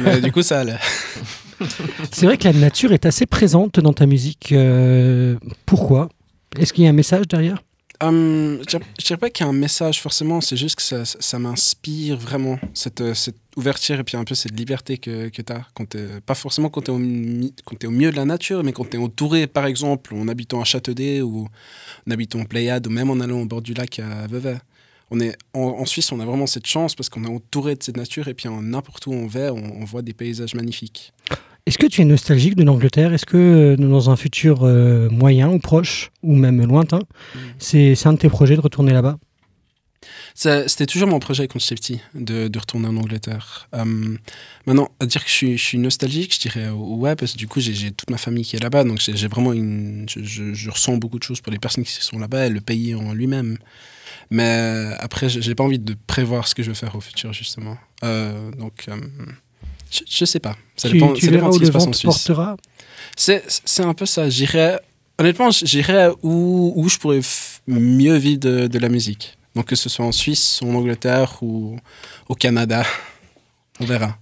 Mais 0.00 0.20
du 0.20 0.32
coup, 0.32 0.42
ça 0.42 0.60
allait. 0.60 0.74
C'est 2.12 2.26
vrai 2.26 2.36
que 2.38 2.44
la 2.44 2.52
nature 2.52 2.92
est 2.92 3.04
assez 3.06 3.26
présente 3.26 3.80
dans 3.80 3.92
ta 3.92 4.06
musique. 4.06 4.52
euh, 4.52 5.36
pourquoi? 5.66 6.08
Est-ce 6.58 6.72
qu'il 6.72 6.84
y 6.84 6.86
a 6.86 6.90
un 6.90 6.94
message 6.94 7.26
derrière? 7.28 7.62
Hum, 8.00 8.60
je 8.68 8.78
je 9.00 9.04
dirais 9.04 9.16
pas 9.16 9.28
qu'il 9.28 9.44
y 9.44 9.46
a 9.46 9.50
un 9.50 9.52
message 9.52 10.00
forcément, 10.00 10.40
c'est 10.40 10.56
juste 10.56 10.76
que 10.76 11.04
ça, 11.04 11.38
m'inspire 11.40 12.16
vraiment, 12.16 12.60
cette, 12.72 13.00
euh, 13.00 13.12
cette 13.12 13.38
ouverture 13.56 13.98
et 13.98 14.04
puis 14.04 14.16
un 14.16 14.22
peu 14.22 14.36
cette 14.36 14.56
liberté 14.56 14.98
que, 14.98 15.28
tu 15.28 15.42
as. 15.52 15.66
Quand 15.74 15.96
pas 16.24 16.36
forcément 16.36 16.68
quand 16.68 16.82
tu 16.82 16.92
es, 16.92 16.94
au 16.94 17.90
milieu 17.90 18.12
de 18.12 18.16
la 18.16 18.24
nature, 18.24 18.62
mais 18.62 18.72
quand 18.72 18.88
tu 18.88 18.96
es 18.96 19.00
entouré, 19.00 19.48
par 19.48 19.66
exemple, 19.66 20.14
en 20.14 20.28
habitant 20.28 20.60
à 20.60 20.64
Châteaudet 20.64 21.22
ou 21.22 21.48
en 22.06 22.10
habitant 22.10 22.38
en 22.38 22.44
Pléiade 22.44 22.86
ou 22.86 22.90
même 22.90 23.10
en 23.10 23.18
allant 23.18 23.40
au 23.40 23.46
bord 23.46 23.62
du 23.62 23.74
lac 23.74 23.98
à 23.98 24.28
Vevey. 24.28 24.58
On 25.10 25.18
est, 25.20 25.36
en, 25.54 25.86
Suisse, 25.86 26.12
on 26.12 26.20
a 26.20 26.24
vraiment 26.24 26.46
cette 26.46 26.66
chance 26.66 26.94
parce 26.94 27.08
qu'on 27.08 27.24
est 27.24 27.28
entouré 27.28 27.74
de 27.74 27.82
cette 27.82 27.96
nature 27.96 28.28
et 28.28 28.34
puis 28.34 28.48
n'importe 28.48 29.06
où 29.06 29.12
on 29.12 29.26
va, 29.26 29.52
on 29.54 29.84
voit 29.84 30.02
des 30.02 30.12
paysages 30.12 30.54
magnifiques. 30.54 31.14
Est-ce 31.68 31.76
que 31.78 31.86
tu 31.86 32.00
es 32.00 32.04
nostalgique 32.04 32.56
de 32.56 32.64
l'Angleterre? 32.64 33.12
Est-ce 33.12 33.26
que 33.26 33.36
euh, 33.36 33.76
dans 33.76 34.08
un 34.08 34.16
futur 34.16 34.64
euh, 34.64 35.08
moyen 35.10 35.50
ou 35.50 35.58
proche, 35.58 36.10
ou 36.22 36.34
même 36.34 36.64
lointain, 36.64 37.00
c'est 37.58 37.94
c'est 37.94 38.08
un 38.08 38.14
de 38.14 38.18
tes 38.18 38.30
projets 38.30 38.56
de 38.56 38.60
retourner 38.62 38.92
là-bas? 38.92 39.18
C'était 40.34 40.86
toujours 40.86 41.08
mon 41.08 41.18
projet 41.18 41.48
quand 41.48 41.58
j'étais 41.58 41.74
petit, 41.74 42.00
de, 42.14 42.46
de 42.48 42.58
retourner 42.58 42.86
en 42.86 42.96
Angleterre. 42.96 43.68
Euh, 43.74 44.16
maintenant, 44.66 44.88
à 45.00 45.06
dire 45.06 45.22
que 45.24 45.28
je 45.28 45.34
suis, 45.34 45.58
je 45.58 45.64
suis 45.64 45.78
nostalgique, 45.78 46.32
je 46.32 46.38
dirais 46.40 46.66
euh, 46.66 46.72
ouais, 46.72 47.16
parce 47.16 47.32
que 47.32 47.38
du 47.38 47.48
coup, 47.48 47.58
j'ai 47.60 47.90
toute 47.90 48.08
ma 48.08 48.18
famille 48.18 48.44
qui 48.44 48.54
est 48.56 48.62
là-bas, 48.62 48.84
donc 48.84 49.00
j'ai 49.00 49.28
vraiment 49.28 49.52
une. 49.52 50.06
Je, 50.08 50.22
je- 50.22 50.54
je 50.54 50.70
ressens 50.70 50.96
beaucoup 50.96 51.18
de 51.18 51.24
choses 51.24 51.40
pour 51.40 51.52
les 51.52 51.58
personnes 51.58 51.84
qui 51.84 51.92
sont 51.92 52.18
là-bas 52.18 52.46
et 52.46 52.50
le 52.50 52.60
pays 52.60 52.94
en 52.94 53.12
lui-même. 53.12 53.58
Mais 54.30 54.92
après, 55.00 55.28
j'ai 55.28 55.42
j'ai 55.42 55.54
pas 55.54 55.64
envie 55.64 55.80
de 55.80 55.94
prévoir 56.06 56.46
ce 56.48 56.54
que 56.54 56.62
je 56.62 56.70
vais 56.70 56.76
faire 56.76 56.94
au 56.94 57.00
futur, 57.00 57.32
justement. 57.32 57.76
Euh, 58.04 58.50
donc, 58.52 58.86
euh, 58.88 58.96
je, 59.90 60.00
je 60.08 60.24
sais 60.24 60.40
pas. 60.40 60.56
Ça 60.76 60.88
Tu, 60.88 60.94
dépend, 60.94 61.12
tu 61.12 61.24
ça 61.26 61.30
dépend 61.30 61.48
de 61.48 61.52
ce 61.54 61.58
qui 61.60 61.66
se 61.66 61.70
passe 61.72 61.86
en 61.86 61.92
Suisse. 61.92 62.30
C'est 63.16 63.82
un 63.82 63.94
peu 63.94 64.06
ça. 64.06 64.28
J'irais. 64.28 64.80
Honnêtement, 65.20 65.50
j'irais 65.50 66.10
où, 66.22 66.72
où 66.76 66.88
je 66.88 66.96
pourrais 66.98 67.20
mieux 67.66 68.16
vivre 68.16 68.38
de, 68.40 68.66
de 68.68 68.78
la 68.78 68.88
musique. 68.88 69.36
Donc, 69.56 69.66
que 69.66 69.74
ce 69.76 69.88
soit 69.88 70.04
en 70.04 70.12
Suisse, 70.12 70.60
en 70.62 70.72
Angleterre 70.74 71.38
ou 71.42 71.76
au 72.28 72.34
Canada. 72.36 72.84
On 73.80 73.84
verra. 73.84 74.16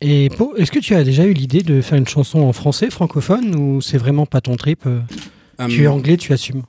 Et 0.00 0.26
est-ce 0.56 0.70
que 0.70 0.78
tu 0.78 0.94
as 0.94 1.02
déjà 1.02 1.24
eu 1.24 1.32
l'idée 1.32 1.62
de 1.62 1.80
faire 1.80 1.98
une 1.98 2.06
chanson 2.06 2.40
en 2.40 2.52
français, 2.52 2.90
francophone, 2.90 3.56
ou 3.56 3.80
c'est 3.80 3.98
vraiment 3.98 4.26
pas 4.26 4.40
ton 4.40 4.54
trip 4.56 4.84
euh, 4.86 5.00
Tu 5.68 5.82
es 5.82 5.86
Euh, 5.86 5.90
anglais, 5.90 6.16
tu 6.16 6.32
assumes? 6.32 6.62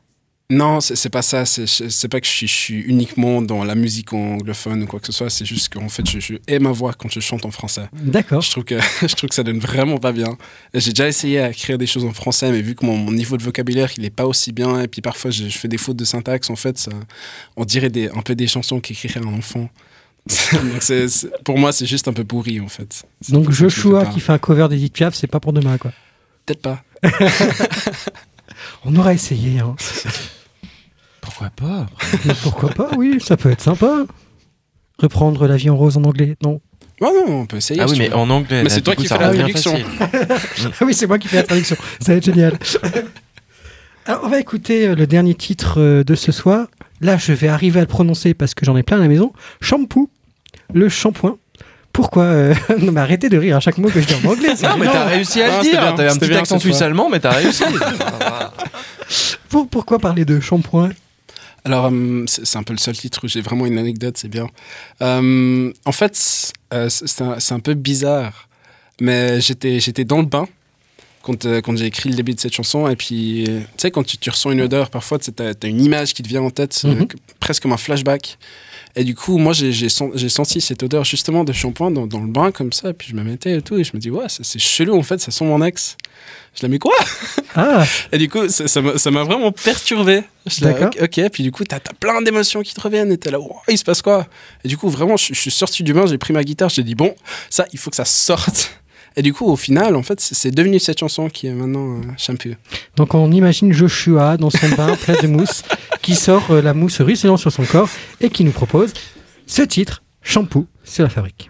Non, 0.49 0.79
c'est 0.79 1.09
pas 1.09 1.21
ça. 1.21 1.45
C'est 1.45 2.07
pas 2.07 2.21
que 2.21 2.25
je 2.25 2.31
suis, 2.31 2.47
je 2.47 2.53
suis 2.53 2.79
uniquement 2.79 3.41
dans 3.41 3.65
la 3.65 3.75
musique 3.75 4.13
anglophone 4.13 4.83
ou 4.83 4.87
quoi 4.87 5.01
que 5.01 5.07
ce 5.07 5.11
soit. 5.11 5.29
C'est 5.29 5.43
juste 5.43 5.73
qu'en 5.73 5.89
fait, 5.89 6.09
je, 6.09 6.21
je 6.21 6.35
hais 6.47 6.59
ma 6.59 6.71
voix 6.71 6.93
quand 6.93 7.11
je 7.11 7.19
chante 7.19 7.45
en 7.45 7.51
français. 7.51 7.89
D'accord. 7.91 8.39
Je 8.39 8.51
trouve 8.51 8.63
que, 8.63 8.79
je 9.01 9.13
trouve 9.13 9.27
que 9.29 9.35
ça 9.35 9.43
donne 9.43 9.59
vraiment 9.59 9.97
pas 9.97 10.13
bien. 10.13 10.37
J'ai 10.73 10.91
déjà 10.91 11.09
essayé 11.09 11.41
à 11.41 11.49
écrire 11.49 11.77
des 11.77 11.85
choses 11.85 12.05
en 12.05 12.13
français, 12.13 12.49
mais 12.51 12.61
vu 12.61 12.75
que 12.75 12.85
mon, 12.85 12.95
mon 12.95 13.11
niveau 13.11 13.35
de 13.35 13.43
vocabulaire, 13.43 13.91
il 13.97 14.05
est 14.05 14.09
pas 14.09 14.25
aussi 14.25 14.53
bien, 14.53 14.79
et 14.79 14.87
puis 14.87 15.01
parfois 15.01 15.31
je, 15.31 15.49
je 15.49 15.57
fais 15.57 15.67
des 15.67 15.77
fautes 15.77 15.97
de 15.97 16.05
syntaxe, 16.05 16.49
en 16.49 16.55
fait, 16.55 16.77
ça, 16.77 16.91
on 17.57 17.65
dirait 17.65 17.89
des, 17.89 18.09
un 18.09 18.21
peu 18.21 18.33
des 18.33 18.47
chansons 18.47 18.79
qu'écrirait 18.79 19.19
un 19.19 19.33
enfant. 19.33 19.69
Donc 20.53 20.81
pour 21.43 21.57
moi, 21.57 21.73
c'est 21.73 21.85
juste 21.85 22.07
un 22.07 22.13
peu 22.13 22.23
pourri, 22.23 22.61
en 22.61 22.69
fait. 22.69 23.03
Donc 23.27 23.51
Joshua 23.51 24.05
qui 24.05 24.21
fait 24.21 24.31
un 24.31 24.37
cover 24.37 24.67
d'Edith 24.69 24.93
Piaf, 24.93 25.13
c'est 25.13 25.27
pas 25.27 25.41
pour 25.41 25.51
demain, 25.51 25.77
quoi. 25.77 25.91
Peut-être 26.45 26.61
pas. 26.61 26.83
On 28.85 28.95
aura 28.95 29.13
essayé, 29.13 29.59
hein. 29.59 29.75
Pourquoi 31.37 31.49
pas 31.55 31.85
Mais 32.25 32.33
pourquoi 32.41 32.69
pas 32.69 32.89
Oui, 32.97 33.17
ça 33.23 33.37
peut 33.37 33.51
être 33.51 33.61
sympa. 33.61 34.05
Reprendre 34.99 35.47
La 35.47 35.55
vie 35.57 35.69
en 35.69 35.75
rose 35.77 35.97
en 35.97 36.03
anglais, 36.03 36.35
non? 36.43 36.59
Oh 37.01 37.05
non, 37.27 37.41
on 37.41 37.45
peut 37.45 37.57
essayer. 37.57 37.79
Ah 37.79 37.85
oui, 37.87 37.93
si 37.93 37.99
mais 37.99 38.05
tu 38.05 38.11
veux. 38.11 38.17
en 38.17 38.29
anglais. 38.31 38.63
Mais 38.63 38.63
là, 38.63 38.69
c'est 38.69 38.77
du 38.77 38.83
toi 38.83 38.95
coup, 38.95 39.01
qui 39.03 39.07
ça 39.07 39.17
fais 39.17 39.23
la 39.25 39.33
traduction. 39.33 39.71
facile. 39.73 39.85
Ah 40.81 40.85
oui, 40.85 40.93
c'est 40.95 41.05
moi 41.05 41.19
qui 41.19 41.27
fais 41.27 41.37
la 41.37 41.43
traduction. 41.43 41.75
Ça 41.99 42.13
va 42.13 42.17
être 42.17 42.25
génial. 42.25 42.57
Alors, 44.07 44.21
on 44.23 44.29
va 44.29 44.39
écouter 44.39 44.87
euh, 44.87 44.95
le 44.95 45.05
dernier 45.05 45.35
titre 45.35 45.75
euh, 45.79 46.03
de 46.03 46.15
ce 46.15 46.31
soir. 46.31 46.67
Là, 47.01 47.17
je 47.17 47.33
vais 47.33 47.49
arriver 47.49 47.79
à 47.79 47.83
le 47.83 47.87
prononcer 47.87 48.33
parce 48.33 48.55
que 48.55 48.65
j'en 48.65 48.75
ai 48.75 48.81
plein 48.81 48.97
à 48.97 49.01
la 49.01 49.07
maison. 49.07 49.31
Shampoo, 49.61 50.09
le 50.73 50.89
shampoing. 50.89 51.37
Pourquoi 51.93 52.23
euh, 52.23 52.55
Non, 52.79 52.91
mais 52.91 53.01
arrêtez 53.01 53.29
de 53.29 53.37
rire 53.37 53.57
à 53.57 53.59
chaque 53.59 53.77
mot 53.77 53.89
que 53.89 54.01
je 54.01 54.07
dis 54.07 54.15
en 54.25 54.29
anglais. 54.29 54.55
c'est 54.55 54.67
Non, 54.67 54.77
mais 54.79 54.85
t'as 54.87 55.05
réussi 55.05 55.41
à 55.43 55.45
Ah, 55.45 55.57
le 55.59 55.63
c'était 55.65 55.71
dire. 55.77 55.81
bien, 55.81 55.91
T'avais 55.93 56.09
un 56.09 56.13
c'était 56.13 56.25
petit 56.25 56.29
bien 56.31 56.39
accent 56.39 56.55
cette 56.55 56.63
fois. 56.63 56.71
suisse 56.73 56.81
allemand, 56.81 57.09
mais 57.11 57.19
t'as 57.19 57.31
réussi. 57.31 57.63
Pour- 59.49 59.67
pourquoi 59.67 59.99
parler 59.99 60.25
de 60.25 60.39
shampoing? 60.39 60.89
Alors, 61.67 61.89
euh, 61.91 62.23
c'est 62.27 62.57
un 62.57 62.63
peu 62.63 62.71
le 62.71 62.79
seul 62.79 62.95
titre 62.95 63.19
où 63.25 63.27
j'ai 63.27 63.41
vraiment 63.41 63.65
une 63.65 63.77
anecdote, 63.77 64.17
c'est 64.17 64.29
bien. 64.29 64.47
Euh, 65.01 65.73
en 65.83 65.91
fait, 65.91 66.53
euh, 66.73 66.87
c'est 66.89 67.51
un, 67.51 67.59
peu 67.59 67.73
bizarre, 67.73 68.47
mais 69.01 69.41
j'étais 69.41 70.05
dans 70.05 70.19
le 70.19 70.25
bain 70.25 70.47
quand, 71.23 71.45
quand 71.61 71.75
j'ai 71.75 71.87
écrit 71.87 72.09
le 72.09 72.15
début 72.15 72.33
de 72.33 72.39
cette 72.39 72.53
chanson. 72.53 72.87
Et 72.87 72.95
puis, 72.95 73.43
tu 73.47 73.63
sais, 73.75 73.91
quand 73.91 74.03
tu, 74.03 74.17
tu 74.17 74.29
ressens 74.29 74.51
une 74.51 74.61
odeur, 74.61 74.89
parfois, 74.89 75.19
tu 75.19 75.29
as, 75.39 75.67
une 75.67 75.81
image 75.83 76.13
qui 76.13 76.23
te 76.23 76.29
vient 76.29 76.41
en 76.41 76.51
tête, 76.51 76.81
Mhm. 76.85 77.05
que- 77.05 77.17
presque 77.41 77.63
comme 77.63 77.73
un 77.73 77.77
flashback. 77.77 78.37
Et 78.97 79.03
du 79.03 79.13
coup, 79.15 79.37
moi, 79.37 79.53
j'ai 79.53 79.71
j'ai 79.71 79.89
sen- 79.89 80.11
j'ai 80.15 80.27
senti 80.29 80.59
cette 80.59 80.81
odeur 80.83 81.05
justement 81.05 81.43
de 81.43 81.53
shampoing 81.53 81.91
dans, 81.91 82.07
dans 82.07 82.19
le 82.19 82.27
bain 82.27 82.51
comme 82.51 82.73
ça. 82.73 82.89
Et 82.89 82.93
puis, 82.93 83.09
je 83.11 83.15
me 83.15 83.23
mettais 83.23 83.57
et 83.57 83.61
tout. 83.61 83.77
Et 83.77 83.83
je 83.83 83.91
me 83.93 83.99
dis, 83.99 84.09
ouais, 84.09 84.25
c'est 84.27 84.59
chelou 84.59 84.97
en 84.97 85.03
fait, 85.03 85.19
ça 85.21 85.29
sent 85.31 85.45
mon 85.45 85.63
ex. 85.63 85.95
Je 86.55 86.63
la 86.63 86.69
mets 86.69 86.79
quoi? 86.79 86.95
Ah, 87.55 87.85
Et 88.11 88.17
du 88.17 88.27
coup, 88.29 88.49
ça 88.49 88.81
m'a 89.11 89.23
vraiment 89.23 89.51
perturbé. 89.51 90.23
D'accord. 90.61 90.87
ok, 90.87 90.97
ok. 91.19 91.29
puis 91.31 91.43
du 91.43 91.51
coup, 91.51 91.63
t'as 91.63 91.75
as 91.77 91.93
plein 91.99 92.21
d'émotions 92.23 92.63
qui 92.63 92.73
te 92.73 92.81
reviennent 92.81 93.11
et 93.11 93.17
t'es 93.17 93.29
là, 93.29 93.39
Wow, 93.39 93.57
il 93.69 93.77
se 93.77 93.83
passe 93.83 94.01
quoi? 94.01 94.25
Et 94.63 94.67
du 94.67 94.77
coup, 94.77 94.89
vraiment, 94.89 95.15
je, 95.17 95.33
je 95.33 95.39
suis 95.39 95.51
sorti 95.51 95.83
du 95.83 95.93
bain, 95.93 96.07
j'ai 96.07 96.17
pris 96.17 96.33
ma 96.33 96.43
guitare, 96.43 96.69
j'ai 96.69 96.83
dit, 96.83 96.95
bon, 96.95 97.13
ça, 97.51 97.65
il 97.73 97.77
faut 97.79 97.89
que 97.91 97.95
ça 97.95 98.05
sorte. 98.05 98.71
Et 99.17 99.23
du 99.23 99.33
coup, 99.33 99.47
au 99.47 99.55
final, 99.55 99.95
en 99.95 100.03
fait, 100.03 100.21
c'est 100.21 100.51
devenu 100.51 100.79
cette 100.79 100.99
chanson 100.99 101.27
qui 101.27 101.47
est 101.47 101.51
maintenant 101.51 101.95
euh, 101.95 102.01
Shampoo. 102.17 102.51
donc 102.95 103.15
on 103.15 103.31
imagine 103.31 103.73
Joshua 103.73 104.37
dans 104.37 104.51
son 104.51 104.69
bain 104.77 104.95
plein 104.95 105.19
de 105.19 105.27
mousse 105.27 105.63
qui 106.03 106.13
sort 106.13 106.51
euh, 106.51 106.61
la 106.61 106.75
mousse 106.75 107.01
ruisselant 107.01 107.35
sur 107.35 107.51
son 107.51 107.65
corps 107.65 107.89
et 108.21 108.29
qui 108.29 108.43
nous 108.43 108.51
propose 108.51 108.93
ce 109.47 109.63
titre, 109.63 110.03
Shampoo, 110.21 110.67
c'est 110.83 111.01
la 111.01 111.09
fabrique. 111.09 111.49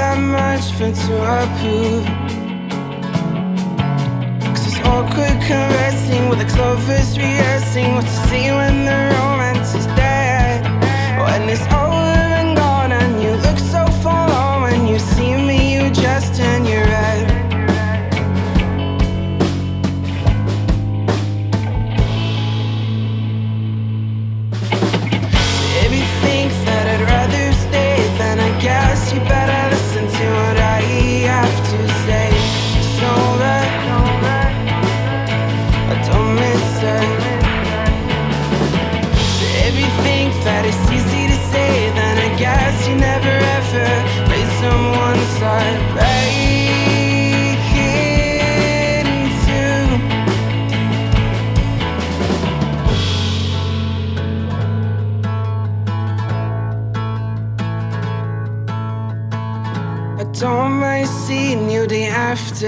That 0.00 0.18
much 0.18 0.64
for 0.78 0.90
to 1.04 1.14
approve. 1.40 2.04
Cause 4.48 4.66
it's 4.68 4.80
awkward 4.92 5.36
caressing 5.48 6.22
with 6.30 6.38
the 6.38 6.48
clovers 6.54 7.18
rehearsing 7.18 7.88
what 7.96 8.06
to 8.12 8.18
say 8.28 8.44
when 8.50 8.86
the 8.88 8.98
romance 9.14 9.74
is 9.74 9.86
dead. 10.00 10.64
When 11.20 11.42
it's 11.50 11.66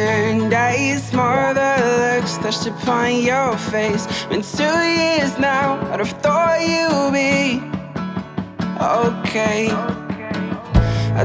and 0.02 0.50
days 0.50 1.12
more 1.12 1.54
the 1.54 1.72
looks 2.02 2.36
touched 2.38 2.66
upon 2.66 3.16
your 3.16 3.56
face. 3.56 4.06
Been 4.26 4.42
two 4.42 4.64
years 4.64 5.38
now, 5.38 5.80
I'd 5.92 6.00
have 6.00 6.14
thought 6.22 6.60
you'd 6.60 7.12
be 7.12 7.60
okay. 8.80 9.68
I 11.14 11.24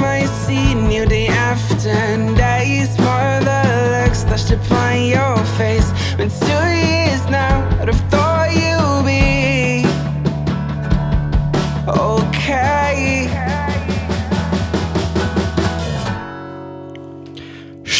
mind 0.00 0.28
seeing 0.28 0.90
you 0.90 1.06
day 1.06 1.28
after 1.28 1.90
and 1.90 2.36
days 2.36 2.96
more 2.98 3.40
the 3.48 3.62
looks 3.94 4.24
touched 4.24 4.50
upon 4.50 5.02
your 5.04 5.36
face. 5.58 5.88
Been 6.16 6.30
two 6.30 6.64
years 6.86 7.22
now, 7.30 7.56
I'd 7.80 7.88
have 7.88 8.02
thought 8.10 8.50
you'd 8.62 9.04
be 9.06 9.84
okay. 11.88 12.87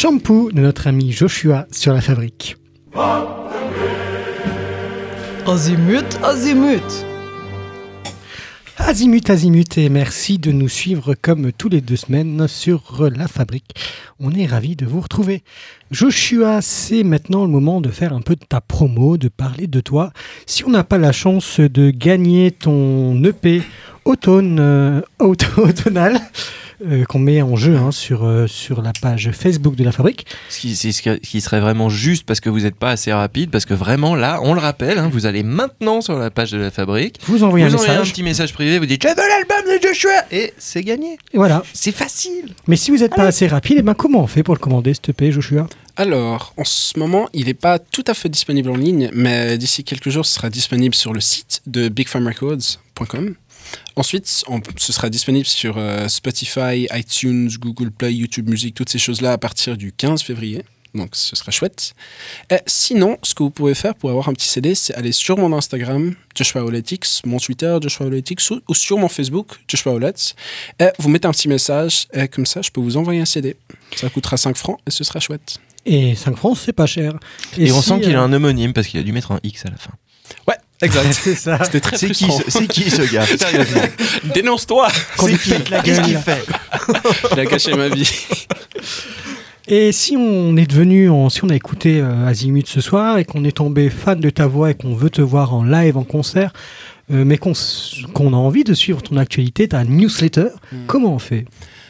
Shampoo 0.03 0.49
de 0.53 0.61
notre 0.61 0.87
ami 0.87 1.11
Joshua 1.11 1.67
sur 1.71 1.93
la 1.93 1.99
fabrique. 1.99 2.55
Azimut, 5.45 6.05
azimut. 6.23 7.05
Azimut, 8.77 9.29
azimut, 9.29 9.77
et 9.77 9.89
merci 9.89 10.37
de 10.39 10.53
nous 10.53 10.69
suivre 10.69 11.15
comme 11.21 11.51
tous 11.51 11.67
les 11.67 11.81
deux 11.81 11.97
semaines 11.97 12.47
sur 12.47 13.09
La 13.13 13.27
Fabrique. 13.27 13.75
On 14.21 14.31
est 14.31 14.45
ravis 14.45 14.77
de 14.77 14.85
vous 14.85 15.01
retrouver. 15.01 15.43
Joshua, 15.91 16.61
c'est 16.61 17.03
maintenant 17.03 17.43
le 17.43 17.51
moment 17.51 17.81
de 17.81 17.89
faire 17.89 18.13
un 18.13 18.21
peu 18.21 18.35
de 18.37 18.45
ta 18.47 18.61
promo, 18.61 19.17
de 19.17 19.27
parler 19.27 19.67
de 19.67 19.81
toi. 19.81 20.13
Si 20.45 20.63
on 20.63 20.69
n'a 20.69 20.85
pas 20.85 20.97
la 20.97 21.11
chance 21.11 21.59
de 21.59 21.91
gagner 21.91 22.51
ton 22.51 23.21
EP 23.25 23.63
automne, 24.05 24.59
euh, 24.61 25.01
auto- 25.19 25.45
automnal, 25.61 26.21
euh, 26.85 27.03
qu'on 27.05 27.19
met 27.19 27.41
en 27.41 27.55
jeu 27.55 27.75
hein, 27.75 27.91
sur, 27.91 28.25
euh, 28.25 28.47
sur 28.47 28.81
la 28.81 28.93
page 29.01 29.31
Facebook 29.31 29.75
de 29.75 29.83
La 29.83 29.91
Fabrique, 29.91 30.25
Ce 30.49 30.59
qui, 30.59 30.75
c'est 30.75 30.91
ce 30.91 31.01
qui 31.17 31.41
serait 31.41 31.59
vraiment 31.59 31.89
juste 31.89 32.25
parce 32.25 32.39
que 32.39 32.49
vous 32.49 32.61
n'êtes 32.61 32.75
pas 32.75 32.91
assez 32.91 33.11
rapide, 33.11 33.49
parce 33.51 33.65
que 33.65 33.73
vraiment 33.73 34.15
là, 34.15 34.39
on 34.43 34.53
le 34.53 34.59
rappelle, 34.59 34.97
hein, 34.97 35.09
vous 35.11 35.25
allez 35.25 35.43
maintenant 35.43 36.01
sur 36.01 36.17
la 36.17 36.29
page 36.29 36.51
de 36.51 36.57
la 36.57 36.71
fabrique, 36.71 37.19
vous 37.27 37.43
envoyez 37.43 37.67
vous 37.67 37.73
un 37.73 37.75
envoyez 37.75 37.99
un 37.99 38.03
petit 38.03 38.23
message 38.23 38.53
privé, 38.53 38.79
vous 38.79 38.85
dites 38.85 39.03
Je 39.03 39.07
veux 39.07 39.15
l'album 39.15 39.75
de 39.75 39.87
Joshua 39.87 40.25
Et 40.31 40.53
c'est 40.57 40.83
gagné. 40.83 41.17
Et 41.33 41.37
voilà. 41.37 41.63
C'est 41.73 41.91
facile. 41.91 42.53
Mais 42.67 42.75
si 42.75 42.91
vous 42.91 42.97
n'êtes 42.97 43.15
pas 43.15 43.25
assez 43.25 43.47
rapide, 43.47 43.77
eh 43.79 43.81
ben 43.81 43.93
comment 43.93 44.23
on 44.23 44.27
fait 44.27 44.43
pour 44.43 44.55
le 44.55 44.59
commander, 44.59 44.93
cet 44.93 45.09
EP, 45.09 45.31
Joshua? 45.31 45.67
Alors, 45.97 46.53
en 46.55 46.63
ce 46.63 46.97
moment, 46.97 47.27
il 47.33 47.47
n'est 47.47 47.53
pas 47.53 47.77
tout 47.77 48.05
à 48.07 48.13
fait 48.13 48.29
disponible 48.29 48.69
en 48.69 48.77
ligne, 48.77 49.09
mais 49.13 49.57
d'ici 49.57 49.83
quelques 49.83 50.09
jours, 50.09 50.25
ce 50.25 50.35
sera 50.35 50.49
disponible 50.49 50.95
sur 50.95 51.11
le 51.11 51.19
site 51.19 51.61
de 51.67 51.89
bigfarmrecords.com. 51.89 53.35
Ensuite, 53.95 54.43
on- 54.47 54.61
ce 54.77 54.93
sera 54.93 55.09
disponible 55.09 55.45
sur 55.45 55.77
euh, 55.77 56.07
Spotify, 56.07 56.87
iTunes, 56.93 57.49
Google 57.59 57.91
Play, 57.91 58.13
YouTube 58.13 58.49
Music, 58.49 58.73
toutes 58.75 58.89
ces 58.89 58.99
choses-là 58.99 59.33
à 59.33 59.37
partir 59.37 59.77
du 59.77 59.91
15 59.91 60.21
février. 60.23 60.63
Donc 60.95 61.09
ce 61.13 61.35
serait 61.35 61.51
chouette. 61.51 61.93
Et 62.49 62.57
sinon, 62.65 63.17
ce 63.21 63.35
que 63.35 63.43
vous 63.43 63.51
pouvez 63.51 63.75
faire 63.75 63.93
pour 63.93 64.09
avoir 64.09 64.27
un 64.27 64.33
petit 64.33 64.47
CD, 64.47 64.73
c'est 64.73 64.95
aller 64.95 65.11
sur 65.11 65.37
mon 65.37 65.55
Instagram, 65.55 66.15
Joshua 66.35 66.63
Oletix, 66.63 67.21
mon 67.25 67.37
Twitter, 67.37 67.77
Joshua 67.79 68.07
Oletix, 68.07 68.49
ou, 68.49 68.59
ou 68.67 68.73
sur 68.73 68.97
mon 68.97 69.07
Facebook, 69.07 69.49
Joshua 69.67 69.93
Oletz. 69.93 70.33
Et 70.79 70.87
vous 70.97 71.09
mettez 71.09 71.27
un 71.27 71.31
petit 71.31 71.47
message, 71.47 72.07
et 72.11 72.27
comme 72.27 72.47
ça, 72.47 72.63
je 72.63 72.71
peux 72.71 72.81
vous 72.81 72.97
envoyer 72.97 73.21
un 73.21 73.25
CD. 73.25 73.55
Ça 73.95 74.09
coûtera 74.09 74.37
5 74.37 74.57
francs 74.57 74.79
et 74.87 74.91
ce 74.91 75.03
sera 75.03 75.19
chouette. 75.19 75.57
Et 75.85 76.15
5 76.15 76.35
francs, 76.35 76.57
c'est 76.57 76.73
pas 76.73 76.87
cher. 76.87 77.13
Et, 77.55 77.71
on 77.71 77.81
si, 77.83 77.89
sent 77.89 77.99
qu'il 78.01 78.15
a 78.15 78.21
euh, 78.21 78.25
un 78.25 78.33
homonyme 78.33 78.73
parce 78.73 78.87
qu'il 78.87 78.99
a 78.99 79.03
dû 79.03 79.11
mettre 79.11 79.31
un 79.31 79.39
X 79.43 79.65
à 79.67 79.69
la 79.69 79.77
fin. 79.77 79.91
Ouais, 80.47 80.57
exact. 80.81 81.13
C'est 81.23 81.35
ça. 81.35 81.63
C'était 81.63 81.79
très 81.79 81.97
C'est 81.97 82.09
qui, 82.11 82.25
frustrant. 82.25 82.43
ce- 82.51 82.51
c'est 82.59 82.67
qui 82.67 82.89
ce 82.89 83.01
gars 83.13 83.25
Sérieusement. 83.37 83.81
Dénonce-toi 84.33 84.87
C'est 85.17 85.37
qui 85.37 85.53
Qu'est-ce 85.83 86.01
qu'il 86.01 86.17
fait 86.17 86.45
Il 87.33 87.39
a 87.39 87.45
gâché 87.45 87.73
ma 87.75 87.89
vie. 87.89 88.09
Et 89.67 89.91
si 89.91 90.17
on 90.17 90.57
est 90.57 90.65
devenu, 90.65 91.09
en- 91.09 91.29
si 91.29 91.43
on 91.43 91.49
a 91.49 91.55
écouté 91.55 91.99
euh, 92.01 92.25
Azimut 92.25 92.65
ce 92.67 92.81
soir 92.81 93.19
et 93.19 93.25
qu'on 93.25 93.43
est 93.43 93.55
tombé 93.57 93.89
fan 93.89 94.19
de 94.19 94.29
ta 94.31 94.47
voix 94.47 94.71
et 94.71 94.73
qu'on 94.73 94.95
veut 94.95 95.11
te 95.11 95.21
voir 95.21 95.53
en 95.53 95.63
live, 95.63 95.95
en 95.95 96.03
concert, 96.03 96.53
euh, 97.11 97.23
mais 97.23 97.37
qu'on 97.37 97.51
s- 97.51 97.97
qu'on 98.13 98.33
a 98.33 98.37
envie 98.37 98.63
de 98.63 98.73
suivre 98.73 99.01
ton 99.03 99.17
actualité, 99.17 99.67
ta 99.67 99.83
newsletter, 99.83 100.47
comment 100.87 101.13
on 101.13 101.19
fait? 101.19 101.45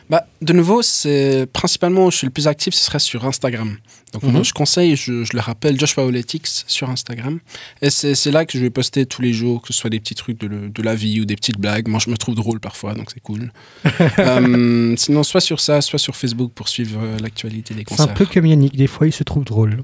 Bah, 0.09 0.25
de 0.41 0.53
nouveau, 0.53 0.81
c'est 0.81 1.45
principalement 1.53 2.07
où 2.07 2.11
je 2.11 2.17
suis 2.17 2.27
le 2.27 2.31
plus 2.33 2.47
actif, 2.47 2.73
ce 2.73 2.83
serait 2.83 2.99
sur 2.99 3.25
Instagram. 3.25 3.77
Donc, 4.13 4.23
Mhm. 4.23 4.31
moi, 4.31 4.43
je 4.43 4.53
conseille, 4.53 4.95
je, 4.95 5.23
je 5.23 5.33
le 5.33 5.39
rappelle, 5.39 5.79
Joshua 5.79 6.03
Oletix 6.05 6.63
sur 6.67 6.89
Instagram. 6.89 7.39
Et 7.81 7.89
c'est 7.91 8.31
là 8.31 8.45
que 8.45 8.57
je 8.57 8.63
vais 8.63 8.69
poster 8.71 9.05
tous 9.05 9.21
les 9.21 9.33
jours, 9.33 9.61
que 9.61 9.67
ce 9.67 9.73
soit 9.73 9.89
des 9.89 9.99
petits 9.99 10.15
trucs 10.15 10.39
de, 10.39 10.47
le- 10.47 10.69
de 10.69 10.81
la 10.81 10.95
vie 10.95 11.21
ou 11.21 11.25
des 11.25 11.35
petites 11.35 11.59
blagues. 11.59 11.87
Moi, 11.87 11.99
je 12.03 12.09
me 12.09 12.17
trouve 12.17 12.33
drôle 12.35 12.59
parfois, 12.59 12.93
donc 12.95 13.11
c'est 13.13 13.21
cool. 13.21 13.51
Euh, 14.19 14.95
sinon, 14.97 15.23
soit 15.23 15.41
sur 15.41 15.59
ça, 15.59 15.81
soit 15.81 15.99
sur 15.99 16.15
Facebook 16.15 16.51
pour 16.53 16.67
suivre 16.69 16.99
euh, 17.01 17.17
l'actualité 17.19 17.73
des 17.73 17.83
C'est 17.87 17.93
un 17.93 17.97
concerts. 18.05 18.13
peu 18.15 18.25
comme 18.25 18.45
Yannick, 18.45 18.75
des 18.75 18.87
fois 18.87 19.07
il 19.07 19.13
se 19.13 19.23
trouve 19.23 19.43
drôle. 19.43 19.81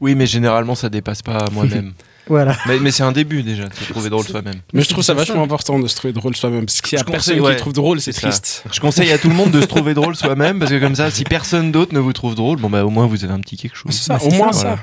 Oui, 0.00 0.14
mais 0.14 0.26
généralement, 0.26 0.74
ça 0.74 0.88
dépasse 0.88 1.22
pas 1.22 1.44
moi-même. 1.52 1.92
Voilà. 2.30 2.56
mais 2.66 2.78
mais 2.78 2.90
c'est 2.92 3.02
un 3.02 3.12
début 3.12 3.42
déjà, 3.42 3.64
de 3.66 3.74
se 3.74 3.84
trouver 3.90 4.08
drôle 4.08 4.24
soi-même. 4.24 4.54
Mais 4.72 4.82
je 4.82 4.88
trouve 4.88 5.04
ça 5.04 5.12
vachement 5.14 5.42
important 5.42 5.78
de 5.78 5.86
se 5.88 5.96
trouver 5.96 6.12
drôle 6.14 6.34
soi-même. 6.36 6.64
Parce 6.64 6.80
qu'il 6.80 6.96
y 6.96 7.00
a 7.00 7.04
Je 7.04 7.04
personne 7.04 7.18
conseille, 7.18 7.34
qui 7.36 7.40
ouais, 7.42 7.52
le 7.52 7.58
trouve 7.58 7.72
drôle, 7.72 8.00
c'est 8.00 8.12
ça. 8.12 8.22
triste. 8.22 8.64
Je 8.72 8.80
conseille 8.80 9.10
à 9.12 9.18
tout 9.18 9.28
le 9.28 9.34
monde 9.34 9.50
de 9.50 9.60
se 9.60 9.66
trouver 9.66 9.92
drôle 9.94 10.14
soi-même 10.16 10.58
parce 10.58 10.70
que 10.70 10.78
comme 10.78 10.94
ça, 10.94 11.10
si 11.10 11.24
personne 11.24 11.72
d'autre 11.72 11.92
ne 11.92 11.98
vous 11.98 12.12
trouve 12.12 12.34
drôle, 12.36 12.58
bon 12.58 12.70
bah 12.70 12.84
au 12.84 12.90
moins 12.90 13.06
vous 13.06 13.24
avez 13.24 13.32
un 13.34 13.40
petit 13.40 13.56
quelque 13.56 13.76
chose. 13.76 13.92
C'est 13.92 14.04
ça, 14.04 14.14
Bah, 14.18 14.24
au 14.24 14.30
moins 14.30 14.52
ça. 14.52 14.78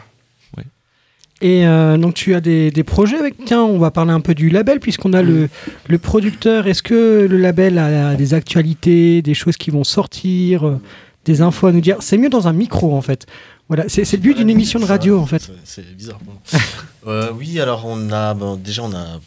Et 1.39 1.68
euh, 1.68 1.98
donc 1.98 2.16
tu 2.16 2.34
as 2.34 2.41
des, 2.41 2.72
des 2.72 2.84
projets 2.84 3.18
avec. 3.18 3.36
Tiens, 3.45 3.62
on 3.62 3.78
va 3.78 3.91
parler 3.91 4.12
un 4.12 4.22
peu 4.22 4.34
du 4.34 4.50
label 4.50 4.80
puisqu'on 4.80 5.14
a 5.14 5.22
le, 5.22 5.50
le 5.88 5.98
producteur. 6.00 6.66
Est-ce 6.66 6.82
que 6.82 7.28
le 7.30 7.38
label 7.38 7.78
a 7.78 8.16
des 8.16 8.34
actualités, 8.34 9.22
des 9.22 9.36
choses 9.36 9.56
qui 9.56 9.70
vont 9.70 9.84
sortir, 9.84 10.68
euh, 10.68 10.82
des 11.26 11.41
infos 11.41 11.68
à 11.68 11.72
nous 11.72 11.80
dire? 11.82 11.98
C'est 12.00 12.18
mieux 12.18 12.30
dans 12.30 12.48
un 12.48 12.54
micro 12.54 12.95
en 12.95 13.02
fait. 13.04 13.28
Voilà, 13.68 13.84
c'est 13.88 14.12
le 14.14 14.18
but 14.18 14.36
d'une 14.36 14.50
émission 14.50 14.80
de 14.80 14.86
radio 14.86 15.20
en 15.20 15.28
fait. 15.28 15.52
C'est 15.64 15.95
bizarre. 15.95 16.20
Euh, 17.08 17.32
oui, 17.32 17.60
alors 17.60 17.86
on 17.86 18.12
a 18.12 18.34
bon, 18.34 18.55
déjà 18.55 18.84
on 18.84 18.93
a 18.93 19.20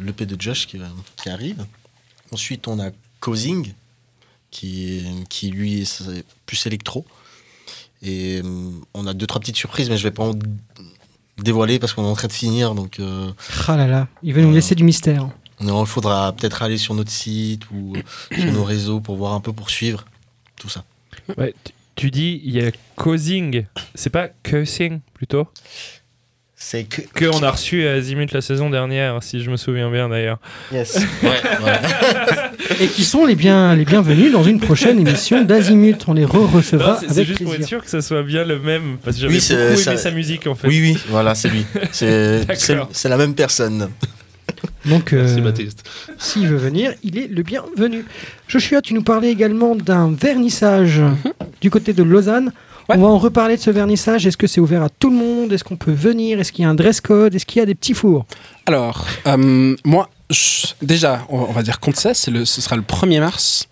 l'EP 0.00 0.26
de 0.26 0.40
Josh 0.40 0.66
qui, 0.66 0.78
qui 1.16 1.28
arrive. 1.28 1.64
Ensuite 2.32 2.66
on 2.68 2.80
a 2.80 2.90
Causing 3.20 3.72
qui, 4.50 5.04
qui 5.28 5.50
lui 5.50 5.82
est 5.82 6.24
plus 6.46 6.66
électro. 6.66 7.04
Et 8.02 8.40
euh, 8.44 8.70
on 8.94 9.06
a 9.06 9.14
deux 9.14 9.26
trois 9.26 9.40
petites 9.40 9.56
surprises, 9.56 9.88
mais 9.90 9.96
je 9.96 10.02
vais 10.02 10.10
pas 10.10 10.22
en 10.24 10.34
dévoiler 11.38 11.78
parce 11.78 11.92
qu'on 11.92 12.04
est 12.04 12.08
en 12.10 12.14
train 12.14 12.28
de 12.28 12.32
finir. 12.32 12.74
Donc 12.74 13.00
euh, 13.00 13.30
Ah 13.68 13.76
là 13.76 13.86
là, 13.86 14.08
il 14.22 14.34
va 14.34 14.40
nous 14.42 14.52
laisser 14.52 14.74
du 14.74 14.84
mystère. 14.84 15.28
non, 15.60 15.84
il 15.84 15.86
faudra 15.86 16.32
peut-être 16.32 16.62
aller 16.62 16.78
sur 16.78 16.94
notre 16.94 17.10
site 17.10 17.70
ou 17.70 17.94
sur 18.32 18.52
nos 18.52 18.64
réseaux 18.64 19.00
pour 19.00 19.16
voir 19.16 19.32
un 19.34 19.40
peu 19.40 19.52
pour 19.52 19.70
suivre 19.70 20.04
tout 20.56 20.68
ça. 20.68 20.84
Ouais, 21.36 21.54
tu 21.96 22.10
dis, 22.10 22.40
il 22.44 22.52
y 22.54 22.60
a 22.60 22.70
causing, 22.94 23.64
c'est 23.94 24.10
pas 24.10 24.28
cursing 24.42 25.00
plutôt? 25.14 25.48
C'est 26.58 26.84
que. 26.84 27.02
Que 27.14 27.26
on 27.26 27.42
a 27.42 27.50
reçu 27.50 27.86
à 27.86 27.92
Azimut 27.92 28.32
la 28.32 28.40
saison 28.40 28.70
dernière, 28.70 29.22
si 29.22 29.42
je 29.42 29.50
me 29.50 29.56
souviens 29.58 29.90
bien 29.90 30.08
d'ailleurs. 30.08 30.38
Yes. 30.72 30.98
Ouais, 31.22 31.28
ouais. 31.28 32.80
Et 32.80 32.86
qui 32.88 33.04
sont 33.04 33.26
les, 33.26 33.34
bien, 33.34 33.74
les 33.74 33.84
bienvenus 33.84 34.32
dans 34.32 34.42
une 34.42 34.58
prochaine 34.58 34.98
émission 34.98 35.44
d'Azimut. 35.44 36.02
On 36.08 36.14
les 36.14 36.24
re-recevra 36.24 36.98
c'est- 37.06 37.24
juste 37.24 37.42
pour 37.44 37.54
être 37.54 37.66
sûr 37.66 37.84
que 37.84 37.90
ça 37.90 38.00
soit 38.00 38.22
bien 38.22 38.44
le 38.44 38.58
même, 38.58 38.96
parce 39.04 39.16
que 39.16 39.22
j'avais 39.22 39.34
Oui, 39.34 39.40
c'est- 39.40 39.68
beaucoup 39.70 39.80
ça- 39.80 39.92
aimé 39.92 40.00
sa 40.00 40.10
musique 40.12 40.46
en 40.46 40.54
fait. 40.54 40.66
Oui, 40.68 40.80
oui, 40.80 40.98
voilà, 41.10 41.34
c'est 41.34 41.48
lui. 41.50 41.66
C'est 41.92 42.46
la 43.08 43.16
même 43.18 43.34
personne. 43.34 43.90
Donc, 44.86 45.12
euh, 45.12 45.26
s'il 46.18 46.46
veut 46.46 46.56
venir, 46.56 46.92
il 47.02 47.18
est 47.18 47.26
le 47.26 47.42
bienvenu. 47.42 48.04
Joshua, 48.48 48.80
tu 48.80 48.94
nous 48.94 49.02
parlais 49.02 49.30
également 49.30 49.74
d'un 49.74 50.12
vernissage 50.12 51.02
du 51.60 51.68
côté 51.70 51.92
de 51.92 52.02
Lausanne. 52.02 52.52
Ouais. 52.88 52.96
On 52.96 53.00
va 53.02 53.08
en 53.08 53.18
reparler 53.18 53.56
de 53.56 53.60
ce 53.62 53.70
vernissage. 53.70 54.26
Est-ce 54.26 54.36
que 54.36 54.46
c'est 54.46 54.60
ouvert 54.60 54.82
à 54.82 54.88
tout 54.88 55.10
le 55.10 55.16
monde? 55.16 55.52
Est-ce 55.52 55.64
qu'on 55.64 55.76
peut 55.76 55.92
venir? 55.92 56.38
Est-ce 56.38 56.52
qu'il 56.52 56.62
y 56.62 56.66
a 56.66 56.70
un 56.70 56.74
dress 56.74 57.00
code? 57.00 57.34
Est-ce 57.34 57.44
qu'il 57.46 57.58
y 57.58 57.62
a 57.62 57.66
des 57.66 57.74
petits 57.74 57.94
fours? 57.94 58.26
Alors, 58.66 59.06
euh, 59.26 59.74
moi, 59.84 60.08
je- 60.30 60.66
déjà, 60.82 61.26
on, 61.28 61.44
va 61.52 61.62
dire 61.62 61.80
compte 61.80 61.96
ça, 61.96 62.12
le, 62.30 62.44
ce 62.44 62.60
sera 62.60 62.76
le 62.76 62.82
1er 62.82 63.20
mars 63.20 63.68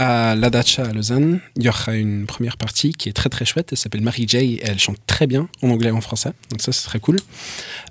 à 0.00 0.34
la 0.34 0.48
Dacha 0.48 0.84
à 0.84 0.92
Lausanne. 0.92 1.40
Il 1.56 1.62
y 1.62 1.68
aura 1.68 1.94
une 1.94 2.24
première 2.24 2.56
partie 2.56 2.92
qui 2.92 3.10
est 3.10 3.12
très 3.12 3.28
très 3.28 3.44
chouette. 3.44 3.68
Elle 3.70 3.78
s'appelle 3.78 4.00
Mary 4.00 4.26
J. 4.26 4.36
et 4.38 4.60
elle 4.64 4.78
chante 4.78 4.96
très 5.06 5.26
bien 5.26 5.46
en 5.62 5.68
anglais 5.68 5.90
et 5.90 5.92
en 5.92 6.00
français. 6.00 6.32
Donc 6.50 6.62
ça, 6.62 6.72
c'est 6.72 6.86
très 6.86 7.00
cool. 7.00 7.18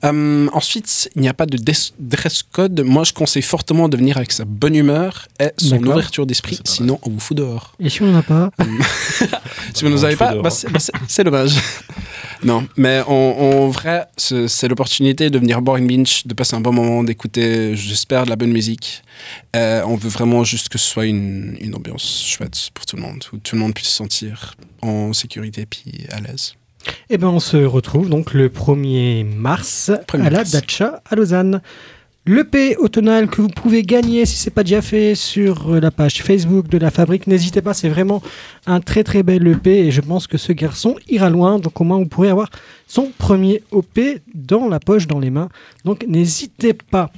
Euh, 0.04 0.48
ensuite, 0.52 1.12
il 1.16 1.22
n'y 1.22 1.30
a 1.30 1.36
pas 1.36 1.46
de 1.46 1.58
dress 2.00 2.44
code. 2.52 2.82
Moi, 2.82 3.04
je 3.04 3.14
conseille 3.14 3.44
fortement 3.44 3.90
de 3.90 3.96
venir 3.96 4.18
avec 4.18 4.32
sa 4.32 4.44
bonne 4.46 4.76
humeur 4.76 5.28
et 5.40 5.52
son 5.58 5.84
ouverture 5.84 6.26
d'esprit. 6.26 6.60
Sinon, 6.64 7.00
on 7.04 7.12
vous 7.12 7.20
fout 7.20 7.38
dehors. 7.38 7.76
Et 7.80 7.90
si 7.90 8.02
on 8.02 8.08
n'en 8.08 8.18
a 8.18 8.24
pas 8.24 8.50
Si 9.76 9.84
vous 9.84 9.90
ne 9.90 9.96
nous 9.96 10.04
avez 10.04 10.16
pas, 10.16 10.34
bah, 10.34 10.50
c'est 10.50 10.70
bah, 10.72 10.80
c'est 11.08 11.24
dommage. 11.24 11.54
non, 12.44 12.68
mais 12.78 13.02
en, 13.08 13.12
en 13.14 13.68
vrai, 13.70 14.08
ce- 14.18 14.48
c'est 14.48 14.68
l'opportunité 14.68 15.30
de 15.30 15.38
venir 15.40 15.62
boire 15.62 15.78
une 15.78 15.88
binge, 15.88 16.26
de 16.26 16.34
passer 16.34 16.56
un 16.56 16.62
bon 16.62 16.72
moment, 16.74 17.04
d'écouter, 17.04 17.76
j'espère, 17.76 18.24
de 18.26 18.30
la 18.30 18.36
bonne 18.36 18.52
musique. 18.52 19.04
Euh, 19.56 19.82
on 19.86 19.96
veut 19.96 20.10
vraiment 20.10 20.44
juste 20.44 20.70
que 20.70 20.78
ce 20.78 20.88
soit 20.88 21.06
une, 21.06 21.58
une 21.60 21.76
ambiance 21.76 22.24
chouette 22.26 22.70
pour 22.74 22.86
tout 22.86 22.96
le 22.96 23.02
monde, 23.02 23.24
où 23.34 23.38
tout 23.38 23.56
le 23.56 23.62
monde 23.62 23.74
puisse 23.74 23.90
se 23.90 23.96
sentir 23.96 24.56
en 24.82 25.12
sécurité 25.14 25.66
puis 25.66 26.06
à 26.12 26.22
l'aise. 26.22 26.54
Eh 27.10 27.18
ben, 27.18 27.28
on 27.28 27.42
se 27.42 27.58
retrouve 27.58 28.10
donc 28.10 28.34
le 28.34 28.48
1er 28.50 29.26
mars 29.26 29.92
1er 30.08 30.22
à 30.26 30.30
la 30.30 30.38
mars. 30.40 30.52
Dacha 30.52 31.02
à 31.10 31.16
Lausanne. 31.16 31.62
L'EP 32.32 32.78
automnal 32.78 33.28
que 33.28 33.42
vous 33.42 33.48
pouvez 33.48 33.82
gagner 33.82 34.24
si 34.28 34.36
c'est 34.36 34.52
pas 34.52 34.62
déjà 34.62 34.84
fait 34.84 35.16
sur 35.16 35.74
euh, 35.74 35.80
la 35.80 35.90
page 35.90 36.22
Facebook 36.22 36.68
de 36.68 36.78
la 36.78 36.92
fabrique, 36.92 37.26
n'hésitez 37.26 37.64
pas, 37.64 37.74
c'est 37.74 37.90
vraiment 37.90 38.22
un 38.68 38.82
très 38.82 39.04
très 39.04 39.24
bel 39.24 39.48
EP 39.48 39.88
et 39.88 39.90
je 39.90 40.00
pense 40.00 40.28
que 40.28 40.38
ce 40.38 40.52
garçon 40.52 40.96
ira 41.08 41.32
loin, 41.32 41.58
donc 41.58 41.82
au 41.82 41.84
moins 41.84 41.98
vous 41.98 42.06
pourrez 42.06 42.30
avoir 42.30 42.52
son 42.86 43.12
premier 43.18 43.64
OP 43.72 44.00
dans 44.36 44.68
la 44.68 44.80
poche, 44.80 45.08
dans 45.08 45.18
les 45.18 45.32
mains. 45.32 45.50
Donc 45.86 46.06
n'hésitez 46.08 46.74
pas. 46.74 47.10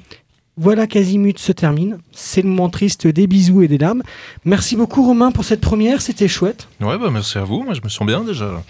Voilà 0.55 0.88
qu'Azimut 0.88 1.39
se 1.39 1.51
termine. 1.51 1.97
C'est 2.14 2.41
le 2.41 2.47
moment 2.47 2.70
triste 2.70 3.05
des 3.05 3.28
bisous 3.28 3.64
et 3.64 3.68
des 3.68 3.78
larmes. 3.78 4.03
Merci 4.45 4.78
beaucoup 4.78 5.03
Romain 5.03 5.32
pour 5.32 5.43
cette 5.43 5.62
première, 5.62 6.01
c'était 6.01 6.30
chouette. 6.30 6.70
Ouais, 6.80 6.97
bah 6.97 7.09
merci 7.12 7.38
à 7.38 7.43
vous. 7.43 7.64
Moi, 7.64 7.74
je 7.74 7.82
me 7.84 7.89
sens 7.89 8.07
bien 8.07 8.24
déjà. 8.24 8.64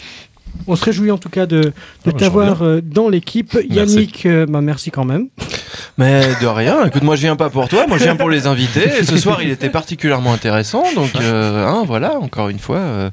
On 0.67 0.75
se 0.75 0.85
réjouit 0.85 1.11
en 1.11 1.17
tout 1.17 1.29
cas 1.29 1.45
de, 1.45 1.61
de 1.61 1.73
bah, 2.05 2.11
t'avoir 2.17 2.61
euh, 2.61 2.81
dans 2.81 3.09
l'équipe. 3.09 3.57
Yannick, 3.69 4.25
euh, 4.25 4.45
bah, 4.45 4.61
merci 4.61 4.91
quand 4.91 5.05
même. 5.05 5.29
Mais 5.97 6.21
de 6.41 6.47
rien, 6.47 6.85
écoute, 6.85 7.03
moi 7.03 7.15
je 7.15 7.21
viens 7.21 7.35
pas 7.35 7.49
pour 7.49 7.67
toi, 7.67 7.85
moi 7.87 7.97
je 7.97 8.03
viens 8.03 8.15
pour 8.15 8.29
les 8.29 8.47
invités. 8.47 8.89
Et 8.99 9.03
ce 9.03 9.17
soir 9.17 9.41
il 9.41 9.49
était 9.49 9.69
particulièrement 9.69 10.33
intéressant, 10.33 10.83
donc 10.95 11.11
euh, 11.19 11.65
hein, 11.65 11.83
voilà, 11.85 12.19
encore 12.19 12.49
une 12.49 12.59
fois, 12.59 12.77
euh, 12.77 13.09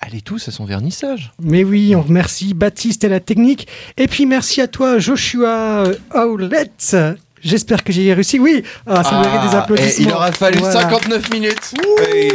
allez 0.00 0.20
tous 0.20 0.48
à 0.48 0.50
son 0.50 0.64
vernissage. 0.64 1.32
Mais 1.42 1.64
oui, 1.64 1.94
on 1.96 2.02
remercie 2.02 2.54
Baptiste 2.54 3.04
et 3.04 3.08
la 3.08 3.20
technique. 3.20 3.68
Et 3.96 4.08
puis 4.08 4.26
merci 4.26 4.60
à 4.60 4.68
toi, 4.68 4.98
Joshua 4.98 5.84
Howlett. 6.10 6.96
J'espère 7.44 7.82
que 7.82 7.92
j'ai 7.92 8.12
réussi. 8.14 8.38
Oui, 8.38 8.62
ah, 8.86 9.02
ça 9.02 9.20
mérite 9.20 9.50
des 9.50 9.56
Ah, 9.56 9.62
applaudissements. 9.62 10.04
et 10.06 10.08
il 10.08 10.12
aura 10.14 10.32
fallu 10.32 10.58
Voilà. 10.58 10.80
59 10.80 11.30
minutes, 11.32 11.74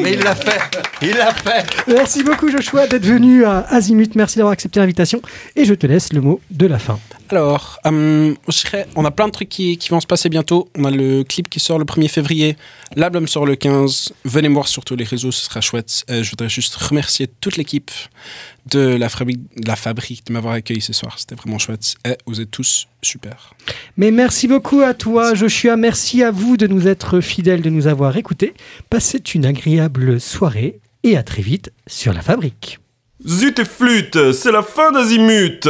mais 0.03 0.13
il 0.13 0.19
l'a 0.19 0.35
fait, 0.35 0.59
il 1.01 1.15
l'a 1.15 1.33
fait. 1.33 1.65
Merci 1.87 2.23
beaucoup, 2.23 2.49
Joshua, 2.49 2.87
d'être 2.87 3.05
venu 3.05 3.45
à 3.45 3.65
Azimut. 3.69 4.13
Merci 4.15 4.37
d'avoir 4.37 4.51
accepté 4.53 4.79
l'invitation. 4.79 5.21
Et 5.55 5.65
je 5.65 5.73
te 5.73 5.87
laisse 5.87 6.11
le 6.13 6.21
mot 6.21 6.41
de 6.51 6.67
la 6.67 6.77
fin. 6.79 6.99
Alors, 7.29 7.79
euh, 7.85 8.33
on 8.95 9.05
a 9.05 9.11
plein 9.11 9.27
de 9.27 9.31
trucs 9.31 9.49
qui, 9.49 9.77
qui 9.77 9.89
vont 9.89 9.99
se 9.99 10.07
passer 10.07 10.29
bientôt. 10.29 10.69
On 10.77 10.85
a 10.85 10.91
le 10.91 11.23
clip 11.23 11.49
qui 11.49 11.59
sort 11.59 11.77
le 11.77 11.85
1er 11.85 12.07
février, 12.07 12.55
l'album 12.95 13.27
sort 13.27 13.45
le 13.45 13.55
15. 13.55 14.13
Venez 14.23 14.47
me 14.47 14.53
voir 14.53 14.67
sur 14.67 14.85
tous 14.85 14.95
les 14.95 15.03
réseaux, 15.03 15.31
ce 15.31 15.45
sera 15.45 15.59
chouette. 15.59 16.05
Euh, 16.09 16.23
je 16.23 16.29
voudrais 16.29 16.49
juste 16.49 16.75
remercier 16.75 17.27
toute 17.27 17.57
l'équipe 17.57 17.91
de 18.71 18.95
la 18.95 19.09
fabrique, 19.09 19.41
de 19.57 19.67
la 19.67 19.75
fabrique 19.75 20.25
de 20.27 20.33
m'avoir 20.33 20.53
accueilli 20.53 20.81
ce 20.81 20.93
soir. 20.93 21.15
C'était 21.17 21.35
vraiment 21.35 21.59
chouette. 21.59 21.95
Et 22.05 22.17
vous 22.25 22.39
êtes 22.39 22.51
tous 22.51 22.87
super. 23.01 23.53
Mais 23.97 24.11
merci 24.11 24.47
beaucoup 24.47 24.81
à 24.81 24.93
toi, 24.93 25.33
Joshua. 25.33 25.75
Merci 25.75 26.23
à 26.23 26.31
vous 26.31 26.55
de 26.55 26.67
nous 26.67 26.87
être 26.87 27.19
fidèles, 27.19 27.61
de 27.61 27.69
nous 27.69 27.87
avoir 27.87 28.15
écoutés. 28.15 28.53
Passez 28.89 29.21
une 29.35 29.45
agréable 29.45 30.21
soirée 30.21 30.79
et 31.03 31.17
à 31.17 31.23
très 31.23 31.41
vite 31.41 31.71
sur 31.87 32.13
la 32.13 32.21
fabrique. 32.21 32.79
Zut 33.27 33.59
et 33.59 33.65
flûte, 33.65 34.31
c'est 34.31 34.51
la 34.51 34.61
fin 34.61 34.91
d'Azimut 34.91 35.67